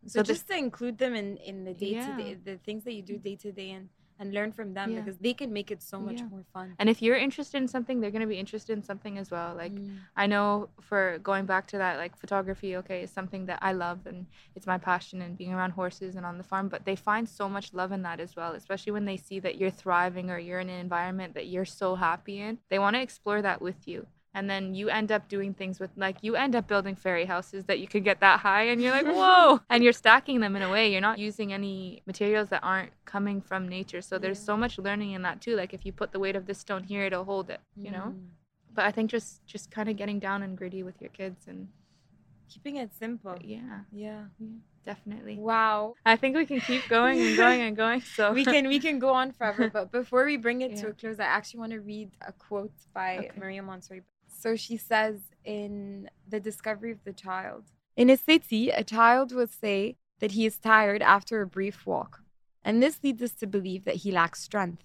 So, 0.06 0.22
this- 0.22 0.38
just 0.38 0.48
to 0.50 0.56
include 0.58 1.00
them 1.00 1.16
in 1.16 1.38
in 1.38 1.66
the 1.66 1.74
day 1.74 1.94
to 1.96 2.16
day, 2.18 2.36
the 2.36 2.58
things 2.58 2.84
that 2.86 2.94
you 2.94 3.02
do 3.02 3.18
day 3.18 3.36
to 3.38 3.52
day, 3.52 3.72
and 3.72 3.90
and 4.20 4.34
learn 4.34 4.52
from 4.52 4.74
them 4.74 4.92
Yeah. 4.92 5.00
because 5.02 5.18
they 5.20 5.34
can 5.34 5.52
make 5.54 5.70
it 5.72 5.82
so 5.82 6.00
much 6.00 6.20
Yeah. 6.20 6.28
more 6.28 6.44
fun. 6.54 6.76
And 6.80 6.90
if 6.90 7.02
you're 7.02 7.16
interested 7.18 7.58
in 7.58 7.68
something, 7.68 8.00
they're 8.00 8.12
gonna 8.12 8.28
be 8.28 8.40
interested 8.40 8.74
in 8.74 8.84
something 8.84 9.18
as 9.18 9.30
well. 9.32 9.56
Like 9.56 9.74
Mm. 9.74 10.00
I 10.16 10.28
know 10.28 10.70
for 10.82 11.20
going 11.20 11.46
back 11.46 11.68
to 11.68 11.78
that, 11.78 11.98
like 11.98 12.16
photography, 12.18 12.76
okay, 12.78 13.04
is 13.04 13.12
something 13.12 13.46
that 13.46 13.60
I 13.62 13.74
love 13.74 14.06
and 14.08 14.26
it's 14.56 14.66
my 14.68 14.78
passion 14.78 15.22
and 15.22 15.38
being 15.38 15.54
around 15.54 15.72
horses 15.72 16.16
and 16.16 16.26
on 16.26 16.38
the 16.38 16.44
farm. 16.44 16.68
But 16.70 16.86
they 16.86 16.96
find 16.96 17.28
so 17.30 17.48
much 17.48 17.74
love 17.74 17.92
in 17.92 18.02
that 18.04 18.20
as 18.20 18.36
well, 18.36 18.54
especially 18.54 18.92
when 18.92 19.06
they 19.06 19.18
see 19.18 19.40
that 19.40 19.58
you're 19.58 19.70
thriving 19.72 20.30
or 20.32 20.40
you're 20.40 20.60
in 20.60 20.70
an 20.70 20.80
environment 20.80 21.34
that 21.36 21.48
you're 21.48 21.66
so 21.66 21.96
happy 21.96 22.40
in. 22.40 22.60
They 22.70 22.80
want 22.80 22.96
to 22.96 23.02
explore 23.02 23.42
that 23.42 23.62
with 23.62 23.88
you. 23.88 24.08
And 24.38 24.48
then 24.52 24.76
you 24.76 24.88
end 24.90 25.12
up 25.12 25.28
doing 25.28 25.56
things 25.56 25.80
with, 25.80 25.90
like, 25.98 26.18
you 26.22 26.36
end 26.36 26.56
up 26.56 26.68
building 26.68 26.96
fairy 26.96 27.26
houses 27.26 27.66
that 27.66 27.80
you 27.80 27.88
could 27.88 28.04
get 28.04 28.20
that 28.20 28.42
high, 28.42 28.64
and 28.72 28.80
you're 28.82 28.92
like, 28.92 29.06
whoa! 29.18 29.62
and 29.72 29.84
you're 29.84 29.94
stacking 30.06 30.42
them 30.42 30.56
in 30.56 30.62
a 30.62 30.70
way. 30.70 30.92
You're 30.92 31.02
not 31.10 31.18
using 31.18 31.52
any 31.54 32.04
materials 32.06 32.50
that 32.50 32.64
aren't 32.64 32.92
coming 33.06 33.42
from 33.42 33.68
nature. 33.68 34.02
So 34.10 34.20
there's 34.20 34.38
Yeah. 34.40 34.46
so 34.52 34.56
much 34.64 34.78
learning 34.78 35.12
in 35.14 35.24
that 35.24 35.42
too. 35.42 35.56
Like, 35.56 35.74
if 35.74 35.86
you 35.88 35.92
put 35.92 36.12
the 36.12 36.20
weight 36.20 36.36
of 36.36 36.46
this 36.46 36.60
stone 36.60 36.84
here, 36.84 37.04
it'll 37.06 37.24
hold 37.34 37.50
it, 37.50 37.62
you 37.76 37.92
know? 37.92 38.10
Mm. 38.16 38.28
but 38.78 38.86
I 38.86 38.92
think 38.92 39.10
just 39.10 39.30
just 39.54 39.72
kind 39.72 39.90
of 39.90 39.96
getting 40.02 40.20
down 40.20 40.44
and 40.44 40.56
gritty 40.56 40.84
with 40.84 41.02
your 41.02 41.10
kids 41.10 41.48
and 41.48 41.60
keeping 42.48 42.76
it 42.84 42.94
simple. 42.94 43.36
yeah, 43.44 43.80
Yeah, 43.92 44.26
Yeah. 44.40 44.58
definitely. 44.86 45.36
Wow. 45.38 45.96
I 46.06 46.16
think 46.16 46.36
we 46.36 46.46
can 46.46 46.62
keep 46.62 46.88
going 46.88 47.18
and 47.26 47.36
going 47.36 47.62
and 47.68 47.76
going. 47.76 48.02
So 48.02 48.24
we 48.40 48.46
can 48.46 48.68
we 48.68 48.80
can 48.80 49.00
go 49.00 49.10
on 49.22 49.32
forever, 49.32 49.70
but 49.78 49.92
before 49.92 50.26
we 50.26 50.38
bring 50.38 50.62
it 50.62 50.76
to 50.82 50.86
a 50.92 50.94
close, 50.94 51.20
I 51.20 51.24
actually 51.38 51.60
want 51.64 51.72
to 51.78 51.82
read 51.94 52.12
a 52.22 52.34
quote 52.46 52.78
by 52.94 53.18
Okay. 53.18 53.32
Maria 53.40 53.64
Montessori. 53.64 54.04
So 54.40 54.56
she 54.56 54.78
says 54.78 55.22
in 55.44 56.10
The 56.28 56.40
Discovery 56.40 56.92
of 56.92 57.04
the 57.04 57.14
Child, 57.14 57.64
in 57.96 58.12
a 58.12 58.18
city, 58.18 58.70
a 58.70 58.84
child 58.84 59.32
will 59.32 59.48
say 59.48 59.96
that 60.20 60.34
he 60.34 60.46
is 60.46 60.60
tired 60.60 61.02
after 61.02 61.42
a 61.42 61.48
brief 61.48 61.88
walk, 61.88 62.22
and 62.64 62.82
this 62.82 63.04
leads 63.04 63.24
us 63.24 63.34
to 63.34 63.48
believe 63.48 63.86
that 63.86 64.02
he 64.04 64.12
lacks 64.12 64.44
strength. 64.44 64.84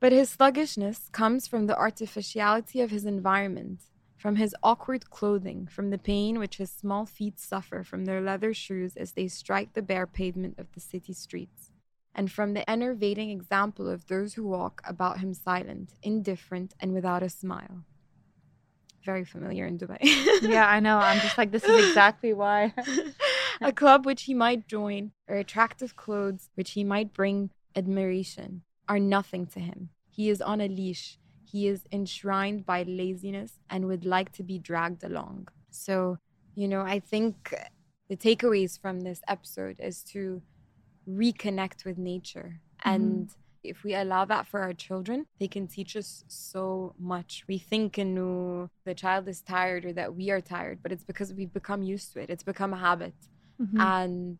But 0.00 0.12
his 0.12 0.28
sluggishness 0.28 1.08
comes 1.12 1.46
from 1.46 1.66
the 1.66 1.76
artificiality 1.76 2.82
of 2.82 2.90
his 2.90 3.06
environment, 3.06 3.80
from 4.18 4.36
his 4.36 4.54
awkward 4.62 5.08
clothing, 5.08 5.66
from 5.66 5.88
the 5.88 5.96
pain 5.96 6.38
which 6.38 6.58
his 6.58 6.70
small 6.70 7.06
feet 7.06 7.40
suffer 7.40 7.82
from 7.82 8.04
their 8.04 8.20
leather 8.20 8.52
shoes 8.52 8.94
as 8.96 9.12
they 9.12 9.28
strike 9.28 9.72
the 9.72 9.80
bare 9.80 10.06
pavement 10.06 10.58
of 10.58 10.70
the 10.72 10.80
city 10.80 11.14
streets, 11.14 11.70
and 12.14 12.30
from 12.30 12.52
the 12.52 12.68
enervating 12.68 13.30
example 13.30 13.88
of 13.88 14.08
those 14.08 14.34
who 14.34 14.46
walk 14.46 14.82
about 14.84 15.20
him 15.20 15.32
silent, 15.32 15.94
indifferent, 16.02 16.74
and 16.78 16.92
without 16.92 17.22
a 17.22 17.30
smile. 17.30 17.84
Very 19.04 19.24
familiar 19.24 19.66
in 19.66 19.78
Dubai. 19.78 19.98
yeah, 20.42 20.66
I 20.66 20.80
know. 20.80 20.98
I'm 20.98 21.20
just 21.20 21.36
like 21.36 21.50
this 21.50 21.64
is 21.64 21.88
exactly 21.88 22.32
why. 22.32 22.72
a 23.60 23.72
club 23.72 24.06
which 24.06 24.22
he 24.22 24.34
might 24.34 24.66
join, 24.66 25.12
or 25.28 25.36
attractive 25.36 25.94
clothes 25.96 26.50
which 26.54 26.72
he 26.72 26.84
might 26.84 27.12
bring 27.12 27.50
admiration, 27.76 28.62
are 28.88 28.98
nothing 28.98 29.46
to 29.46 29.60
him. 29.60 29.90
He 30.10 30.30
is 30.30 30.40
on 30.40 30.60
a 30.60 30.68
leash. 30.68 31.18
He 31.44 31.68
is 31.68 31.84
enshrined 31.92 32.64
by 32.64 32.82
laziness 32.84 33.58
and 33.68 33.86
would 33.86 34.04
like 34.04 34.32
to 34.32 34.42
be 34.42 34.58
dragged 34.58 35.04
along. 35.04 35.48
So, 35.70 36.18
you 36.54 36.66
know, 36.66 36.80
I 36.80 36.98
think 36.98 37.54
the 38.08 38.16
takeaways 38.16 38.80
from 38.80 39.00
this 39.00 39.20
episode 39.28 39.76
is 39.78 40.02
to 40.14 40.42
reconnect 41.08 41.84
with 41.84 41.98
nature. 41.98 42.60
And 42.84 43.26
mm-hmm. 43.26 43.43
If 43.64 43.82
we 43.82 43.94
allow 43.94 44.24
that 44.26 44.46
for 44.46 44.60
our 44.60 44.72
children, 44.72 45.26
they 45.40 45.48
can 45.48 45.66
teach 45.66 45.96
us 45.96 46.24
so 46.28 46.94
much. 46.98 47.44
We 47.48 47.58
think 47.58 47.98
no, 47.98 48.70
the 48.84 48.94
child 48.94 49.28
is 49.28 49.40
tired 49.40 49.84
or 49.84 49.92
that 49.94 50.14
we 50.14 50.30
are 50.30 50.40
tired, 50.40 50.80
but 50.82 50.92
it's 50.92 51.04
because 51.04 51.32
we've 51.32 51.52
become 51.52 51.82
used 51.82 52.12
to 52.12 52.20
it. 52.20 52.30
It's 52.30 52.42
become 52.42 52.72
a 52.72 52.78
habit. 52.78 53.14
Mhm. 53.60 53.80
And 53.80 54.38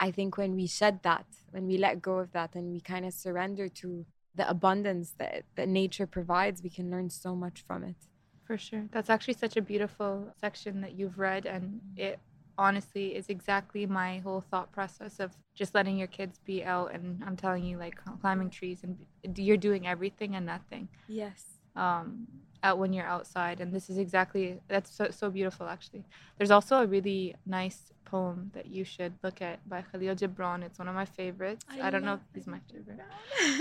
I 0.00 0.10
think 0.10 0.36
when 0.36 0.54
we 0.54 0.66
shed 0.66 1.02
that, 1.02 1.26
when 1.50 1.66
we 1.66 1.76
let 1.76 2.00
go 2.00 2.18
of 2.18 2.32
that 2.32 2.54
and 2.54 2.72
we 2.72 2.80
kind 2.80 3.04
of 3.04 3.12
surrender 3.12 3.68
to 3.68 4.06
the 4.34 4.48
abundance 4.48 5.14
that, 5.18 5.44
that 5.56 5.68
nature 5.68 6.06
provides, 6.06 6.62
we 6.62 6.70
can 6.70 6.90
learn 6.90 7.10
so 7.10 7.34
much 7.34 7.64
from 7.66 7.82
it. 7.84 7.96
For 8.44 8.56
sure. 8.56 8.84
That's 8.92 9.10
actually 9.10 9.34
such 9.34 9.56
a 9.56 9.62
beautiful 9.62 10.32
section 10.40 10.80
that 10.80 10.92
you've 10.98 11.18
read. 11.18 11.44
And 11.44 11.80
it 11.96 12.18
honestly 12.58 13.14
is 13.16 13.28
exactly 13.28 13.86
my 13.86 14.18
whole 14.18 14.42
thought 14.50 14.72
process 14.72 15.20
of 15.20 15.30
just 15.54 15.74
letting 15.74 15.96
your 15.96 16.08
kids 16.08 16.40
be 16.44 16.64
out. 16.64 16.92
And 16.92 17.22
I'm 17.24 17.36
telling 17.36 17.64
you, 17.64 17.78
like 17.78 17.94
climbing 18.20 18.50
trees, 18.50 18.80
and 18.82 18.98
you're 19.38 19.56
doing 19.56 19.86
everything 19.86 20.34
and 20.36 20.44
nothing 20.44 20.88
Yes. 21.08 21.44
um, 21.76 22.26
out 22.62 22.78
when 22.78 22.92
you're 22.92 23.06
outside. 23.06 23.60
And 23.60 23.72
this 23.72 23.88
is 23.88 23.96
exactly 23.98 24.60
that's 24.68 24.90
so, 24.94 25.08
so 25.10 25.30
beautiful, 25.30 25.66
actually. 25.66 26.04
There's 26.36 26.50
also 26.50 26.82
a 26.82 26.86
really 26.86 27.36
nice 27.46 27.92
poem 28.04 28.50
that 28.54 28.66
you 28.66 28.84
should 28.84 29.12
look 29.22 29.40
at 29.40 29.66
by 29.68 29.82
Khalil 29.82 30.14
Gibran. 30.16 30.62
It's 30.64 30.78
one 30.78 30.88
of 30.88 30.94
my 30.94 31.04
favorites. 31.04 31.64
I, 31.70 31.90
don't 31.90 32.04
know 32.04 32.14
if 32.14 32.20
he's 32.34 32.46
my 32.46 32.60
favorite. 32.72 32.98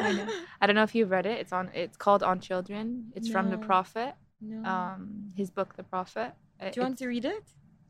I 0.01 0.13
know. 0.13 0.27
I 0.61 0.65
don't 0.65 0.75
know 0.75 0.83
if 0.83 0.95
you've 0.95 1.11
read 1.11 1.25
it. 1.25 1.39
It's 1.39 1.53
on. 1.53 1.69
It's 1.73 1.97
called 1.97 2.23
On 2.23 2.39
Children. 2.39 3.11
It's 3.15 3.29
from 3.29 3.51
the 3.51 3.57
Prophet. 3.57 4.15
No. 4.41 4.63
Um, 4.69 5.31
his 5.35 5.49
book, 5.49 5.75
The 5.75 5.83
Prophet. 5.83 6.33
Do 6.59 6.71
you 6.75 6.81
want 6.81 6.97
to 6.99 7.07
read 7.07 7.25
it? 7.25 7.43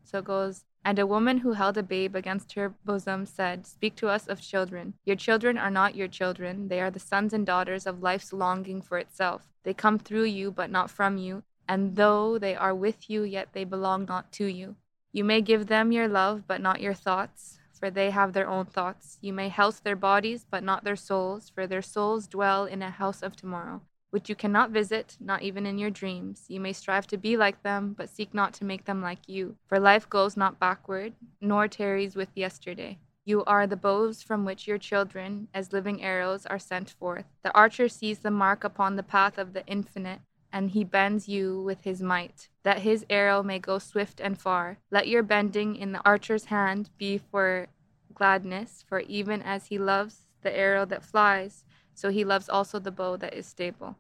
So 0.08 0.20
it 0.20 0.26
goes, 0.26 0.63
and 0.86 1.00
a 1.00 1.06
woman 1.06 1.39
who 1.39 1.52
held 1.52 1.78
a 1.78 1.84
babe 1.84 2.15
against 2.15 2.54
her 2.54 2.70
bosom 2.86 3.26
said, 3.26 3.67
Speak 3.67 3.98
to 3.98 4.08
us 4.08 4.26
of 4.28 4.39
children. 4.39 4.93
Your 5.04 5.17
children 5.17 5.58
are 5.58 5.70
not 5.70 5.96
your 5.96 6.08
children. 6.08 6.70
They 6.70 6.80
are 6.80 6.89
the 6.89 7.00
sons 7.00 7.34
and 7.34 7.46
daughters 7.46 7.86
of 7.86 8.02
life's 8.02 8.32
longing 8.32 8.82
for 8.82 8.98
itself. 8.98 9.50
They 9.63 9.74
come 9.74 10.00
through 10.00 10.26
you, 10.26 10.50
but 10.50 10.72
not 10.72 10.89
from 10.89 11.17
you. 11.17 11.43
And 11.67 11.98
though 11.98 12.39
they 12.39 12.56
are 12.56 12.74
with 12.74 13.10
you, 13.10 13.24
yet 13.24 13.50
they 13.52 13.65
belong 13.65 14.06
not 14.06 14.32
to 14.34 14.46
you. 14.46 14.78
You 15.12 15.26
may 15.26 15.41
give 15.41 15.67
them 15.67 15.91
your 15.91 16.08
love, 16.08 16.43
but 16.48 16.62
not 16.62 16.80
your 16.80 16.93
thoughts, 16.93 17.60
for 17.78 17.89
they 17.91 18.12
have 18.12 18.32
their 18.32 18.48
own 18.48 18.65
thoughts. 18.65 19.17
You 19.20 19.34
may 19.34 19.50
house 19.50 19.82
their 19.82 19.98
bodies, 19.98 20.46
but 20.50 20.63
not 20.63 20.86
their 20.86 20.96
souls, 20.96 21.50
for 21.50 21.67
their 21.67 21.82
souls 21.82 22.28
dwell 22.28 22.63
in 22.63 22.82
a 22.82 22.91
house 22.91 23.22
of 23.22 23.36
tomorrow 23.36 23.82
which 24.10 24.30
you 24.30 24.36
cannot 24.36 24.72
visit, 24.72 25.17
not 25.20 25.41
even 25.41 25.65
in 25.65 25.78
your 25.78 25.89
dreams. 25.89 26.46
You 26.48 26.60
may 26.60 26.74
strive 26.74 27.08
to 27.08 27.17
be 27.17 27.38
like 27.38 27.63
them, 27.63 27.93
but 27.98 28.10
seek 28.10 28.34
not 28.34 28.54
to 28.56 28.65
make 28.65 28.86
them 28.86 29.02
like 29.02 29.28
you. 29.28 29.56
For 29.67 29.80
life 29.80 30.10
goes 30.10 30.38
not 30.38 30.60
backward, 30.60 31.13
nor 31.41 31.67
tarries 31.67 32.15
with 32.15 32.30
yesterday. 32.36 33.00
You 33.26 33.43
are 33.43 33.67
the 33.67 33.76
bows 33.76 34.24
from 34.24 34.46
which 34.46 34.67
your 34.67 34.78
children, 34.78 35.50
as 35.54 35.74
living 35.74 36.02
arrows, 36.02 36.46
are 36.46 36.60
sent 36.60 36.91
forth. 36.91 37.26
The 37.43 37.54
archer 37.54 37.89
sees 37.89 38.20
the 38.20 38.32
mark 38.32 38.63
upon 38.63 38.96
the 38.96 39.04
path 39.04 39.38
of 39.38 39.52
the 39.52 39.65
infinite, 39.67 40.22
and 40.54 40.72
he 40.72 40.86
bends 40.86 41.28
you 41.28 41.62
with 41.62 41.82
his 41.82 42.02
might, 42.02 42.48
that 42.63 42.80
his 42.80 43.06
arrow 43.10 43.43
may 43.43 43.60
go 43.60 43.80
swift 43.80 44.22
and 44.22 44.39
far. 44.39 44.78
Let 44.89 45.10
your 45.10 45.24
bending 45.24 45.76
in 45.76 45.91
the 45.91 46.02
archer's 46.06 46.46
hand 46.46 46.89
be 46.98 47.17
for 47.17 47.67
gladness, 48.13 48.86
for 48.88 49.02
even 49.02 49.41
as 49.41 49.65
he 49.65 49.78
loves 49.78 50.26
the 50.41 50.58
arrow 50.58 50.86
that 50.86 51.04
flies, 51.04 51.65
so 51.98 52.10
he 52.10 52.24
loves 52.24 52.48
also 52.50 52.80
the 52.80 52.92
bow 52.92 53.18
that 53.18 53.34
is 53.34 53.46
stable. 53.46 53.96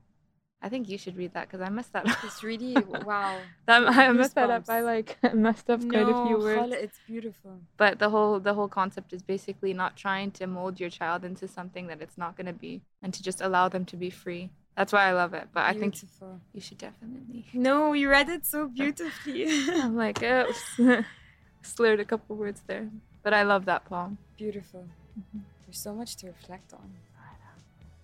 I 0.61 0.69
think 0.69 0.89
you 0.89 0.97
should 0.97 1.17
read 1.17 1.33
that 1.33 1.47
because 1.47 1.61
I 1.61 1.69
messed 1.69 1.93
that 1.93 2.07
up. 2.09 2.17
It's 2.23 2.43
really 2.43 2.75
wow. 3.05 3.41
That, 3.67 3.87
I 3.87 4.11
messed 4.11 4.35
that 4.35 4.49
up. 4.49 4.63
I 4.69 4.81
like 4.81 5.17
messed 5.33 5.69
up 5.69 5.81
quite 5.89 6.07
a 6.09 6.13
few 6.13 6.37
No, 6.37 6.43
words. 6.43 6.71
Khala, 6.71 6.75
it's 6.75 6.99
beautiful. 7.07 7.59
But 7.77 7.99
the 7.99 8.09
whole 8.09 8.39
the 8.39 8.53
whole 8.53 8.67
concept 8.67 9.13
is 9.13 9.21
basically 9.21 9.73
not 9.73 9.95
trying 9.95 10.31
to 10.31 10.47
mold 10.47 10.79
your 10.79 10.89
child 10.89 11.23
into 11.25 11.47
something 11.47 11.87
that 11.87 12.01
it's 12.01 12.17
not 12.17 12.35
going 12.37 12.47
to 12.47 12.53
be, 12.53 12.81
and 13.03 13.13
to 13.13 13.21
just 13.21 13.41
allow 13.41 13.69
them 13.69 13.85
to 13.85 13.95
be 13.95 14.09
free. 14.09 14.49
That's 14.75 14.93
why 14.93 15.05
I 15.09 15.13
love 15.13 15.33
it. 15.33 15.47
But 15.53 15.65
I 15.65 15.73
think 15.73 15.95
you 16.53 16.61
should 16.61 16.77
definitely. 16.77 17.45
No, 17.53 17.93
you 17.93 18.09
read 18.09 18.29
it 18.29 18.45
so 18.45 18.67
beautifully. 18.67 19.45
I'm 19.81 19.95
like, 19.95 20.23
oh, 20.23 20.51
slurred 21.61 21.99
a 21.99 22.05
couple 22.05 22.35
words 22.35 22.61
there, 22.67 22.89
but 23.23 23.33
I 23.33 23.43
love 23.43 23.65
that 23.65 23.85
poem. 23.85 24.17
beautiful. 24.37 24.85
Mhm. 25.17 25.41
There's 25.65 25.79
so 25.79 25.93
much 25.93 26.15
to 26.17 26.27
reflect 26.27 26.73
on. 26.73 26.93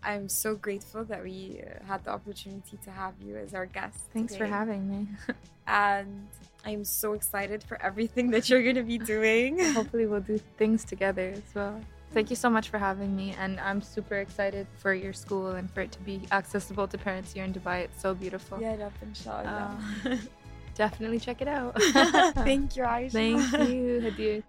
I'm 0.03 0.27
so 0.29 0.55
grateful 0.55 1.03
that 1.05 1.23
we 1.23 1.61
had 1.87 2.03
the 2.03 2.11
opportunity 2.11 2.77
to 2.83 2.91
have 2.91 3.13
you 3.21 3.37
as 3.37 3.53
our 3.53 3.65
guest. 3.65 3.99
Thanks 4.13 4.35
for 4.35 4.45
having 4.45 4.89
me. 4.89 5.07
And 5.65 6.27
I'm 6.65 6.83
so 6.83 7.13
excited 7.13 7.63
for 7.63 7.81
everything 7.81 8.31
that 8.31 8.49
you're 8.49 8.61
going 8.61 8.75
to 8.75 8.83
be 8.83 8.97
doing. 8.97 9.63
Hopefully, 9.73 10.05
we'll 10.07 10.19
do 10.19 10.37
things 10.57 10.83
together 10.83 11.31
as 11.33 11.55
well. 11.55 11.79
Thank 12.13 12.29
you 12.29 12.35
so 12.35 12.49
much 12.49 12.69
for 12.69 12.77
having 12.77 13.15
me, 13.15 13.33
and 13.39 13.59
I'm 13.61 13.81
super 13.81 14.17
excited 14.17 14.67
for 14.77 14.93
your 14.93 15.13
school 15.13 15.51
and 15.51 15.71
for 15.71 15.81
it 15.81 15.91
to 15.93 15.99
be 16.01 16.21
accessible 16.31 16.87
to 16.89 16.97
parents 16.97 17.33
here 17.33 17.43
in 17.43 17.53
Dubai. 17.53 17.85
It's 17.85 18.01
so 18.01 18.13
beautiful. 18.13 18.59
Yeah, 18.61 18.75
Rab, 18.75 18.91
inshallah. 19.01 19.79
Um, 20.05 20.19
definitely 20.75 21.19
check 21.19 21.41
it 21.41 21.47
out. 21.47 21.81
Thank 21.81 22.75
you, 22.75 22.83
Aisha. 22.83 23.11
Thank 23.11 23.69
you, 23.69 24.01
Hadir. 24.01 24.43